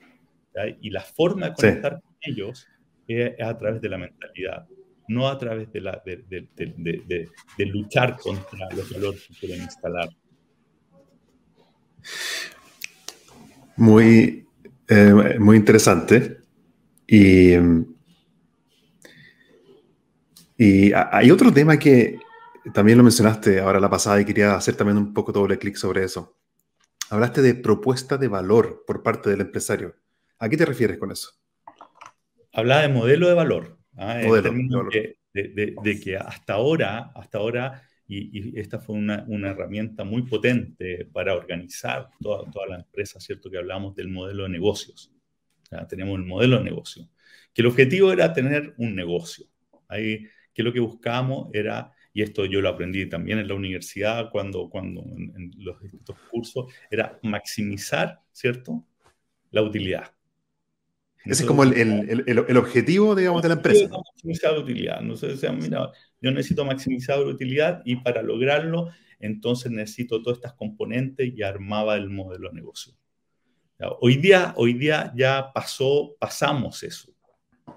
Y 0.80 0.90
la 0.90 1.02
forma 1.02 1.50
de 1.50 1.54
conectar 1.54 2.00
con 2.00 2.14
ellos 2.22 2.66
es 3.06 3.40
a 3.40 3.56
través 3.56 3.80
de 3.80 3.88
la 3.88 3.98
mentalidad, 3.98 4.66
no 5.08 5.28
a 5.28 5.38
través 5.38 5.70
de, 5.72 5.80
la, 5.80 6.02
de, 6.04 6.24
de, 6.28 7.28
de 7.58 7.66
luchar 7.66 8.16
contra 8.16 8.68
los 8.74 8.90
valores 8.90 9.26
que 9.28 9.34
quieren 9.34 9.62
instalar. 9.62 10.08
Muy, 13.76 14.46
eh, 14.88 15.36
muy 15.38 15.56
interesante. 15.56 16.38
Y, 17.06 17.52
y 20.56 20.92
hay 20.92 21.30
otro 21.30 21.52
tema 21.52 21.78
que 21.78 22.18
también 22.72 22.98
lo 22.98 23.04
mencionaste 23.04 23.60
ahora 23.60 23.78
la 23.78 23.90
pasada 23.90 24.20
y 24.20 24.24
quería 24.24 24.56
hacer 24.56 24.74
también 24.74 24.96
un 24.96 25.12
poco 25.12 25.30
doble 25.32 25.58
clic 25.58 25.76
sobre 25.76 26.04
eso. 26.04 26.36
Hablaste 27.08 27.40
de 27.40 27.54
propuesta 27.54 28.18
de 28.18 28.26
valor 28.26 28.82
por 28.86 29.02
parte 29.02 29.30
del 29.30 29.40
empresario. 29.40 29.94
¿A 30.38 30.48
qué 30.48 30.56
te 30.56 30.66
refieres 30.66 30.98
con 30.98 31.12
eso? 31.12 31.30
Hablaba 32.52 32.82
de 32.82 32.88
modelo 32.88 33.28
de 33.28 33.34
valor. 33.34 33.78
¿ah? 33.96 34.16
De, 34.16 36.00
que 36.02 36.16
hasta 36.16 36.54
ahora, 36.54 37.12
hasta 37.14 37.38
ahora 37.38 37.82
y, 38.08 38.58
esta 38.58 38.78
fue 38.78 38.96
una, 38.96 39.24
una, 39.28 39.50
herramienta 39.50 40.04
muy 40.04 40.22
potente 40.22 41.08
para 41.12 41.34
organizar 41.34 42.08
toda, 42.20 42.50
toda, 42.50 42.66
la 42.66 42.76
empresa, 42.76 43.20
¿cierto? 43.20 43.50
Que 43.50 43.58
hablamos 43.58 43.94
del 43.94 44.08
modelo 44.08 44.44
de 44.44 44.48
negocios. 44.48 45.12
Tenemos 45.88 46.18
el 46.18 46.24
modelo 46.24 46.58
de 46.58 46.64
negocio, 46.64 47.08
que 47.52 47.62
el 47.62 47.66
objetivo 47.66 48.12
era 48.12 48.32
tener 48.32 48.74
un 48.78 48.94
negocio. 48.94 49.46
Ahí, 49.88 50.26
que 50.54 50.62
lo 50.62 50.72
que 50.72 50.80
buscábamos 50.80 51.50
era 51.52 51.92
y 52.16 52.22
esto 52.22 52.46
yo 52.46 52.62
lo 52.62 52.70
aprendí 52.70 53.06
también 53.10 53.40
en 53.40 53.46
la 53.46 53.52
universidad, 53.52 54.30
cuando, 54.30 54.70
cuando 54.70 55.02
en, 55.02 55.50
los 55.58 55.78
distintos 55.82 56.16
cursos, 56.30 56.72
era 56.90 57.18
maximizar, 57.22 58.22
¿cierto? 58.32 58.86
La 59.50 59.60
utilidad. 59.60 60.14
Ese 61.26 61.42
es 61.42 61.46
como 61.46 61.62
el, 61.62 61.74
el, 61.74 62.24
el, 62.26 62.56
objetivo, 62.56 63.14
digamos, 63.14 63.42
de 63.42 63.48
la 63.48 63.56
empresa. 63.56 63.90
Maximizar 63.90 64.54
la 64.54 64.60
utilidad. 64.60 65.02
¿no? 65.02 65.12
O 65.12 65.52
mira, 65.52 65.92
yo 66.22 66.30
necesito 66.30 66.64
maximizar 66.64 67.18
la 67.18 67.26
utilidad 67.26 67.82
y 67.84 67.96
para 67.96 68.22
lograrlo, 68.22 68.88
entonces 69.20 69.70
necesito 69.70 70.22
todas 70.22 70.38
estas 70.38 70.54
componentes 70.54 71.30
y 71.36 71.42
armaba 71.42 71.96
el 71.96 72.08
modelo 72.08 72.48
de 72.48 72.54
negocio. 72.54 72.94
Hoy 74.00 74.16
día, 74.16 74.54
hoy 74.56 74.72
día 74.72 75.12
ya 75.14 75.52
pasó, 75.52 76.16
pasamos 76.18 76.82
eso. 76.82 77.12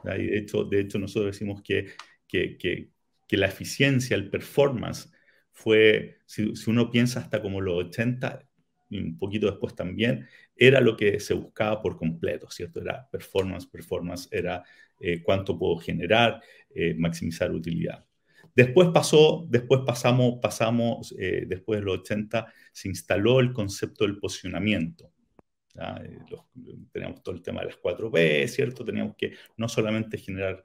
de, 0.05 0.37
hecho, 0.37 0.63
de 0.63 0.79
hecho, 0.79 0.97
nosotros 0.97 1.33
decimos 1.33 1.61
que, 1.61 1.87
que, 2.25 2.57
que, 2.57 2.89
que 3.29 3.37
la 3.37 3.45
eficiencia, 3.45 4.15
el 4.17 4.29
performance, 4.31 5.11
fue, 5.51 6.17
si, 6.25 6.51
uno 6.67 6.89
piensa 6.89 7.19
hasta 7.19 7.41
como 7.41 7.61
los 7.61 7.85
80, 7.85 8.43
y 8.89 8.97
un 8.97 9.17
poquito 9.19 9.45
después 9.45 9.75
también, 9.75 10.27
era 10.55 10.81
lo 10.81 10.97
que 10.97 11.19
se 11.19 11.35
buscaba 11.35 11.79
por 11.79 11.95
completo, 11.95 12.49
¿cierto? 12.49 12.81
Era 12.81 13.07
performance, 13.09 13.67
performance, 13.67 14.27
era 14.31 14.63
eh, 14.99 15.21
cuánto 15.21 15.59
puedo 15.59 15.77
generar, 15.77 16.41
eh, 16.73 16.95
maximizar 16.95 17.51
utilidad. 17.51 18.03
Después 18.55 18.89
pasó, 18.91 19.45
después 19.47 19.81
pasamos, 19.85 20.39
pasamos 20.41 21.13
eh, 21.19 21.43
después 21.47 21.79
de 21.79 21.85
los 21.85 21.99
80, 21.99 22.51
se 22.73 22.89
instaló 22.89 23.39
el 23.39 23.53
concepto 23.53 24.05
del 24.05 24.17
posicionamiento. 24.17 25.11
teníamos 26.91 27.21
todo 27.21 27.35
el 27.35 27.43
tema 27.43 27.61
de 27.61 27.67
las 27.67 27.77
4P, 27.77 28.47
¿cierto? 28.47 28.83
Teníamos 28.83 29.15
que 29.15 29.33
no 29.55 29.69
solamente 29.69 30.17
generar 30.17 30.63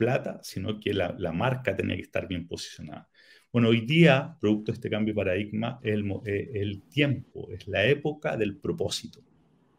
plata, 0.00 0.40
sino 0.42 0.80
que 0.80 0.94
la, 0.94 1.32
marca 1.32 1.76
tenía 1.76 1.94
que 1.94 2.02
estar 2.02 2.26
bien 2.26 2.48
posicionada. 2.48 3.06
Bueno, 3.52 3.68
hoy 3.68 3.82
día, 3.82 4.34
producto 4.40 4.72
de 4.72 4.76
este 4.76 4.88
cambio 4.88 5.12
de 5.12 5.16
paradigma, 5.16 5.78
el, 5.82 6.10
eh, 6.24 6.52
el 6.54 6.84
tiempo, 6.88 7.50
es 7.52 7.68
la 7.68 7.84
época 7.84 8.34
del 8.38 8.56
propósito, 8.56 9.20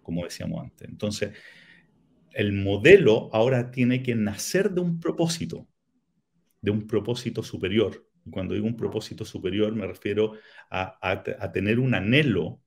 como 0.04 0.24
decíamos 0.24 0.62
antes. 0.62 0.88
Entonces, 0.88 1.32
el 2.34 2.54
modelo 2.54 3.32
ahora 3.34 3.72
tiene 3.72 4.04
que 4.04 4.14
nacer 4.14 4.70
de 4.70 4.82
un 4.82 5.00
propósito, 5.00 5.68
de 6.62 6.70
un 6.70 6.86
propósito 6.86 7.42
superior. 7.42 8.08
Y 8.24 8.30
cuando 8.30 8.54
digo 8.54 8.68
un 8.68 8.78
propósito 8.78 9.26
superior, 9.26 9.74
me 9.76 9.88
refiero 9.88 10.34
a, 10.70 11.00
a 11.02 11.52
tener 11.52 11.80
un 11.80 11.96
anhelo 11.96 12.62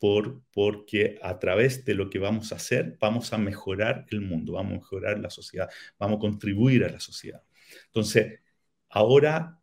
por, 0.00 0.42
porque 0.52 1.18
a 1.22 1.38
través 1.38 1.84
de 1.84 1.94
lo 1.94 2.10
que 2.10 2.18
vamos 2.18 2.52
a 2.52 2.56
hacer 2.56 2.96
vamos 2.98 3.32
a 3.32 3.38
mejorar 3.38 4.06
el 4.10 4.22
mundo, 4.22 4.54
vamos 4.54 4.72
a 4.72 4.76
mejorar 4.76 5.20
la 5.20 5.30
sociedad, 5.30 5.68
vamos 5.98 6.16
a 6.16 6.20
contribuir 6.20 6.84
a 6.84 6.90
la 6.90 6.98
sociedad. 6.98 7.42
Entonces, 7.86 8.40
ahora, 8.88 9.60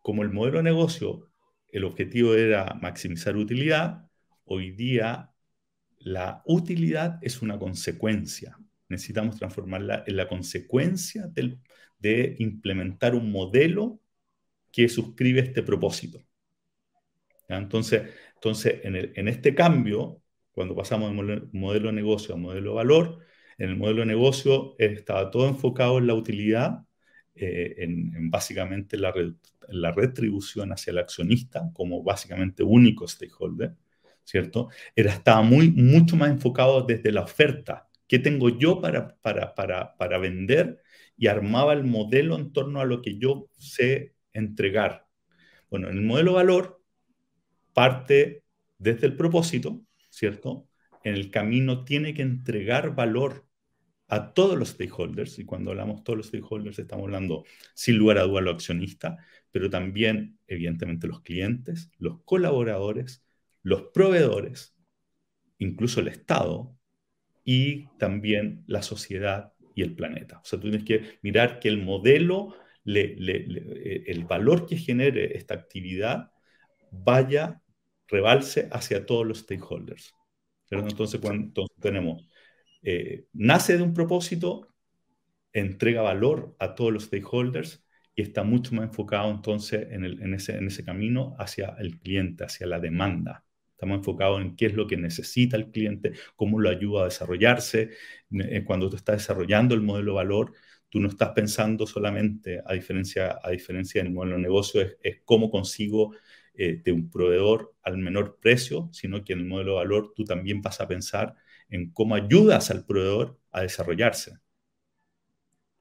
como 0.00 0.22
el 0.22 0.30
modelo 0.30 0.58
de 0.58 0.62
negocio, 0.64 1.28
el 1.68 1.84
objetivo 1.84 2.34
era 2.34 2.78
maximizar 2.80 3.36
utilidad, 3.36 4.08
hoy 4.44 4.70
día 4.70 5.32
la 5.98 6.42
utilidad 6.46 7.18
es 7.20 7.42
una 7.42 7.58
consecuencia. 7.58 8.56
Necesitamos 8.88 9.36
transformarla 9.36 10.04
en 10.06 10.16
la 10.16 10.28
consecuencia 10.28 11.28
de 11.98 12.36
implementar 12.38 13.16
un 13.16 13.32
modelo 13.32 14.00
que 14.70 14.88
suscribe 14.88 15.40
este 15.40 15.64
propósito. 15.64 16.22
Entonces, 17.48 18.10
entonces, 18.46 18.80
en, 18.84 19.26
este 19.26 19.56
cambio, 19.56 20.22
cuando 20.52 20.76
pasamos 20.76 21.10
de 21.10 21.48
modelo 21.52 21.88
de 21.88 21.92
negocio 21.92 22.32
a 22.32 22.38
modelo 22.38 22.70
de 22.70 22.76
valor, 22.76 23.18
en 23.58 23.70
el 23.70 23.76
modelo 23.76 24.00
de 24.00 24.06
negocio 24.06 24.76
estaba 24.78 25.32
todo 25.32 25.48
enfocado 25.48 25.98
en 25.98 26.06
la 26.06 26.14
utilidad, 26.14 26.84
eh, 27.34 27.74
en, 27.78 28.30
básicamente 28.30 28.96
la, 28.98 29.12
la, 29.68 29.90
retribución 29.90 30.70
hacia 30.72 30.92
el 30.92 30.98
accionista 30.98 31.68
como 31.72 32.04
básicamente 32.04 32.62
único 32.62 33.08
stakeholder, 33.08 33.74
¿cierto? 34.22 34.68
Era, 34.94 35.12
estaba 35.12 35.42
muy, 35.42 35.72
mucho 35.72 36.14
más 36.14 36.30
enfocado 36.30 36.82
desde 36.82 37.10
la 37.10 37.22
oferta. 37.22 37.88
¿Qué 38.06 38.20
tengo 38.20 38.48
yo 38.48 38.80
para, 38.80 39.16
para, 39.22 39.56
para, 39.56 39.96
para 39.96 40.18
vender? 40.18 40.80
Y 41.16 41.26
armaba 41.26 41.72
el 41.72 41.82
modelo 41.82 42.36
en 42.36 42.52
torno 42.52 42.80
a 42.80 42.84
lo 42.84 43.02
que 43.02 43.18
yo 43.18 43.48
sé 43.58 44.14
entregar. 44.32 45.08
Bueno, 45.68 45.88
en 45.88 45.98
el 45.98 46.04
modelo 46.04 46.30
de 46.30 46.36
valor 46.36 46.75
parte 47.76 48.42
desde 48.78 49.06
el 49.06 49.16
propósito, 49.16 49.82
¿cierto? 50.08 50.66
En 51.04 51.14
el 51.14 51.30
camino 51.30 51.84
tiene 51.84 52.14
que 52.14 52.22
entregar 52.22 52.94
valor 52.94 53.46
a 54.08 54.32
todos 54.32 54.56
los 54.56 54.70
stakeholders, 54.70 55.38
y 55.38 55.44
cuando 55.44 55.72
hablamos 55.72 56.02
todos 56.02 56.16
los 56.16 56.28
stakeholders 56.28 56.78
estamos 56.78 57.04
hablando 57.04 57.44
sin 57.74 57.98
lugar 57.98 58.16
a 58.16 58.22
duda 58.22 58.40
los 58.40 58.54
accionistas, 58.54 59.18
pero 59.50 59.68
también 59.68 60.38
evidentemente 60.46 61.06
los 61.06 61.20
clientes, 61.20 61.90
los 61.98 62.22
colaboradores, 62.24 63.26
los 63.62 63.82
proveedores, 63.92 64.74
incluso 65.58 66.00
el 66.00 66.08
Estado 66.08 66.74
y 67.44 67.88
también 67.98 68.64
la 68.66 68.80
sociedad 68.82 69.52
y 69.74 69.82
el 69.82 69.94
planeta. 69.94 70.38
O 70.38 70.44
sea, 70.44 70.58
tienes 70.58 70.82
que 70.84 71.18
mirar 71.20 71.60
que 71.60 71.68
el 71.68 71.82
modelo, 71.82 72.54
el 72.86 74.24
valor 74.26 74.66
que 74.66 74.78
genere 74.78 75.36
esta 75.36 75.52
actividad 75.54 76.30
vaya 76.90 77.60
rebalse 78.08 78.68
hacia 78.72 79.06
todos 79.06 79.26
los 79.26 79.38
stakeholders. 79.40 80.14
Entonces, 80.70 81.20
cuando 81.20 81.66
tenemos, 81.80 82.28
eh, 82.82 83.26
nace 83.32 83.76
de 83.76 83.82
un 83.82 83.94
propósito, 83.94 84.68
entrega 85.52 86.02
valor 86.02 86.54
a 86.58 86.74
todos 86.74 86.92
los 86.92 87.04
stakeholders 87.04 87.84
y 88.14 88.22
está 88.22 88.44
mucho 88.44 88.74
más 88.74 88.86
enfocado 88.86 89.30
entonces 89.30 89.86
en, 89.90 90.34
ese, 90.34 90.84
camino 90.84 91.36
hacia 91.38 91.76
el 91.78 91.98
cliente, 91.98 92.44
hacia 92.44 92.66
la 92.66 92.80
demanda. 92.80 93.44
Estamos 93.72 93.98
enfocados 93.98 94.40
en 94.40 94.56
qué 94.56 94.66
es 94.66 94.74
lo 94.74 94.86
que 94.86 94.96
necesita 94.96 95.56
el 95.56 95.70
cliente, 95.70 96.12
cómo 96.34 96.58
lo 96.58 96.70
ayuda 96.70 97.02
a 97.02 97.04
desarrollarse. 97.06 97.90
Cuando 98.64 98.88
tú 98.88 98.96
estás 98.96 99.18
desarrollando 99.18 99.74
el 99.74 99.82
modelo 99.82 100.12
de 100.12 100.16
valor, 100.16 100.52
tú 100.88 100.98
no 101.00 101.08
estás 101.08 101.30
pensando 101.30 101.86
solamente, 101.86 102.62
a 102.64 102.72
diferencia, 102.72 103.38
a 103.42 103.50
diferencia 103.50 104.02
del 104.02 104.12
modelo 104.12 104.36
de 104.36 104.42
negocio, 104.42 104.80
es, 104.80 104.96
es 105.02 105.20
cómo 105.24 105.50
consigo 105.50 106.14
eh, 106.58 106.80
de 106.82 106.92
un 106.92 107.10
proveedor 107.10 107.74
al 107.82 107.98
menor 107.98 108.38
precio, 108.40 108.88
sino 108.92 109.24
que 109.24 109.32
en 109.32 109.40
el 109.40 109.46
modelo 109.46 109.72
de 109.72 109.76
valor 109.78 110.12
tú 110.14 110.24
también 110.24 110.62
vas 110.62 110.80
a 110.80 110.88
pensar 110.88 111.34
en 111.68 111.90
cómo 111.90 112.14
ayudas 112.14 112.70
al 112.70 112.84
proveedor 112.84 113.38
a 113.50 113.62
desarrollarse. 113.62 114.38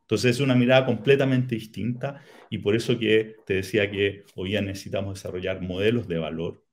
Entonces 0.01 0.35
es 0.35 0.39
una 0.39 0.53
mirada 0.53 0.85
completamente 0.85 1.55
distinta 1.55 2.21
y 2.49 2.59
por 2.59 2.75
eso 2.75 2.99
que 2.99 3.37
te 3.45 3.55
decía 3.55 3.89
que 3.89 4.23
hoy 4.35 4.49
día 4.49 4.61
necesitamos 4.61 5.15
desarrollar 5.15 5.61
modelos 5.61 6.07
de 6.07 6.19
valor 6.19 6.63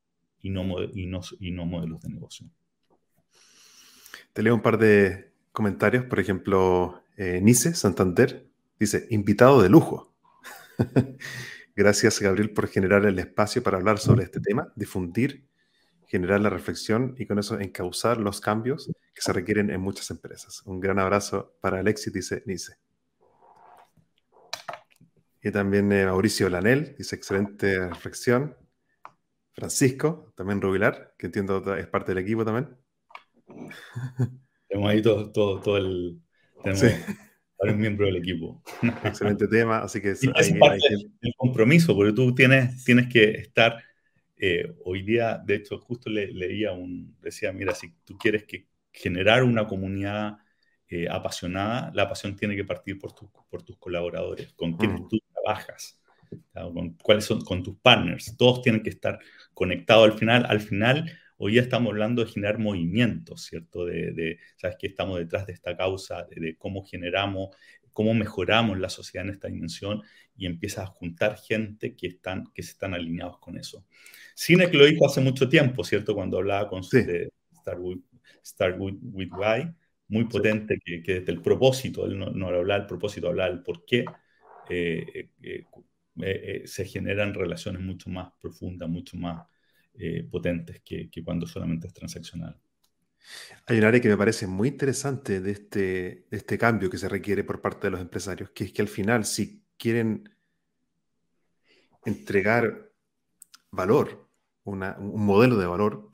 y 0.42 0.50
no, 0.50 0.64
modelos 0.64 2.00
de 2.02 2.08
negocio. 2.10 2.46
Te 4.32 4.42
leo 4.42 4.54
un 4.54 4.60
par 4.60 4.76
de 4.76 5.32
comentarios, 5.52 6.04
por 6.04 6.20
ejemplo, 6.20 7.02
eh, 7.16 7.40
Nice 7.42 7.74
Santander 7.74 8.46
dice, 8.78 9.06
invitado 9.10 9.62
de 9.62 9.68
lujo. 9.68 10.12
Gracias, 11.74 12.20
Gabriel, 12.20 12.50
por 12.50 12.68
generar 12.68 13.04
el 13.06 13.18
espacio 13.18 13.62
para 13.62 13.78
hablar 13.78 13.98
sobre 13.98 14.24
este 14.24 14.40
tema, 14.40 14.72
difundir, 14.76 15.46
generar 16.06 16.40
la 16.40 16.50
reflexión 16.50 17.14
y 17.16 17.26
con 17.26 17.38
eso 17.38 17.58
encauzar 17.58 18.18
los 18.18 18.40
cambios 18.40 18.90
que 19.14 19.22
se 19.22 19.32
requieren 19.32 19.70
en 19.70 19.80
muchas 19.80 20.10
empresas. 20.10 20.62
Un 20.66 20.80
gran 20.80 20.98
abrazo 20.98 21.56
para 21.60 21.78
Alexis, 21.78 22.12
dice 22.12 22.42
Nice. 22.44 22.76
Y 25.42 25.50
también 25.50 25.90
eh, 25.92 26.04
Mauricio 26.04 26.48
Lanel, 26.48 26.94
dice 26.96 27.16
excelente 27.16 27.88
reflexión. 27.88 28.56
Francisco, 29.54 30.32
también 30.36 30.60
Rubilar, 30.60 31.14
que 31.18 31.26
entiendo 31.26 31.74
es 31.74 31.86
parte 31.86 32.12
del 32.12 32.22
equipo 32.22 32.44
también. 32.44 32.76
Tenemos 34.68 34.90
ahí 34.90 35.02
todo, 35.02 35.32
todo, 35.32 35.60
todo 35.60 35.76
el... 35.78 36.22
Tenemos 36.62 36.84
varios 37.62 37.78
miembros 37.78 38.08
del 38.08 38.16
equipo. 38.16 38.62
Excelente 39.04 39.46
tema, 39.46 39.78
así 39.78 40.00
que... 40.00 40.10
es 40.10 40.20
parte 40.58 40.80
del 41.20 41.34
compromiso, 41.36 41.94
porque 41.94 42.12
tú 42.12 42.34
tienes, 42.34 42.84
tienes 42.84 43.08
que 43.08 43.30
estar... 43.32 43.82
Eh, 44.44 44.74
hoy 44.84 45.02
día, 45.02 45.40
de 45.44 45.54
hecho, 45.54 45.78
justo 45.78 46.10
le, 46.10 46.32
leía 46.32 46.72
un... 46.72 47.16
Decía, 47.20 47.52
mira, 47.52 47.74
si 47.74 47.94
tú 48.04 48.18
quieres 48.18 48.42
que 48.42 48.66
generar 48.92 49.44
una 49.44 49.68
comunidad 49.68 50.38
eh, 50.88 51.06
apasionada, 51.08 51.92
la 51.94 52.08
pasión 52.08 52.34
tiene 52.34 52.56
que 52.56 52.64
partir 52.64 52.98
por, 52.98 53.14
por 53.48 53.62
tus 53.62 53.78
colaboradores, 53.78 54.52
con 54.54 54.76
quienes 54.76 55.00
mm. 55.00 55.08
tú 55.08 55.18
trabajas, 55.32 56.00
con, 56.52 56.94
cuáles 56.94 57.24
son 57.24 57.42
con 57.42 57.62
tus 57.62 57.76
partners. 57.78 58.36
Todos 58.36 58.62
tienen 58.62 58.82
que 58.82 58.90
estar 58.90 59.20
conectados 59.54 60.10
al 60.10 60.18
final. 60.18 60.46
Al 60.48 60.60
final, 60.60 61.18
hoy 61.44 61.52
día 61.52 61.62
estamos 61.62 61.90
hablando 61.90 62.24
de 62.24 62.30
generar 62.30 62.60
movimientos, 62.60 63.46
¿cierto? 63.46 63.84
De, 63.84 64.38
¿sabes 64.56 64.76
qué? 64.78 64.86
Estamos 64.86 65.18
detrás 65.18 65.44
de 65.44 65.52
esta 65.52 65.76
causa, 65.76 66.24
de, 66.30 66.54
cómo 66.56 66.84
generamos, 66.84 67.56
cómo 67.92 68.14
mejoramos 68.14 68.78
la 68.78 68.88
sociedad 68.88 69.26
en 69.26 69.34
esta 69.34 69.48
dimensión 69.48 70.02
y 70.36 70.46
empiezas 70.46 70.84
a 70.84 70.86
juntar 70.86 71.36
gente 71.36 71.96
que, 71.96 72.06
están, 72.06 72.44
que 72.54 72.62
se 72.62 72.70
están 72.70 72.94
alineados 72.94 73.40
con 73.40 73.58
eso. 73.58 73.84
Cine 74.36 74.68
lo 74.72 74.86
dijo 74.86 75.04
hace 75.04 75.20
mucho 75.20 75.48
tiempo, 75.48 75.82
¿cierto? 75.82 76.14
Cuando 76.14 76.38
hablaba 76.38 76.68
con 76.68 76.84
sí. 76.84 77.02
de 77.02 77.32
Start 78.44 78.76
with, 78.78 78.94
with 79.02 79.30
Why 79.36 79.68
muy 80.06 80.26
potente 80.26 80.78
que, 80.84 81.00
desde 81.00 81.32
el 81.32 81.42
propósito, 81.42 82.06
él 82.06 82.18
no, 82.18 82.30
no 82.30 82.48
habla 82.48 82.78
del 82.78 82.86
propósito, 82.86 83.28
habla 83.28 83.48
del 83.48 83.64
por 83.64 83.84
qué 83.84 84.04
eh, 84.68 85.30
eh, 85.42 85.64
eh, 86.20 86.62
se 86.66 86.84
generan 86.84 87.34
relaciones 87.34 87.82
mucho 87.82 88.10
más 88.10 88.30
profundas, 88.40 88.88
mucho 88.88 89.16
más 89.16 89.44
potentes 90.30 90.80
que, 90.84 91.10
cuando 91.24 91.46
solamente 91.46 91.86
es 91.86 91.92
transaccional. 91.92 92.58
Hay 93.66 93.78
un 93.78 93.84
área 93.84 94.00
que 94.00 94.08
me 94.08 94.16
parece 94.16 94.46
muy 94.46 94.68
interesante 94.68 95.40
de 95.40 95.52
este, 95.52 96.26
de 96.30 96.36
este 96.36 96.58
cambio 96.58 96.90
que 96.90 96.98
se 96.98 97.08
requiere 97.08 97.44
por 97.44 97.60
parte 97.60 97.86
de 97.86 97.92
los 97.92 98.00
empresarios, 98.00 98.50
que 98.50 98.64
es 98.64 98.72
que 98.72 98.82
al 98.82 98.88
final, 98.88 99.24
si 99.24 99.64
quieren 99.76 100.28
entregar 102.04 102.90
valor, 103.70 104.28
un 104.64 105.24
modelo 105.24 105.56
de 105.56 105.66
valor, 105.66 106.10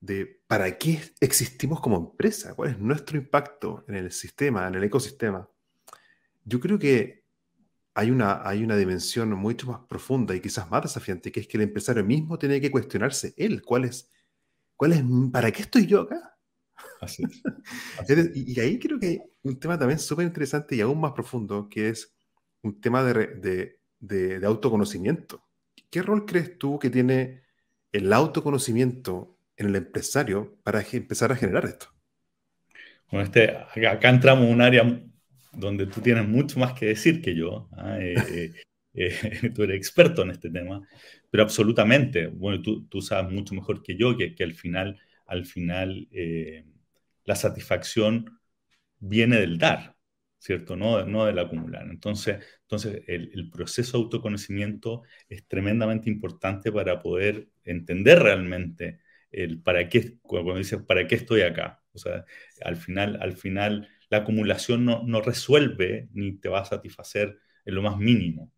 de 0.00 0.42
para 0.46 0.76
qué 0.76 1.00
existimos 1.20 1.80
como 1.80 1.96
empresa, 1.96 2.54
cuál 2.54 2.70
es 2.70 2.78
nuestro 2.78 3.16
impacto 3.16 3.84
en 3.88 3.96
el 3.96 4.12
sistema, 4.12 4.68
en 4.68 4.74
el 4.74 4.84
ecosistema. 4.84 5.48
Yo 6.44 6.60
creo 6.60 6.78
que 6.78 7.23
hay 7.94 8.10
una, 8.10 8.46
hay 8.46 8.64
una 8.64 8.76
dimensión 8.76 9.30
mucho 9.30 9.66
más 9.68 9.80
profunda 9.88 10.34
y 10.34 10.40
quizás 10.40 10.68
más 10.70 10.82
desafiante, 10.82 11.30
que 11.30 11.40
es 11.40 11.48
que 11.48 11.56
el 11.56 11.62
empresario 11.62 12.04
mismo 12.04 12.38
tiene 12.38 12.60
que 12.60 12.70
cuestionarse 12.70 13.34
él, 13.36 13.62
cuál 13.62 13.84
es, 13.84 14.10
cuál 14.76 14.92
es, 14.92 15.02
¿para 15.32 15.50
qué 15.52 15.62
estoy 15.62 15.86
yo 15.86 16.02
acá? 16.02 16.36
Así 17.00 17.22
y, 18.34 18.60
ahí 18.60 18.78
creo 18.78 18.98
que 18.98 19.06
hay 19.06 19.20
un 19.42 19.58
tema 19.58 19.78
también 19.78 19.98
súper 19.98 20.26
interesante 20.26 20.74
y 20.74 20.80
aún 20.80 21.00
más 21.00 21.12
profundo, 21.12 21.68
que 21.68 21.88
es 21.88 22.14
un 22.62 22.80
tema 22.80 23.04
de, 23.04 23.78
de, 24.00 24.38
de 24.38 24.46
autoconocimiento. 24.46 25.44
¿Qué 25.90 26.02
rol 26.02 26.26
crees 26.26 26.58
tú 26.58 26.78
que 26.78 26.90
tiene 26.90 27.42
el 27.92 28.12
autoconocimiento 28.12 29.38
en 29.56 29.68
el 29.68 29.76
empresario 29.76 30.56
para 30.64 30.84
empezar 30.90 31.30
a 31.30 31.36
generar 31.36 31.64
esto? 31.64 31.86
Bueno, 33.10 33.26
este, 33.26 33.56
acá, 33.86 34.08
entramos 34.08 34.46
en 34.46 34.52
un 34.52 34.60
área 34.60 35.02
donde 35.56 35.86
tú 35.86 36.00
tienes 36.00 36.26
mucho 36.28 36.58
más 36.58 36.72
que 36.72 36.86
decir 36.86 37.22
que 37.22 37.34
yo. 37.34 37.68
¿ah? 37.72 37.98
Eh, 38.00 38.14
eh, 38.32 38.52
eh, 38.94 39.50
tú 39.54 39.62
eres 39.62 39.76
experto 39.76 40.22
en 40.22 40.30
este 40.30 40.50
tema, 40.50 40.86
pero 41.30 41.42
absolutamente, 41.42 42.28
bueno, 42.28 42.62
tú, 42.62 42.86
tú 42.86 43.00
sabes 43.00 43.32
mucho 43.32 43.54
mejor 43.54 43.82
que 43.82 43.96
yo 43.96 44.16
que, 44.16 44.34
que 44.34 44.44
al 44.44 44.54
final, 44.54 45.00
al 45.26 45.46
final 45.46 46.08
la 47.24 47.34
satisfacción 47.34 48.38
viene 48.98 49.40
del 49.40 49.58
dar, 49.58 49.96
¿cierto? 50.38 50.76
No, 50.76 51.04
no 51.06 51.26
del 51.26 51.38
acumular. 51.38 51.86
Entonces, 51.90 52.44
entonces 52.62 53.02
el, 53.08 53.30
el, 53.34 53.50
proceso 53.50 53.98
de 53.98 54.04
autoconocimiento 54.04 55.02
es 55.28 55.46
tremendamente 55.46 56.10
importante 56.10 56.70
para 56.70 57.00
poder 57.00 57.48
entender 57.64 58.20
realmente 58.20 59.00
el 59.30 59.60
para 59.60 59.88
qué, 59.88 60.18
cuando 60.22 60.56
dices, 60.56 60.82
¿para 60.82 61.06
qué 61.06 61.16
estoy 61.16 61.42
acá? 61.42 61.82
O 61.92 61.98
sea, 61.98 62.24
al 62.62 62.76
final, 62.76 63.18
al 63.20 63.36
final 63.36 63.88
la 64.14 64.22
acumulación 64.22 64.84
no, 64.84 65.02
no 65.04 65.20
resuelve 65.20 66.08
ni 66.12 66.36
te 66.36 66.48
va 66.48 66.60
a 66.60 66.64
satisfacer 66.64 67.38
en 67.64 67.74
lo 67.74 67.82
más 67.82 67.98
mínimo. 67.98 68.52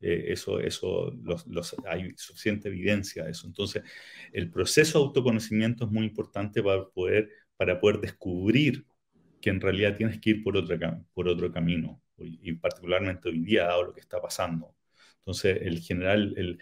Eh, 0.00 0.26
eso, 0.28 0.60
eso 0.60 1.12
los, 1.22 1.46
los, 1.46 1.76
hay 1.86 2.12
suficiente 2.16 2.68
evidencia 2.68 3.24
de 3.24 3.32
eso. 3.32 3.46
Entonces, 3.46 3.82
el 4.32 4.50
proceso 4.50 4.98
de 4.98 5.04
autoconocimiento 5.06 5.84
es 5.84 5.90
muy 5.90 6.06
importante 6.06 6.62
para 6.62 6.88
poder, 6.88 7.28
para 7.56 7.80
poder 7.80 8.00
descubrir 8.00 8.86
que 9.40 9.50
en 9.50 9.60
realidad 9.60 9.96
tienes 9.96 10.20
que 10.20 10.30
ir 10.30 10.42
por 10.42 10.56
otro, 10.56 10.78
por 11.12 11.28
otro 11.28 11.50
camino, 11.52 12.02
y 12.18 12.52
particularmente 12.52 13.28
hoy 13.28 13.40
día, 13.40 13.64
dado 13.64 13.84
lo 13.84 13.94
que 13.94 14.00
está 14.00 14.20
pasando. 14.20 14.74
Entonces, 15.18 15.58
el 15.62 15.80
general, 15.80 16.34
el, 16.36 16.58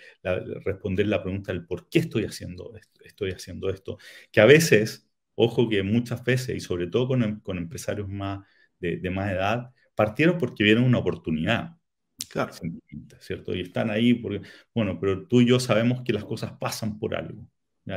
responder 0.64 1.06
la 1.06 1.22
pregunta 1.22 1.52
del 1.52 1.64
por 1.64 1.88
qué 1.88 2.00
estoy 2.00 2.24
haciendo 2.24 2.74
esto, 2.76 3.00
estoy 3.04 3.30
haciendo 3.32 3.70
esto, 3.70 3.98
que 4.32 4.40
a 4.40 4.46
veces, 4.46 5.07
ojo 5.38 5.68
que 5.68 5.82
muchas 5.82 6.24
veces, 6.24 6.56
y 6.56 6.60
sobre 6.60 6.88
todo 6.88 7.08
con, 7.08 7.22
em, 7.22 7.40
con 7.40 7.58
empresarios 7.58 8.08
más 8.08 8.40
de, 8.80 9.10
más 9.10 9.32
edad, 9.32 9.72
partieron 9.94 10.38
porque 10.38 10.64
vieron 10.64 10.84
una 10.84 10.98
oportunidad. 10.98 11.76
Claro. 12.28 12.52
¿Cierto? 13.20 13.54
Y 13.54 13.60
están 13.62 13.90
ahí 13.90 14.14
porque, 14.14 14.42
bueno, 14.74 14.98
pero 15.00 15.26
tú 15.26 15.40
y 15.40 15.46
yo 15.46 15.60
sabemos 15.60 16.02
que 16.02 16.12
las 16.12 16.24
cosas 16.24 16.52
pasan 16.58 16.98
por 16.98 17.14
algo. 17.14 17.48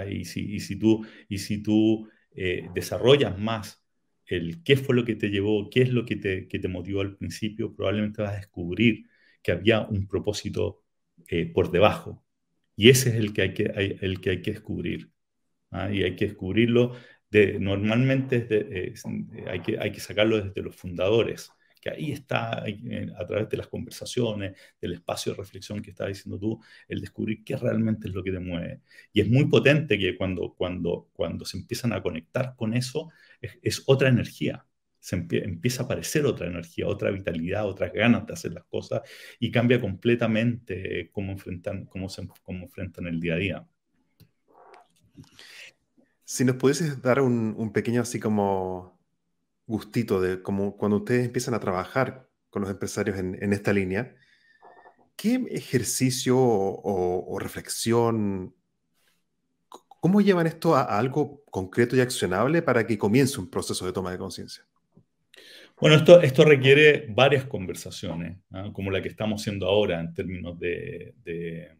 Y 0.09 0.25
si, 0.25 0.53
y 0.53 0.59
si 0.61 0.77
tú, 0.79 1.05
y 1.27 1.39
si 1.39 1.61
tú 1.61 2.07
eh, 2.35 2.69
desarrollas 2.73 3.37
más 3.37 3.83
el 4.25 4.63
qué 4.63 4.77
fue 4.77 4.95
lo 4.95 5.03
que 5.03 5.15
te 5.15 5.29
llevó, 5.29 5.69
qué 5.69 5.81
es 5.81 5.89
lo 5.89 6.05
que 6.05 6.15
te, 6.15 6.47
que 6.47 6.59
te 6.59 6.67
motivó 6.69 7.01
al 7.01 7.17
principio, 7.17 7.75
probablemente 7.75 8.21
vas 8.21 8.33
a 8.33 8.37
descubrir 8.37 9.05
que 9.43 9.51
había 9.51 9.81
un 9.81 10.07
propósito 10.07 10.83
eh, 11.27 11.47
por 11.47 11.71
debajo. 11.71 12.23
Y 12.75 12.89
ese 12.89 13.09
es 13.09 13.15
el 13.15 13.33
que 13.33 13.41
hay 13.41 13.53
que, 13.53 13.63
el 14.01 14.21
que, 14.21 14.29
hay 14.31 14.41
que 14.41 14.51
descubrir. 14.51 15.11
¿ah? 15.71 15.91
Y 15.91 16.03
hay 16.03 16.15
que 16.15 16.27
descubrirlo 16.27 16.95
normalmente 17.59 18.93
hay, 19.47 19.61
que, 19.61 19.79
hay 19.79 19.91
que 19.91 19.99
sacarlo 19.99 20.41
desde 20.41 20.61
los 20.61 20.75
fundadores, 20.75 21.51
que 21.79 21.89
ahí 21.89 22.11
está, 22.11 22.63
eh, 22.67 23.11
a 23.17 23.25
través 23.25 23.49
de 23.49 23.57
las 23.57 23.67
conversaciones, 23.67 24.55
del 24.79 24.93
espacio 24.93 25.31
de 25.31 25.39
reflexión 25.39 25.81
que 25.81 25.91
estás 25.91 26.09
diciendo 26.09 26.37
tú, 26.39 26.61
el 26.87 27.01
descubrir 27.01 27.43
qué 27.43 27.55
realmente 27.57 28.07
es 28.07 28.13
lo 28.13 28.23
que 28.23 28.31
te 28.31 28.39
mueve. 28.39 28.81
Y 29.13 29.21
es 29.21 29.29
muy 29.29 29.45
potente 29.45 29.97
que 29.97 30.15
cuando, 30.15 30.53
cuando, 30.53 31.09
cuando 31.13 31.45
se 31.45 31.57
empiezan 31.57 31.93
a 31.93 32.03
conectar 32.03 32.55
con 32.55 32.73
eso, 32.73 33.09
es 33.41 33.83
otra 33.87 34.09
energía 34.09 34.65
se 35.01 35.15
empieza 35.15 35.81
a 35.81 35.85
aparecer 35.85 36.25
otra 36.27 36.47
energía, 36.47 36.87
otra 36.87 37.09
vitalidad, 37.09 37.67
otras 37.67 37.91
ganas 37.91 38.25
de 38.27 38.33
hacer 38.33 38.53
las 38.53 38.65
cosas 38.65 39.01
y 39.39 39.49
cambia 39.51 39.81
completamente 39.81 41.09
cómo 41.11 41.31
enfrentan, 41.31 41.85
cómo 41.87 42.07
se, 42.07 42.27
cómo 42.43 42.65
enfrentan 42.65 43.07
el 43.07 43.19
día 43.19 43.33
a 43.33 43.37
día. 43.37 43.67
Si 46.31 46.45
nos 46.45 46.55
pudieses 46.55 47.01
dar 47.01 47.19
un, 47.19 47.73
pequeño 47.73 48.03
así 48.03 48.17
como 48.17 48.97
gustito 49.67 50.21
de 50.21 50.41
como 50.41 50.77
cuando 50.77 50.99
ustedes 50.99 51.25
empiezan 51.25 51.55
a 51.55 51.59
trabajar 51.59 52.29
con 52.49 52.61
los 52.61 52.71
empresarios 52.71 53.19
en, 53.19 53.51
esta 53.51 53.73
línea, 53.73 54.15
¿qué 55.17 55.43
ejercicio 55.49 56.37
o, 56.39 57.37
reflexión, 57.37 58.55
cómo 59.67 60.21
llevan 60.21 60.47
esto 60.47 60.73
a, 60.73 60.97
algo 60.97 61.43
concreto 61.51 61.97
y 61.97 61.99
accionable 61.99 62.61
para 62.61 62.87
que 62.87 62.97
comience 62.97 63.37
un 63.37 63.49
proceso 63.49 63.85
de 63.85 63.91
toma 63.91 64.11
de 64.11 64.17
conciencia? 64.17 64.63
Bueno, 65.81 65.97
esto, 65.97 66.21
esto 66.21 66.45
requiere 66.45 67.07
varias 67.09 67.43
conversaciones, 67.43 68.37
¿ah? 68.51 68.69
como 68.71 68.89
la 68.89 69.01
que 69.01 69.09
estamos 69.09 69.41
haciendo 69.41 69.67
ahora 69.67 69.99
en 69.99 70.13
términos 70.13 70.57
de, 70.57 71.75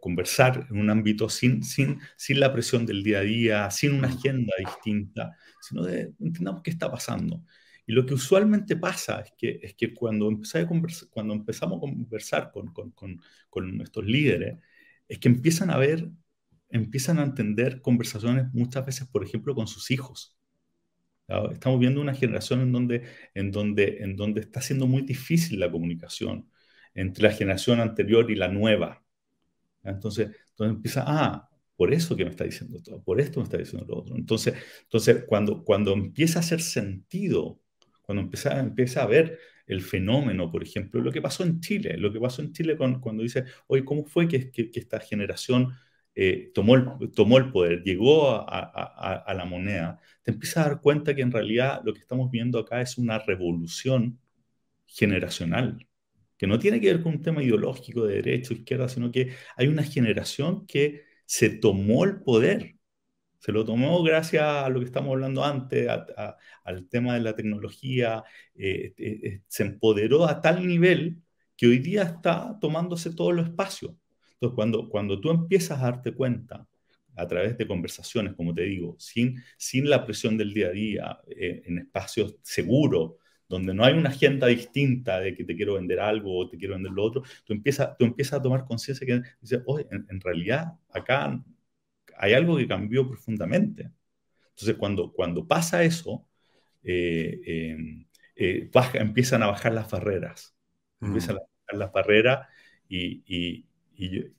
conversar 0.00 0.66
en 0.70 0.78
un 0.78 0.90
ámbito 0.90 1.28
sin, 1.28 1.62
sin, 1.62 2.00
sin 2.16 2.40
la 2.40 2.52
presión 2.52 2.86
del 2.86 3.02
día 3.02 3.18
a 3.18 3.22
día, 3.22 3.70
sin 3.70 3.94
una 3.94 4.08
agenda 4.08 4.52
distinta, 4.58 5.36
sino 5.60 5.82
de 5.82 6.12
entendamos 6.20 6.62
qué 6.62 6.70
está 6.70 6.90
pasando. 6.90 7.42
Y 7.86 7.92
lo 7.92 8.06
que 8.06 8.14
usualmente 8.14 8.76
pasa 8.76 9.20
es 9.20 9.32
que, 9.36 9.58
es 9.62 9.74
que 9.74 9.92
cuando, 9.94 10.28
a 10.28 10.66
cuando 11.10 11.34
empezamos 11.34 11.78
a 11.78 11.80
conversar 11.80 12.52
con, 12.52 12.72
con, 12.72 12.90
con, 12.92 13.20
con 13.48 13.76
nuestros 13.76 14.06
líderes, 14.06 14.58
es 15.08 15.18
que 15.18 15.28
empiezan 15.28 15.70
a 15.70 15.76
ver, 15.76 16.08
empiezan 16.68 17.18
a 17.18 17.24
entender 17.24 17.80
conversaciones 17.80 18.52
muchas 18.52 18.86
veces, 18.86 19.08
por 19.08 19.24
ejemplo, 19.24 19.54
con 19.54 19.66
sus 19.66 19.90
hijos. 19.90 20.36
Estamos 21.52 21.78
viendo 21.78 22.00
una 22.00 22.14
generación 22.14 22.60
en 22.60 22.72
donde, 22.72 23.04
en, 23.34 23.50
donde, 23.52 23.98
en 24.00 24.16
donde 24.16 24.40
está 24.40 24.60
siendo 24.60 24.86
muy 24.86 25.02
difícil 25.02 25.60
la 25.60 25.70
comunicación 25.70 26.48
entre 26.94 27.24
la 27.24 27.32
generación 27.32 27.80
anterior 27.80 28.30
y 28.30 28.36
la 28.36 28.48
nueva. 28.48 29.02
Entonces, 29.84 30.30
entonces 30.50 30.76
empieza, 30.76 31.04
ah, 31.06 31.48
por 31.76 31.94
eso 31.94 32.14
que 32.16 32.24
me 32.24 32.30
está 32.30 32.44
diciendo 32.44 32.82
todo, 32.82 33.02
por 33.02 33.20
esto 33.20 33.40
me 33.40 33.44
está 33.44 33.56
diciendo 33.56 33.86
lo 33.88 33.98
otro. 34.00 34.16
Entonces, 34.16 34.54
entonces 34.82 35.24
cuando, 35.26 35.64
cuando 35.64 35.92
empieza 35.92 36.38
a 36.38 36.42
hacer 36.42 36.60
sentido, 36.60 37.60
cuando 38.02 38.22
empieza, 38.22 38.58
empieza 38.60 39.02
a 39.02 39.06
ver 39.06 39.38
el 39.66 39.82
fenómeno, 39.82 40.50
por 40.50 40.62
ejemplo, 40.62 41.00
lo 41.00 41.12
que 41.12 41.22
pasó 41.22 41.44
en 41.44 41.60
Chile, 41.60 41.96
lo 41.96 42.12
que 42.12 42.20
pasó 42.20 42.42
en 42.42 42.52
Chile 42.52 42.76
con, 42.76 43.00
cuando 43.00 43.22
dice, 43.22 43.44
oye, 43.68 43.84
¿cómo 43.84 44.04
fue 44.04 44.26
que, 44.28 44.50
esta 44.74 44.98
generación 45.00 45.72
eh, 46.14 46.50
tomó, 46.52 46.74
el, 46.74 47.12
tomó 47.14 47.38
el 47.38 47.52
poder, 47.52 47.82
llegó 47.84 48.30
a, 48.30 49.32
la 49.34 49.44
moneda, 49.44 50.00
te 50.22 50.32
empiezas 50.32 50.66
a 50.66 50.68
dar 50.70 50.80
cuenta 50.80 51.14
que 51.14 51.22
en 51.22 51.30
realidad 51.30 51.82
lo 51.84 51.94
que 51.94 52.00
estamos 52.00 52.30
viendo 52.30 52.58
acá 52.58 52.80
es 52.80 52.98
una 52.98 53.20
revolución 53.20 54.18
generacional, 54.86 55.86
que 56.40 56.46
no 56.46 56.58
tiene 56.58 56.80
que 56.80 56.86
ver 56.86 57.02
con 57.02 57.16
un 57.16 57.22
tema 57.22 57.42
ideológico 57.42 58.06
de 58.06 58.14
derecha 58.22 58.54
o 58.54 58.56
izquierda, 58.56 58.88
sino 58.88 59.12
que 59.12 59.34
hay 59.56 59.66
una 59.66 59.82
generación 59.82 60.66
que 60.66 61.02
se 61.26 61.50
tomó 61.50 62.04
el 62.06 62.22
poder. 62.22 62.76
Se 63.38 63.52
lo 63.52 63.62
tomó 63.62 64.02
gracias 64.02 64.42
a 64.42 64.70
lo 64.70 64.80
que 64.80 64.86
estamos 64.86 65.12
hablando 65.12 65.44
antes, 65.44 65.86
al 66.64 66.88
tema 66.88 67.12
de 67.12 67.20
la 67.20 67.36
tecnología, 67.36 68.24
eh, 68.54 68.94
eh, 68.96 69.42
se 69.48 69.64
empoderó 69.64 70.26
a 70.26 70.40
tal 70.40 70.66
nivel 70.66 71.18
que 71.58 71.66
hoy 71.66 71.78
día 71.78 72.04
está 72.04 72.58
tomándose 72.58 73.14
todo 73.14 73.32
el 73.32 73.40
espacio. 73.40 73.98
Entonces, 74.32 74.54
cuando, 74.54 74.88
cuando 74.88 75.20
tú 75.20 75.30
empiezas 75.30 75.78
a 75.78 75.90
darte 75.90 76.14
cuenta 76.14 76.66
a 77.16 77.26
través 77.28 77.58
de 77.58 77.66
conversaciones, 77.66 78.32
como 78.32 78.54
te 78.54 78.62
digo, 78.62 78.96
sin, 78.98 79.42
sin 79.58 79.90
la 79.90 80.06
presión 80.06 80.38
del 80.38 80.54
día 80.54 80.68
a 80.68 80.70
día, 80.70 81.20
eh, 81.28 81.64
en 81.66 81.80
espacios 81.80 82.36
seguros, 82.42 83.16
donde 83.50 83.74
no 83.74 83.84
hay 83.84 83.94
una 83.94 84.10
agenda 84.10 84.46
distinta 84.46 85.18
de 85.18 85.34
que 85.34 85.42
te 85.42 85.56
quiero 85.56 85.74
vender 85.74 85.98
algo 85.98 86.38
o 86.38 86.48
te 86.48 86.56
quiero 86.56 86.74
vender 86.74 86.92
lo 86.92 87.02
otro, 87.02 87.24
tú 87.44 87.52
empiezas, 87.52 87.96
tú 87.98 88.04
empiezas 88.04 88.38
a 88.38 88.42
tomar 88.42 88.64
conciencia 88.64 89.04
que 89.04 89.22
dices, 89.40 89.60
oye, 89.66 89.88
en, 89.90 90.20
realidad 90.20 90.78
acá 90.88 91.42
hay 92.16 92.32
algo 92.32 92.56
que 92.56 92.68
cambió 92.68 93.08
profundamente. 93.08 93.90
Entonces, 94.50 94.76
cuando, 94.76 95.12
cuando 95.12 95.48
pasa 95.48 95.82
eso, 95.82 96.28
eh, 96.84 97.40
em, 97.44 98.06
eh, 98.36 98.70
empiezan 98.94 99.42
a 99.42 99.48
bajar 99.48 99.72
las 99.74 99.90
barreras. 99.90 100.54
Empiezan 101.00 101.36
a 101.36 101.40
bajar 101.40 101.78
las 101.78 101.92
barreras 101.92 102.46
y, 102.88 103.24
y 103.26 103.66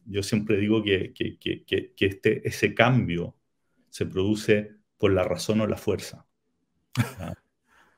yo, 0.05 0.24
siempre 0.24 0.55
digo 0.55 0.82
que, 0.82 1.12
que, 1.14 1.38
que, 1.38 1.66
que, 1.66 2.05
este, 2.05 2.47
ese 2.47 2.74
cambio 2.74 3.36
se 3.89 4.05
produce 4.05 4.72
por 4.97 5.12
la 5.12 5.24
razón 5.24 5.59
o 5.59 5.68
la 5.68 5.78
fuerza. 5.78 6.26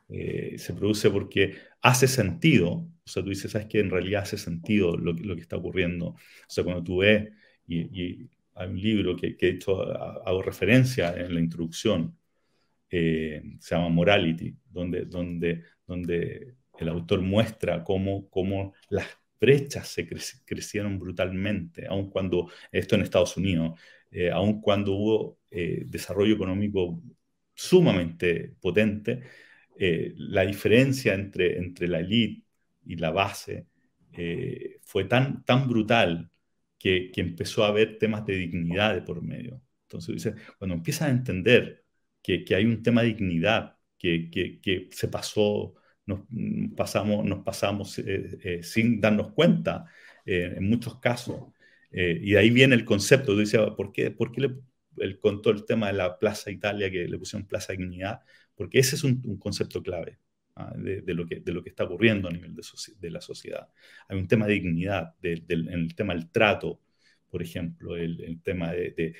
Eh, 0.09 0.57
se 0.57 0.73
produce 0.73 1.09
porque 1.09 1.55
hace 1.81 2.07
sentido, 2.07 2.71
o 2.71 3.07
sea, 3.07 3.23
tú 3.23 3.29
dices, 3.29 3.51
¿sabes 3.51 3.67
que 3.67 3.79
En 3.79 3.89
realidad 3.89 4.23
hace 4.23 4.37
sentido 4.37 4.97
lo, 4.97 5.13
lo 5.13 5.35
que 5.35 5.41
está 5.41 5.57
ocurriendo. 5.57 6.07
O 6.09 6.17
sea, 6.47 6.63
cuando 6.63 6.83
tú 6.83 6.97
ves, 6.99 7.29
y, 7.67 8.29
hay 8.55 8.69
un 8.69 8.79
libro 8.79 9.15
que, 9.15 9.35
que, 9.35 9.47
de 9.47 9.51
hecho 9.53 9.81
hago 9.81 10.41
referencia 10.43 11.15
en 11.17 11.33
la 11.33 11.39
introducción, 11.39 12.15
eh, 12.95 13.41
se 13.59 13.75
llama 13.75 13.89
Morality, 13.89 14.55
donde, 14.69 15.05
donde, 15.05 15.63
donde 15.87 16.53
el 16.77 16.89
autor 16.89 17.21
muestra 17.21 17.83
cómo, 17.83 18.29
cómo 18.29 18.73
las 18.89 19.07
brechas 19.41 19.87
se 19.87 20.07
crecieron 20.45 20.99
brutalmente, 20.99 21.87
aun 21.87 22.09
cuando, 22.11 22.51
esto 22.71 22.95
en 22.95 23.01
Estados 23.01 23.35
Unidos, 23.35 23.79
eh, 24.11 24.29
aun 24.29 24.61
cuando 24.61 24.93
hubo 24.93 25.39
eh, 25.49 25.83
desarrollo 25.87 26.35
económico 26.35 27.01
sumamente 27.55 28.53
potente, 28.61 29.23
eh, 29.77 30.13
la 30.17 30.45
diferencia 30.45 31.13
entre, 31.13 31.57
entre 31.57 31.87
la 31.87 31.99
élite 31.99 32.45
y 32.85 32.95
la 32.95 33.11
base 33.11 33.67
fue 34.83 35.05
tan, 35.05 35.43
tan 35.43 35.67
brutal 35.67 36.29
que, 36.77 37.11
que, 37.11 37.21
empezó 37.21 37.63
a 37.63 37.69
haber 37.69 37.97
temas 37.97 38.25
de 38.27 38.35
dignidad 38.35 38.93
de 38.93 39.01
por 39.01 39.23
medio. 39.23 39.59
Entonces, 39.83 40.15
dice, 40.15 40.35
cuando 40.59 40.75
empiezas 40.75 41.07
a 41.07 41.11
entender 41.11 41.83
que, 42.21 42.43
que 42.45 42.53
hay 42.55 42.65
un 42.65 42.83
tema 42.83 43.01
de 43.01 43.07
dignidad 43.07 43.77
que, 43.97 44.29
que 44.29 44.89
se 44.91 45.07
pasó 45.07 45.73
nos 46.05 46.21
pasamos, 46.75 47.25
nos 47.25 47.43
pasamos 47.43 47.99
eh, 47.99 48.39
eh, 48.43 48.63
sin 48.63 48.99
darnos 48.99 49.31
cuenta 49.33 49.85
eh, 50.25 50.55
en 50.57 50.69
muchos 50.69 50.99
casos. 50.99 51.53
y 51.91 52.31
de 52.31 52.37
ahí 52.39 52.49
viene 52.49 52.75
el 52.75 52.85
concepto. 52.85 53.33
Tú 53.33 53.39
dices, 53.39 53.59
¿por 53.77 53.91
qué, 53.91 54.11
por 54.11 54.31
qué 54.31 54.41
le, 54.41 55.19
contó 55.19 55.51
el 55.51 55.65
tema 55.65 55.87
de 55.87 55.93
la 55.93 56.17
Plaza 56.19 56.51
Italia, 56.51 56.89
que 56.91 57.07
le 57.07 57.17
pusieron 57.17 57.47
Plaza 57.47 57.73
Dignidad? 57.73 58.21
Porque 58.55 58.79
ese 58.79 58.95
es 58.95 59.03
un, 59.03 59.37
concepto 59.37 59.81
clave 59.81 60.19
¿ah? 60.55 60.73
de, 60.77 61.13
lo 61.13 61.25
que, 61.25 61.39
de 61.39 61.51
lo 61.51 61.63
que 61.63 61.69
está 61.69 61.83
ocurriendo 61.85 62.27
a 62.27 62.31
nivel 62.31 62.55
de, 62.55 62.63
de 62.99 63.11
la 63.11 63.21
sociedad. 63.21 63.67
Hay 64.07 64.17
un 64.17 64.27
tema 64.27 64.47
de 64.47 64.53
dignidad, 64.53 65.15
en 65.21 65.69
el 65.69 65.95
tema 65.95 66.13
del 66.13 66.29
trato, 66.29 66.79
por 67.33 67.41
ejemplo, 67.41 67.95
el, 67.95 68.41
tema 68.43 68.73
de, 68.73 69.15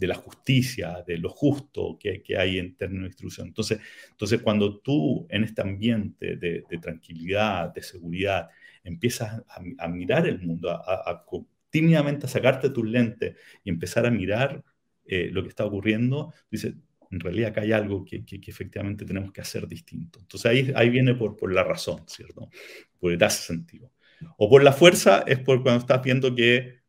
la 0.00 0.14
justicia, 0.14 1.04
de 1.06 1.18
lo 1.18 1.28
justo 1.28 1.98
que, 2.00 2.22
hay 2.34 2.58
en 2.58 2.74
términos 2.76 3.02
de 3.02 3.08
instrucción. 3.08 3.48
Entonces, 3.48 3.80
entonces, 4.10 4.40
cuando 4.40 4.78
tú 4.80 5.26
en 5.28 5.44
este 5.44 5.60
ambiente 5.60 6.36
de, 6.36 6.62
tranquilidad, 6.80 7.74
de 7.74 7.82
seguridad, 7.82 8.48
empiezas 8.82 9.42
a, 9.76 9.86
mirar 9.86 10.26
el 10.26 10.40
mundo, 10.40 10.70
a, 10.70 11.26
tímidamente 11.68 12.24
a 12.24 12.30
sacarte 12.30 12.70
tus 12.70 12.86
lentes 12.86 13.36
y 13.62 13.68
empezar 13.68 14.06
a 14.06 14.10
mirar 14.10 14.64
eh, 15.04 15.28
lo 15.30 15.42
que 15.42 15.50
está 15.50 15.66
ocurriendo, 15.66 16.32
dices, 16.50 16.72
en 17.10 17.20
realidad 17.20 17.50
acá 17.50 17.62
hay 17.62 17.72
algo 17.72 18.04
que, 18.04 18.24
efectivamente 18.46 19.04
tenemos 19.04 19.32
que 19.32 19.40
hacer 19.40 19.66
distinto. 19.66 20.18
Entonces 20.20 20.50
ahí, 20.50 20.72
ahí 20.74 20.90
viene 20.90 21.14
por, 21.14 21.36
por 21.36 21.52
la 21.52 21.64
razón, 21.64 22.02
¿cierto? 22.06 22.50
Porque 22.98 23.16
te 23.16 23.24
hace 23.24 23.46
sentido. 23.46 23.92
O 24.36 24.48
por 24.50 24.62
la 24.62 24.72
fuerza 24.72 25.24
es 25.26 25.38
por 25.38 25.62
cuando 25.62 25.80
estás 25.80 26.02
viendo 26.02 26.34
que 26.34 26.80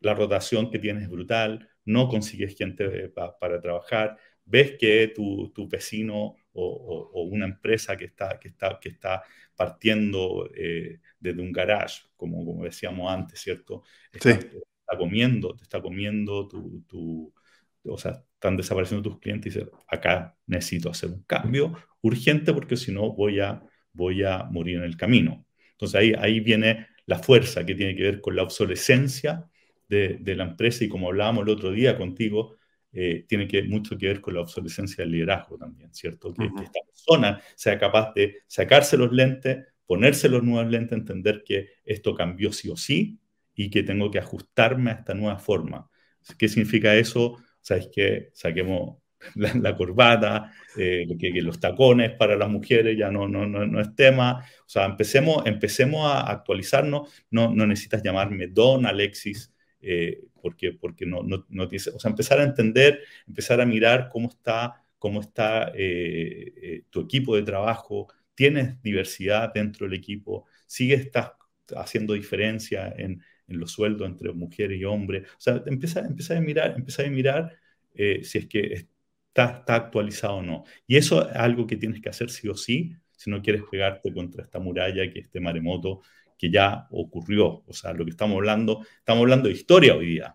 la 0.00 0.14
rotación 0.14 0.70
que 0.70 0.78
tienes 0.78 1.04
es 1.04 1.08
brutal, 1.08 1.68
no 1.84 2.08
consigues 2.08 2.56
gente 2.56 3.08
para 3.10 3.60
trabajar, 3.60 4.16
ves 4.44 4.76
que 4.78 5.12
tu, 5.14 5.50
tu 5.54 5.68
vecino 5.68 6.36
o, 6.52 7.28
una 7.30 7.46
empresa 7.46 7.96
que 7.96 8.06
está, 8.06 8.38
que 8.38 8.48
está, 8.48 8.78
que 8.80 8.90
está 8.90 9.22
partiendo 9.56 10.48
eh, 10.54 11.00
desde 11.18 11.40
un 11.40 11.52
garage, 11.52 12.02
como, 12.16 12.44
como 12.44 12.64
decíamos 12.64 13.12
antes, 13.12 13.40
¿cierto? 13.40 13.82
Está, 14.12 14.38
Te 14.38 14.46
está 14.46 14.98
comiendo, 14.98 15.54
te 15.56 15.62
está 15.62 15.80
comiendo 15.80 16.46
tu, 16.46 16.82
tu, 16.86 17.32
o 17.84 17.98
sea, 17.98 18.22
están 18.44 18.56
desapareciendo 18.58 19.08
tus 19.08 19.18
clientes 19.20 19.56
y 19.56 19.58
dices, 19.58 19.72
acá 19.88 20.36
necesito 20.46 20.90
hacer 20.90 21.08
un 21.08 21.22
cambio 21.22 21.72
urgente 22.02 22.52
porque 22.52 22.76
si 22.76 22.92
no 22.92 23.14
voy 23.14 23.40
a, 23.40 23.62
voy 23.94 24.22
a 24.22 24.44
morir 24.44 24.76
en 24.76 24.84
el 24.84 24.98
camino. 24.98 25.46
Entonces 25.70 25.98
ahí, 25.98 26.12
ahí 26.18 26.40
viene 26.40 26.88
la 27.06 27.18
fuerza 27.18 27.64
que 27.64 27.74
tiene 27.74 27.96
que 27.96 28.02
ver 28.02 28.20
con 28.20 28.36
la 28.36 28.42
obsolescencia 28.42 29.46
de, 29.88 30.20
la 30.36 30.44
empresa 30.44 30.84
y 30.84 30.88
como 30.88 31.08
hablábamos 31.08 31.44
el 31.44 31.50
otro 31.50 31.70
día 31.70 31.96
contigo, 31.96 32.56
eh, 32.92 33.24
tiene 33.26 33.48
que, 33.48 33.62
mucho 33.62 33.96
que 33.96 34.08
ver 34.08 34.20
con 34.20 34.34
la 34.34 34.42
obsolescencia 34.42 35.04
del 35.04 35.12
liderazgo 35.12 35.56
también, 35.56 35.94
¿cierto? 35.94 36.34
Que, 36.34 36.44
esta 36.44 36.80
persona 36.86 37.40
sea 37.56 37.78
capaz 37.78 38.12
de 38.14 38.42
sacarse 38.46 38.98
los 38.98 39.10
lentes, 39.10 39.64
ponerse 39.86 40.28
los 40.28 40.42
nuevos 40.42 40.70
lentes, 40.70 40.98
entender 40.98 41.42
que 41.46 41.70
esto 41.84 42.14
cambió 42.14 42.52
sí 42.52 42.68
o 42.68 42.76
sí 42.76 43.18
y 43.54 43.70
que 43.70 43.82
tengo 43.82 44.10
que 44.10 44.18
ajustarme 44.18 44.90
a 44.90 44.94
esta 44.94 45.14
nueva 45.14 45.38
forma. 45.38 45.88
¿Qué 46.38 46.48
significa 46.48 46.94
eso? 46.94 47.38
Sabes 47.64 47.88
que 47.90 48.28
saquemos 48.34 48.98
la, 49.36 49.74
corbata, 49.74 50.52
eh, 50.76 51.06
que, 51.18 51.30
los 51.40 51.58
tacones 51.58 52.12
para 52.12 52.36
las 52.36 52.50
mujeres 52.50 52.94
ya 52.98 53.10
no, 53.10 53.26
no, 53.26 53.46
no, 53.46 53.64
no, 53.66 53.80
es 53.80 53.94
tema. 53.94 54.44
O 54.60 54.68
sea, 54.68 54.84
empecemos, 54.84 55.46
empecemos 55.46 56.06
a 56.06 56.30
actualizarnos. 56.30 57.24
No, 57.30 57.54
no 57.54 57.66
necesitas 57.66 58.02
llamarme 58.02 58.48
Don 58.48 58.84
Alexis 58.84 59.50
eh, 59.80 60.24
porque, 60.42 60.72
porque 60.72 61.06
no, 61.06 61.22
no, 61.22 61.46
no 61.48 61.64
o 61.64 61.78
sea, 61.78 62.10
empezar 62.10 62.38
a 62.40 62.44
entender, 62.44 63.00
empezar 63.26 63.62
a 63.62 63.66
mirar 63.66 64.10
cómo 64.12 64.28
está, 64.28 64.84
cómo 64.98 65.22
está 65.22 65.72
eh, 65.74 66.82
tu 66.90 67.00
equipo 67.00 67.34
de 67.34 67.44
trabajo, 67.44 68.08
tienes 68.34 68.82
diversidad 68.82 69.54
dentro 69.54 69.86
del 69.86 69.98
equipo, 69.98 70.46
sigue 70.66 70.96
estás 70.96 71.32
haciendo 71.74 72.12
diferencia 72.12 72.92
en, 72.94 73.22
en, 73.48 73.58
los 73.60 73.72
sueldos 73.72 74.08
entre 74.08 74.32
mujeres 74.32 74.80
y 74.80 74.84
hombres, 74.84 75.28
o 75.28 75.40
sea, 75.40 75.62
empezar, 75.66 76.06
empezar 76.06 76.36
a 76.36 76.40
mirar, 76.40 76.74
empezar 76.76 77.06
a 77.06 77.10
mirar 77.10 77.56
si 77.94 78.38
es 78.38 78.46
que 78.46 78.86
está, 79.28 79.58
está 79.58 79.74
actualizado 79.76 80.36
o 80.36 80.42
no. 80.42 80.64
Y 80.86 80.96
eso 80.96 81.28
es 81.28 81.36
algo 81.36 81.66
que 81.66 81.76
tienes 81.76 82.00
que 82.00 82.08
hacer 82.08 82.30
sí 82.30 82.48
o 82.48 82.56
sí, 82.56 82.96
si 83.16 83.30
no 83.30 83.42
quieres 83.42 83.62
pegarte 83.70 84.12
contra 84.12 84.42
esta 84.42 84.58
muralla 84.58 85.10
que 85.10 85.20
este 85.20 85.40
maremoto 85.40 86.02
que 86.38 86.50
ya 86.50 86.86
ocurrió. 86.90 87.62
O 87.66 87.72
sea, 87.72 87.92
lo 87.92 88.04
que 88.04 88.10
estamos 88.10 88.36
hablando, 88.36 88.84
estamos 88.98 89.22
hablando 89.22 89.48
de 89.48 89.54
historia 89.54 89.94
hoy 89.94 90.06
día. 90.06 90.34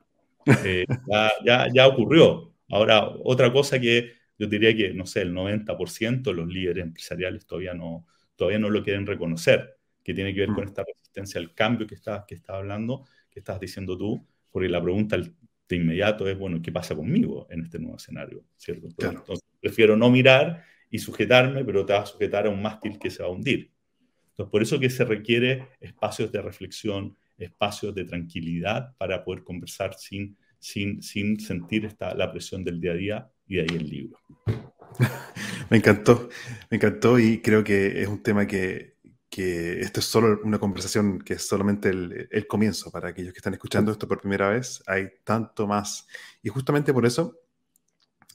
Eh, 0.66 0.86
ya, 1.46 1.68
ya, 1.74 1.88
ocurrió. 1.88 2.54
Ahora, 2.70 3.10
otra 3.24 3.52
cosa 3.52 3.80
que 3.80 4.14
yo 4.38 4.48
diría 4.48 4.76
que, 4.76 4.94
no 4.94 5.06
sé, 5.06 5.22
el 5.22 5.34
90% 5.34 6.32
de 6.32 6.34
los 6.34 6.48
líderes 6.48 6.84
empresariales 6.84 7.46
todavía 7.46 7.74
no, 7.74 8.06
todavía 8.36 8.60
no 8.60 8.70
lo 8.70 8.84
quieren 8.84 9.06
reconocer, 9.06 9.78
que 10.04 10.14
tiene 10.14 10.34
que 10.34 10.42
ver 10.42 10.50
con 10.50 10.64
mm. 10.64 10.68
esta 10.68 10.86
resistencia 11.10 11.42
al 11.42 11.54
cambio 11.54 11.88
que 11.88 11.96
estás 11.96 12.24
que 12.28 12.36
está 12.36 12.58
hablando, 12.58 13.06
que 13.30 13.40
estás 13.40 13.60
diciendo 13.60 13.98
tú, 13.98 14.26
porque 14.52 14.70
la 14.70 14.82
pregunta 14.82 15.18
de 15.18 15.76
inmediato 15.76 16.28
es, 16.28 16.38
bueno, 16.38 16.62
¿qué 16.62 16.72
pasa 16.72 16.96
conmigo 16.96 17.48
en 17.50 17.62
este 17.62 17.80
nuevo 17.80 17.98
escenario? 17.98 18.44
¿Cierto? 18.58 18.88
Entonces, 18.88 19.46
prefiero 19.60 19.96
no 19.96 20.10
mirar 20.10 20.64
y 20.90 21.00
sujetarme, 21.00 21.64
pero 21.64 21.86
te 21.86 21.94
vas 21.94 22.10
a 22.10 22.14
sujetar 22.14 22.48
a 22.48 22.50
un 22.50 22.62
mástil 22.62 22.98
que 22.98 23.10
se 23.10 23.22
va 23.22 23.30
a 23.30 23.32
hundir. 23.32 23.72
Entonces, 24.32 24.52
por 24.52 24.62
eso 24.62 24.80
que 24.80 24.90
se 24.90 25.06
requiere 25.06 25.68
espacios 25.80 26.32
de 26.32 26.42
reflexión, 26.42 27.16
espacios 27.38 27.94
de 27.94 28.06
tranquilidad 28.06 28.96
para 28.98 29.24
poder 29.24 29.44
conversar 29.44 29.94
sin, 29.96 30.38
sin, 30.58 31.02
sin 31.04 31.40
sentir 31.40 31.86
esta, 31.86 32.16
la 32.16 32.32
presión 32.32 32.64
del 32.64 32.82
día 32.82 32.92
a 32.92 32.96
día 32.96 33.32
y 33.46 33.56
de 33.56 33.62
ahí 33.62 33.76
el 33.76 33.90
libro. 33.90 34.20
me 35.70 35.78
encantó, 35.78 36.30
me 36.72 36.78
encantó 36.78 37.20
y 37.20 37.42
creo 37.42 37.64
que 37.64 38.02
es 38.02 38.08
un 38.08 38.24
tema 38.24 38.48
que, 38.48 38.99
que 39.30 39.82
esto 39.82 40.00
es 40.00 40.08
solo 40.08 40.40
una 40.44 40.60
conversación 40.60 41.20
que 41.20 41.36
es 41.36 41.48
solamente 41.48 41.90
el, 41.90 42.48
comienzo 42.48 42.92
para 42.92 43.10
aquellos 43.10 43.32
que 43.32 43.40
están 43.40 43.54
escuchando 43.54 43.92
esto 43.92 44.08
por 44.08 44.20
primera 44.20 44.50
vez. 44.50 44.84
Hay 44.88 45.10
tanto 45.24 45.68
más. 45.68 46.08
Y 46.42 46.50
justamente 46.50 46.94
por 46.94 47.06
eso, 47.06 47.38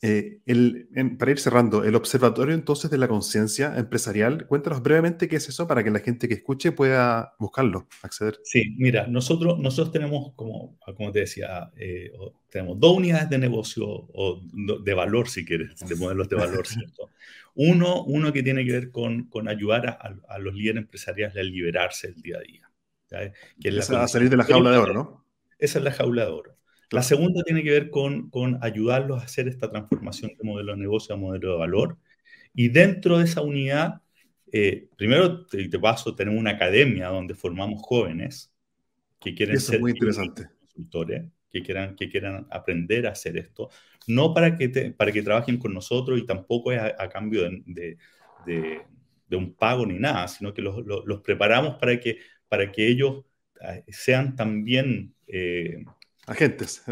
eh, 0.06 0.42
el, 0.44 0.86
para 1.18 1.30
ir 1.30 1.38
cerrando, 1.38 1.82
el 1.82 1.94
Observatorio 1.94 2.54
entonces 2.54 2.90
de 2.90 2.98
la 2.98 3.08
Conciencia 3.08 3.72
Empresarial, 3.74 4.46
cuéntanos 4.46 4.82
brevemente 4.82 5.28
qué 5.28 5.36
es 5.36 5.48
eso 5.48 5.66
para 5.66 5.82
que 5.82 5.90
la 5.90 6.00
gente 6.00 6.28
que 6.28 6.34
escuche 6.34 6.72
pueda 6.72 7.34
buscarlo, 7.38 7.88
acceder. 8.02 8.38
Sí, 8.44 8.74
mira, 8.76 9.06
nosotros, 9.06 9.58
nosotros 9.58 9.92
tenemos, 9.92 10.34
como, 10.36 10.78
como 10.94 11.10
te 11.10 11.20
decía, 11.20 11.70
eh, 11.78 12.12
tenemos 12.50 12.78
dos 12.78 12.98
unidades 12.98 13.30
de 13.30 13.38
negocio 13.38 13.86
o 13.88 14.42
de 14.52 14.92
valor, 14.92 15.30
si 15.30 15.42
quieres, 15.42 15.74
de 15.80 15.94
modelos 15.96 16.28
de 16.28 16.36
valor, 16.36 16.66
¿cierto? 16.66 17.10
Uno, 17.54 18.02
uno 18.02 18.32
que 18.32 18.42
tiene 18.42 18.66
que 18.66 18.72
ver 18.72 18.90
con, 18.90 19.28
con 19.28 19.48
ayudar 19.48 19.86
a, 19.86 20.16
a, 20.28 20.38
los 20.40 20.54
líderes 20.54 20.82
empresariales 20.82 21.36
a 21.36 21.42
liberarse 21.44 22.08
del 22.08 22.20
día 22.20 22.38
a 22.38 22.40
día. 22.40 22.70
Que 23.60 23.68
es 23.68 23.88
a 23.90 24.08
salir 24.08 24.28
de 24.28 24.36
la 24.36 24.42
jaula 24.42 24.72
de 24.72 24.78
oro, 24.78 24.92
¿no? 24.92 25.24
Esa 25.56 25.78
es 25.78 25.84
la 25.84 25.92
jaula 25.92 26.24
de 26.24 26.32
oro. 26.32 26.56
La 26.90 27.02
segunda 27.02 27.42
tiene 27.42 27.62
que 27.62 27.70
ver 27.70 27.90
con, 27.90 28.30
con 28.30 28.58
ayudarlos 28.62 29.20
a 29.20 29.24
hacer 29.24 29.48
esta 29.48 29.70
transformación 29.70 30.32
de 30.36 30.44
modelo 30.44 30.72
de 30.72 30.78
negocio 30.78 31.14
a 31.14 31.18
modelo 31.18 31.52
de 31.52 31.58
valor. 31.58 31.98
Y 32.54 32.68
dentro 32.68 33.18
de 33.18 33.24
esa 33.24 33.42
unidad, 33.42 34.02
eh, 34.52 34.88
primero 34.96 35.46
te, 35.46 35.68
te, 35.68 35.78
paso, 35.78 36.14
tenemos 36.14 36.38
una 36.38 36.52
academia 36.52 37.08
donde 37.08 37.34
formamos 37.34 37.82
jóvenes 37.82 38.52
que 39.18 39.34
quieren 39.34 39.58
ser 39.58 39.80
muy 39.80 39.92
interesante. 39.92 40.48
consultores 40.60 41.24
que 41.50 41.62
quieran, 41.62 41.96
que 41.96 42.08
quieran 42.08 42.46
aprender 42.50 43.06
a 43.06 43.12
hacer 43.12 43.36
esto, 43.36 43.70
no 44.06 44.34
para 44.34 44.56
que, 44.56 44.68
para 44.96 45.12
que 45.12 45.22
trabajen 45.22 45.56
con 45.56 45.72
nosotros 45.72 46.18
y 46.18 46.26
tampoco 46.26 46.72
es 46.72 46.80
a, 46.80 47.08
cambio 47.08 47.42
de, 47.42 47.96
de, 48.44 48.82
de, 49.28 49.36
un 49.36 49.54
pago 49.54 49.86
ni 49.86 49.98
nada, 49.98 50.28
sino 50.28 50.52
que 50.52 50.62
los, 50.62 50.84
los, 50.84 51.20
preparamos 51.22 51.76
para 51.76 51.98
que, 51.98 52.18
para 52.48 52.70
que 52.70 52.86
ellos 52.88 53.24
eh, 53.60 53.84
sean 53.88 54.36
también... 54.36 55.14
Eh, 55.26 55.84
agentes. 56.26 56.82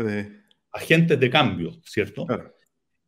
agentes 0.72 1.20
de 1.20 1.30
cambio, 1.30 1.72
¿cierto? 1.84 2.26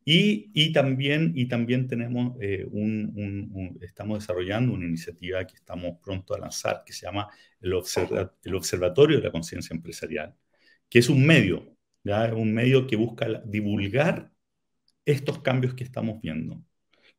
Y, 0.04 0.50
y, 0.52 0.72
también, 0.72 1.32
y 1.34 1.48
también 1.48 1.88
tenemos 1.88 2.36
eh, 2.40 2.66
un, 2.70 3.10
un, 3.14 3.78
estamos 3.80 4.18
desarrollando 4.18 4.74
una 4.74 4.84
iniciativa 4.84 5.46
que 5.46 5.54
estamos 5.54 5.98
pronto 6.02 6.34
a 6.34 6.38
lanzar 6.38 6.82
que 6.84 6.92
se 6.92 7.06
llama 7.06 7.28
el, 7.60 7.72
el 8.44 8.54
Observatorio 8.54 9.16
de 9.16 9.24
la 9.24 9.32
Conciencia 9.32 9.74
Empresarial, 9.74 10.34
que 10.90 10.98
es 10.98 11.08
un 11.08 11.24
medio, 11.24 11.74
¿ya? 12.02 12.34
un 12.34 12.52
medio 12.52 12.86
que 12.86 12.96
busca 12.96 13.26
divulgar 13.46 14.30
estos 15.06 15.40
cambios 15.40 15.74
que 15.74 15.84
estamos 15.84 16.20
viendo, 16.20 16.62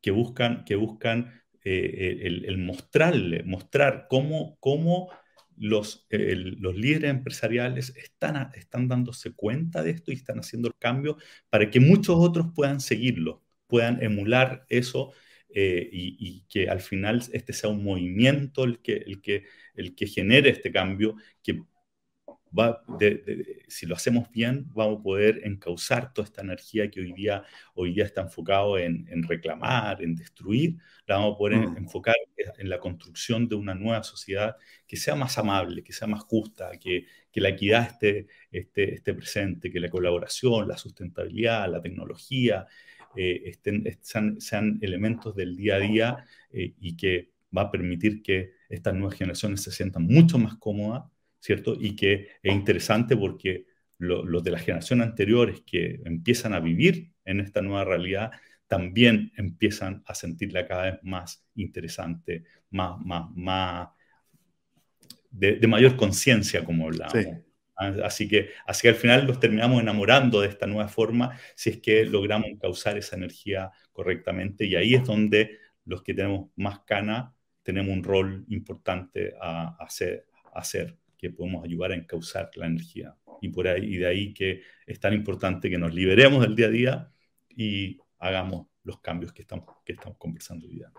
que 0.00 0.12
buscan, 0.12 0.64
que 0.64 0.76
buscan 0.76 1.42
eh, 1.64 2.20
el, 2.22 2.58
mostrarle, 2.58 3.42
mostrar 3.42 4.06
cómo, 4.08 4.56
cómo 4.60 5.10
los, 5.56 6.06
los 6.10 6.76
líderes 6.76 7.10
empresariales 7.10 7.94
están, 7.96 8.50
están 8.54 8.88
dándose 8.88 9.32
cuenta 9.32 9.82
de 9.82 9.90
esto 9.90 10.12
y 10.12 10.14
están 10.14 10.38
haciendo 10.38 10.68
el 10.68 10.74
cambio 10.78 11.16
para 11.50 11.70
que 11.70 11.80
muchos 11.80 12.16
otros 12.18 12.48
puedan 12.54 12.80
seguirlo, 12.80 13.42
puedan 13.66 14.02
emular 14.02 14.66
eso 14.68 15.12
eh, 15.48 15.88
y, 15.90 16.44
que 16.48 16.68
al 16.68 16.80
final 16.80 17.22
este 17.32 17.52
sea 17.52 17.70
un 17.70 17.82
movimiento 17.82 18.64
el 18.64 18.80
que, 18.80 18.96
el 18.96 19.22
que, 19.22 19.44
el 19.74 19.94
que 19.94 20.06
genere 20.06 20.50
este 20.50 20.70
cambio, 20.70 21.16
que 21.42 21.62
si 23.68 23.86
lo 23.86 23.94
hacemos 23.94 24.30
bien, 24.30 24.66
vamos 24.72 25.00
a 25.00 25.02
poder 25.02 25.40
encauzar 25.44 26.12
toda 26.12 26.26
esta 26.26 26.42
energía 26.42 26.90
que 26.90 27.00
hoy 27.00 27.12
día, 27.12 27.42
hoy 27.74 27.92
día 27.92 28.04
está 28.04 28.22
enfocado 28.22 28.78
en, 28.78 29.06
reclamar, 29.24 30.02
en 30.02 30.14
destruir, 30.14 30.76
la 31.06 31.16
vamos 31.16 31.34
a 31.34 31.38
poder 31.38 31.56
mm. 31.58 31.76
enfocar 31.76 32.14
en 32.58 32.68
la 32.68 32.78
construcción 32.78 33.48
de 33.48 33.56
una 33.56 33.74
nueva 33.74 34.02
sociedad 34.02 34.56
que 34.86 34.96
sea 34.96 35.14
más 35.14 35.36
amable, 35.38 35.82
que 35.82 35.92
sea 35.92 36.08
más 36.08 36.22
justa, 36.22 36.70
que, 36.78 37.06
que 37.30 37.40
la 37.40 37.50
equidad 37.50 37.86
esté, 37.86 38.26
esté, 38.50 38.94
esté, 38.94 39.14
presente, 39.14 39.70
que 39.70 39.80
la 39.80 39.90
colaboración, 39.90 40.68
la 40.68 40.78
sustentabilidad, 40.78 41.70
la 41.70 41.82
tecnología 41.82 42.66
eh, 43.16 43.42
estén, 43.46 43.84
sean, 44.00 44.40
sean, 44.40 44.78
elementos 44.82 45.34
del 45.34 45.56
día 45.56 45.76
a 45.76 45.80
día 45.80 46.24
eh, 46.50 46.74
y 46.80 46.96
que 46.96 47.32
va 47.56 47.62
a 47.62 47.70
permitir 47.70 48.22
que 48.22 48.52
estas 48.68 48.94
nuevas 48.94 49.16
generaciones 49.16 49.62
se 49.62 49.70
sientan 49.70 50.04
mucho 50.04 50.38
más 50.38 50.56
cómodas 50.56 51.04
¿cierto? 51.46 51.76
Y 51.78 51.94
que 51.94 52.28
es 52.42 52.52
interesante 52.52 53.16
porque 53.16 53.66
los 53.98 54.42
de 54.42 54.50
la 54.50 54.58
generación 54.58 55.00
anteriores 55.00 55.62
que 55.64 56.00
empiezan 56.04 56.52
a 56.52 56.60
vivir 56.60 57.12
en 57.24 57.40
esta 57.40 57.62
nueva 57.62 57.84
realidad 57.84 58.32
también 58.66 59.32
empiezan 59.36 60.02
a 60.06 60.14
sentirla 60.14 60.66
cada 60.66 60.90
vez 60.90 60.98
más 61.02 61.46
interesante, 61.54 62.42
más, 62.70 62.98
más, 63.00 63.30
más 63.36 63.88
de, 65.30 65.64
mayor 65.68 65.96
conciencia, 65.96 66.64
como 66.64 66.86
hablamos. 66.86 67.14
Ah, 67.76 67.94
así 68.04 68.26
que, 68.26 68.50
así 68.66 68.82
que 68.82 68.88
al 68.88 68.94
final 68.96 69.26
los 69.26 69.38
terminamos 69.38 69.80
enamorando 69.80 70.40
de 70.40 70.48
esta 70.48 70.66
nueva 70.66 70.88
forma 70.88 71.38
si 71.54 71.70
es 71.70 71.78
que 71.78 72.04
logramos 72.06 72.48
causar 72.60 72.98
esa 72.98 73.14
energía 73.14 73.70
correctamente. 73.92 74.64
Y 74.64 74.74
ahí 74.74 74.94
es 74.96 75.04
donde 75.04 75.58
los 75.84 76.02
que 76.02 76.12
tenemos 76.12 76.50
más 76.56 76.80
cana 76.80 77.34
tenemos 77.62 77.92
un 77.96 78.02
rol 78.02 78.44
importante 78.48 79.34
a, 79.40 79.76
hacer, 79.78 80.26
a 80.52 80.58
hacer 80.58 80.96
que 81.16 81.30
podemos 81.30 81.64
ayudar 81.64 81.92
a 81.92 81.96
encauzar 81.96 82.50
la 82.56 82.66
energía. 82.66 83.14
Y, 83.40 83.48
por 83.48 83.68
ahí, 83.68 83.84
y 83.84 83.96
de 83.98 84.06
ahí 84.06 84.32
que 84.32 84.62
es 84.86 84.98
tan 84.98 85.12
importante 85.12 85.68
que 85.68 85.78
nos 85.78 85.94
liberemos 85.94 86.40
del 86.42 86.56
día 86.56 86.66
a 86.66 86.70
día 86.70 87.12
y 87.48 87.98
hagamos 88.18 88.68
los 88.82 89.00
cambios 89.00 89.32
que 89.32 89.42
estamos, 89.42 89.66
que 89.84 89.92
estamos 89.92 90.18
conversando 90.18 90.66
hoy 90.66 90.74
día. 90.74 90.92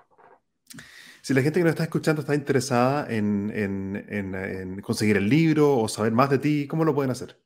Si 1.22 1.34
la 1.34 1.42
gente 1.42 1.60
que 1.60 1.64
nos 1.64 1.72
está 1.72 1.84
escuchando 1.84 2.22
está 2.22 2.36
interesada 2.36 3.14
en, 3.14 3.52
en, 3.54 3.96
en, 4.08 4.82
conseguir 4.82 5.18
el 5.18 5.30
libro 5.30 5.78
o 5.78 5.88
saber 5.88 6.12
más 6.12 6.30
de 6.30 6.40
ti, 6.40 6.68
¿cómo 6.68 6.86
lo 6.86 6.96
pueden 6.96 7.12
hacer? 7.12 7.38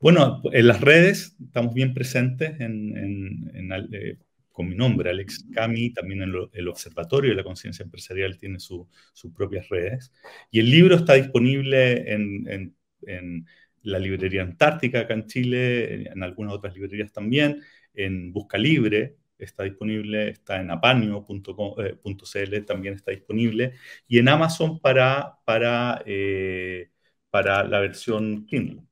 Bueno, 0.00 0.42
en 0.52 0.66
las 0.66 0.80
redes 0.80 1.36
estamos 1.40 1.74
bien 1.74 1.94
presentes 1.94 2.60
en, 2.60 3.48
eh, 3.92 4.18
con 4.52 4.68
mi 4.68 4.74
nombre, 4.74 5.10
Alex 5.10 5.46
Cami, 5.52 5.90
también 5.90 6.22
el, 6.22 6.48
el 6.52 6.68
Observatorio 6.68 7.30
de 7.30 7.36
la 7.36 7.44
Conciencia 7.44 7.82
Empresarial 7.82 8.36
tiene 8.38 8.60
sus 8.60 8.86
propias 9.34 9.68
redes. 9.68 10.12
Y 10.50 10.60
el 10.60 10.70
libro 10.70 10.96
está 10.96 11.14
disponible 11.14 12.12
en, 12.12 12.74
en, 13.06 13.46
la 13.84 13.98
librería 13.98 14.42
Antártica 14.42 15.00
acá 15.00 15.14
en 15.14 15.26
Chile, 15.26 16.08
en 16.08 16.22
algunas 16.22 16.54
otras 16.54 16.72
librerías 16.74 17.10
también, 17.10 17.60
en 17.94 18.32
Busca 18.32 18.56
Libre 18.56 19.16
está 19.44 19.64
disponible, 19.64 20.30
está 20.30 20.60
en 20.60 20.70
apaño.cl 20.70 22.54
eh, 22.54 22.60
también 22.62 22.94
está 22.94 23.10
disponible, 23.10 23.74
y 24.06 24.18
en 24.18 24.28
Amazon 24.28 24.78
para, 24.78 25.38
para, 25.44 26.02
eh, 26.06 26.90
para 27.30 27.64
la 27.64 27.80
versión 27.80 28.46
Kindle. 28.46 28.82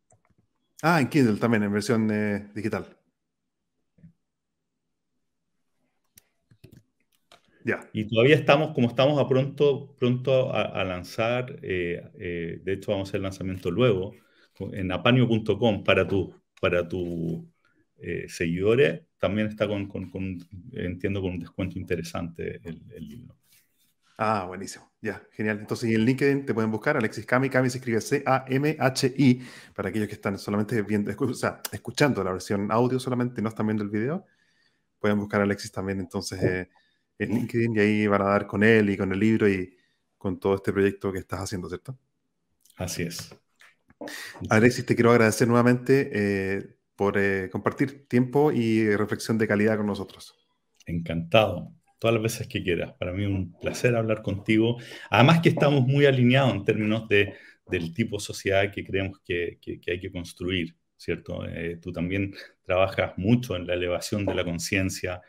Ah, 0.83 1.01
en 1.01 1.09
Kindle 1.09 1.39
también, 1.39 1.63
en 1.63 1.73
versión 1.73 2.11
eh, 2.11 2.49
digital. 2.55 3.00
Y 7.93 8.07
todavía 8.07 8.37
estamos, 8.37 8.75
como 8.75 8.89
estamos 8.89 9.21
a 9.21 9.29
pronto, 9.29 9.95
pronto 9.99 10.55
a, 10.55 10.83
lanzar, 10.85 11.59
eh, 11.63 12.03
eh, 12.19 12.61
de 12.63 12.73
hecho 12.73 12.93
vamos 12.93 13.09
a 13.09 13.11
hacer 13.11 13.19
el 13.19 13.25
lanzamiento 13.25 13.71
luego, 13.71 14.15
en 14.73 14.93
apanio.com 14.93 15.85
para 15.85 16.07
tus 16.07 16.35
para 16.61 16.87
tu, 16.87 17.51
eh, 18.03 18.27
seguidores, 18.29 19.03
también 19.19 19.49
está 19.49 19.69
con, 19.69 19.87
con, 19.87 20.11
entiendo, 20.73 21.21
con 21.21 21.33
un 21.33 21.39
descuento 21.39 21.79
interesante 21.79 22.61
el, 22.65 23.09
libro. 23.09 23.37
Ah, 24.17 24.45
buenísimo. 24.47 24.91
Ya, 25.03 25.23
genial. 25.33 25.59
Entonces, 25.61 25.91
en 25.91 26.05
LinkedIn 26.05 26.47
te 26.47 26.55
pueden 26.55 26.71
buscar 26.71 26.97
Alexis 26.97 27.27
Cami. 27.27 27.51
Cami 27.51 27.69
se 27.69 27.79
escribe 27.79 28.01
C-A-M-H-I 28.01 29.43
para 29.75 29.89
aquellos 29.91 30.09
que 30.09 30.15
están 30.15 30.39
solamente 30.39 30.81
viendo, 30.83 31.13
o 31.19 31.35
sea, 31.35 31.61
escuchando 31.73 32.25
la 32.25 32.33
versión 32.33 32.71
audio 32.71 32.99
solamente, 32.99 33.43
no 33.43 33.51
están 33.51 33.67
viendo 33.67 33.83
el 33.83 33.91
video. 33.91 34.25
Pueden 34.99 35.19
buscar 35.19 35.41
a 35.41 35.45
Alexis 35.45 35.73
también, 35.73 36.01
entonces, 36.01 36.69
en 37.21 37.35
LinkedIn 37.35 37.77
y 37.77 37.79
ahí 37.79 38.07
van 38.07 38.23
a 38.23 38.27
dar 38.27 38.47
con 38.47 38.63
él 38.63 38.91
y 38.91 38.97
con 38.97 39.13
el 39.13 39.21
libro 39.21 39.49
y 39.49 39.77
con 40.17 40.41
todo 40.41 40.55
este 40.55 40.73
proyecto 40.73 41.13
que 41.13 41.19
estás 41.19 41.41
haciendo, 41.41 41.69
¿cierto? 41.69 41.99
Así 42.77 43.03
es. 43.03 43.35
Alexis, 44.49 44.87
te 44.87 44.95
quiero 44.95 45.11
agradecer 45.11 45.47
nuevamente 45.47 46.11
eh, 46.13 46.77
por 46.97 47.19
eh, 47.19 47.51
compartir 47.51 48.09
tiempo 48.09 48.51
y 48.51 48.95
reflexión 48.97 49.37
de 49.37 49.47
calidad 49.47 49.77
con 49.77 49.87
nosotros. 49.87 50.35
Encantado, 50.87 51.75
todas 51.99 52.15
las 52.15 52.23
veces 52.23 52.49
que 52.49 52.63
quieras. 52.63 52.95
Para 52.99 53.13
mí 53.13 53.25
es 53.25 53.29
un 53.29 53.53
placer 53.59 53.95
hablar 53.95 54.23
contigo. 54.23 54.79
Además 55.11 55.41
que 55.41 55.51
estamos 55.51 55.87
muy 55.87 56.07
alineados 56.07 56.55
en 56.55 56.65
términos 56.65 57.07
de, 57.09 57.35
del 57.67 57.93
tipo 57.93 58.17
de 58.17 58.23
sociedad 58.23 58.73
que 58.73 58.85
creemos 58.85 59.21
que, 59.23 59.59
que, 59.61 59.81
hay 59.87 60.01
que 60.01 60.11
construir, 60.11 60.75
¿cierto? 60.97 61.47
Eh, 61.47 61.79
tú 61.83 61.93
también 61.93 62.35
trabajas 62.63 63.13
mucho 63.19 63.57
en 63.57 63.67
la 63.67 63.75
elevación 63.75 64.25
de 64.25 64.35
la 64.35 64.45
conciencia, 64.45 65.21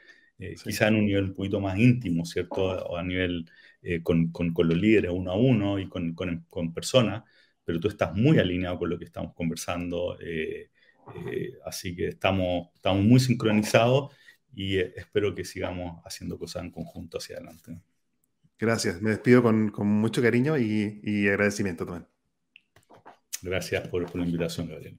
eh, 0.42 0.56
quizá 0.56 0.88
en 0.88 0.96
un 0.96 1.06
nivel 1.06 1.26
un 1.26 1.34
poquito 1.36 1.60
más 1.60 1.78
íntimo, 1.78 2.26
¿cierto? 2.26 2.64
O 2.64 2.98
a 2.98 3.04
nivel 3.04 3.46
eh, 3.84 4.02
con, 4.02 4.32
con, 4.32 4.54
con, 4.54 4.68
los 4.68 4.76
líderes 4.76 5.12
uno 5.12 5.32
a 5.32 5.36
uno 5.36 5.78
y 5.78 5.88
con, 5.88 6.16
con, 6.16 6.74
personas, 6.74 7.24
pero 7.64 7.80
tú 7.80 7.88
estás 7.88 8.16
muy 8.16 8.40
alineado 8.40 8.80
con 8.80 8.90
lo 8.90 8.98
que 8.98 9.06
estamos 9.06 9.36
conversando, 9.36 10.18
eh, 10.20 10.72
así 11.64 11.96
que 11.96 12.08
estamos, 12.08 12.70
estamos 12.74 13.04
muy 13.04 13.20
sincronizados 13.20 14.16
y 14.52 14.78
espero 14.78 15.36
que 15.36 15.46
sigamos 15.46 16.02
haciendo 16.06 16.40
cosas 16.40 16.64
en 16.64 16.72
conjunto 16.72 17.20
hacia 17.20 17.36
adelante. 17.36 17.80
Gracias. 18.58 19.00
Me 19.00 19.12
despido 19.12 19.44
con, 19.44 19.72
mucho 19.86 20.24
cariño 20.24 20.58
y, 20.58 21.28
agradecimiento 21.28 21.86
también. 21.86 22.08
Gracias 23.44 23.88
por, 23.90 24.16
la 24.16 24.26
invitación, 24.26 24.70
Gabriel. 24.70 24.98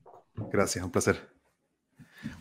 Gracias, 0.53 0.84
un 0.84 0.93
placer. 0.93 1.41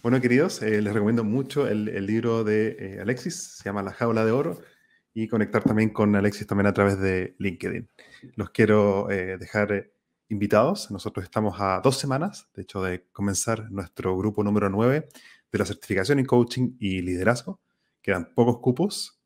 Bueno, 0.01 0.21
queridos, 0.21 0.61
eh, 0.61 0.82
les 0.82 0.93
recomiendo 0.93 1.23
mucho 1.23 1.67
el, 1.67 1.86
libro 2.05 2.43
de 2.43 2.75
eh, 2.79 2.99
Alexis, 3.01 3.57
se 3.57 3.63
llama 3.63 3.84
La 3.84 3.91
Jaula 3.91 4.25
de 4.25 4.32
Oro, 4.32 4.61
y 5.13 5.27
conectar 5.27 5.63
también 5.63 5.89
con 5.89 6.15
Alexis 6.15 6.47
también 6.47 6.67
a 6.67 6.73
través 6.73 6.99
de 6.99 7.36
LinkedIn. 7.39 7.89
Los 8.36 8.51
quiero 8.51 9.09
eh, 9.09 9.38
dejar 9.38 9.91
invitados. 10.29 10.89
Nosotros 10.91 11.23
estamos 11.23 11.59
a 11.59 11.82
dos 11.84 11.97
semanas, 11.97 12.47
de 12.55 12.61
hecho, 12.63 12.82
de 12.82 13.05
comenzar 13.11 13.69
nuestro 13.71 14.15
grupo 14.17 14.43
número 14.43 14.69
9 14.69 15.09
de 15.51 15.59
la 15.59 15.65
certificación 15.65 16.19
en 16.19 16.25
coaching 16.25 16.75
y 16.79 17.01
liderazgo. 17.01 17.59
Quedan 18.01 18.34
pocos 18.34 18.59
cupos 18.59 19.21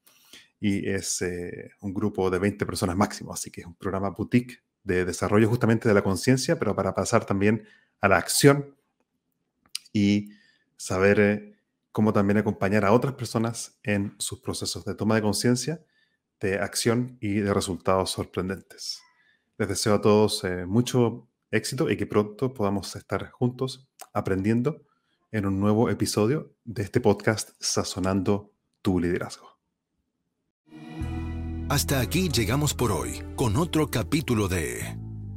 y 0.60 0.90
es 0.90 1.22
eh, 1.22 1.72
un 1.82 1.94
grupo 1.94 2.30
de 2.32 2.40
20 2.40 2.66
personas 2.66 2.96
máximo, 2.96 3.34
así 3.34 3.52
que 3.52 3.62
es 3.62 3.68
un 3.68 3.76
programa 3.76 4.10
boutique 4.10 4.64
de 4.84 5.06
desarrollo 5.06 5.48
justamente 5.48 5.88
de 5.88 5.94
la 5.94 6.04
conciencia, 6.04 6.58
pero 6.58 6.76
para 6.76 6.94
pasar 6.94 7.26
también 7.26 7.68
a 8.02 8.08
la 8.08 8.18
acción 8.18 8.76
y 9.94 10.32
saber 10.78 11.20
eh, 11.20 11.56
cómo 11.92 12.14
también 12.14 12.38
acompañar 12.38 12.86
a 12.86 12.92
otras 12.92 13.14
personas 13.16 13.80
en 13.84 14.16
sus 14.18 14.40
procesos 14.40 14.86
de 14.86 14.96
toma 14.96 15.16
de 15.16 15.22
conciencia, 15.22 15.86
de 16.40 16.60
acción 16.60 17.18
y 17.22 17.36
de 17.36 17.54
resultados 17.54 18.12
sorprendentes. 18.12 19.02
Les 19.58 19.70
deseo 19.70 19.96
a 19.96 20.02
todos 20.02 20.44
eh, 20.44 20.66
mucho 20.66 21.30
éxito 21.52 21.90
y 21.90 21.98
que 21.98 22.06
pronto 22.06 22.54
podamos 22.54 22.96
estar 22.96 23.32
juntos 23.32 23.88
aprendiendo 24.14 24.84
en 25.32 25.46
un 25.46 25.60
nuevo 25.60 25.90
episodio 25.90 26.56
de 26.64 26.84
este 26.84 27.00
podcast 27.00 27.52
Sazonando 27.60 28.54
tu 28.82 29.00
liderazgo. 29.00 29.56
Hasta 31.70 32.00
aquí 32.00 32.30
llegamos 32.30 32.74
por 32.74 32.92
hoy 32.92 33.24
con 33.36 33.56
otro 33.56 33.90
capítulo 33.90 34.48
de 34.48 35.05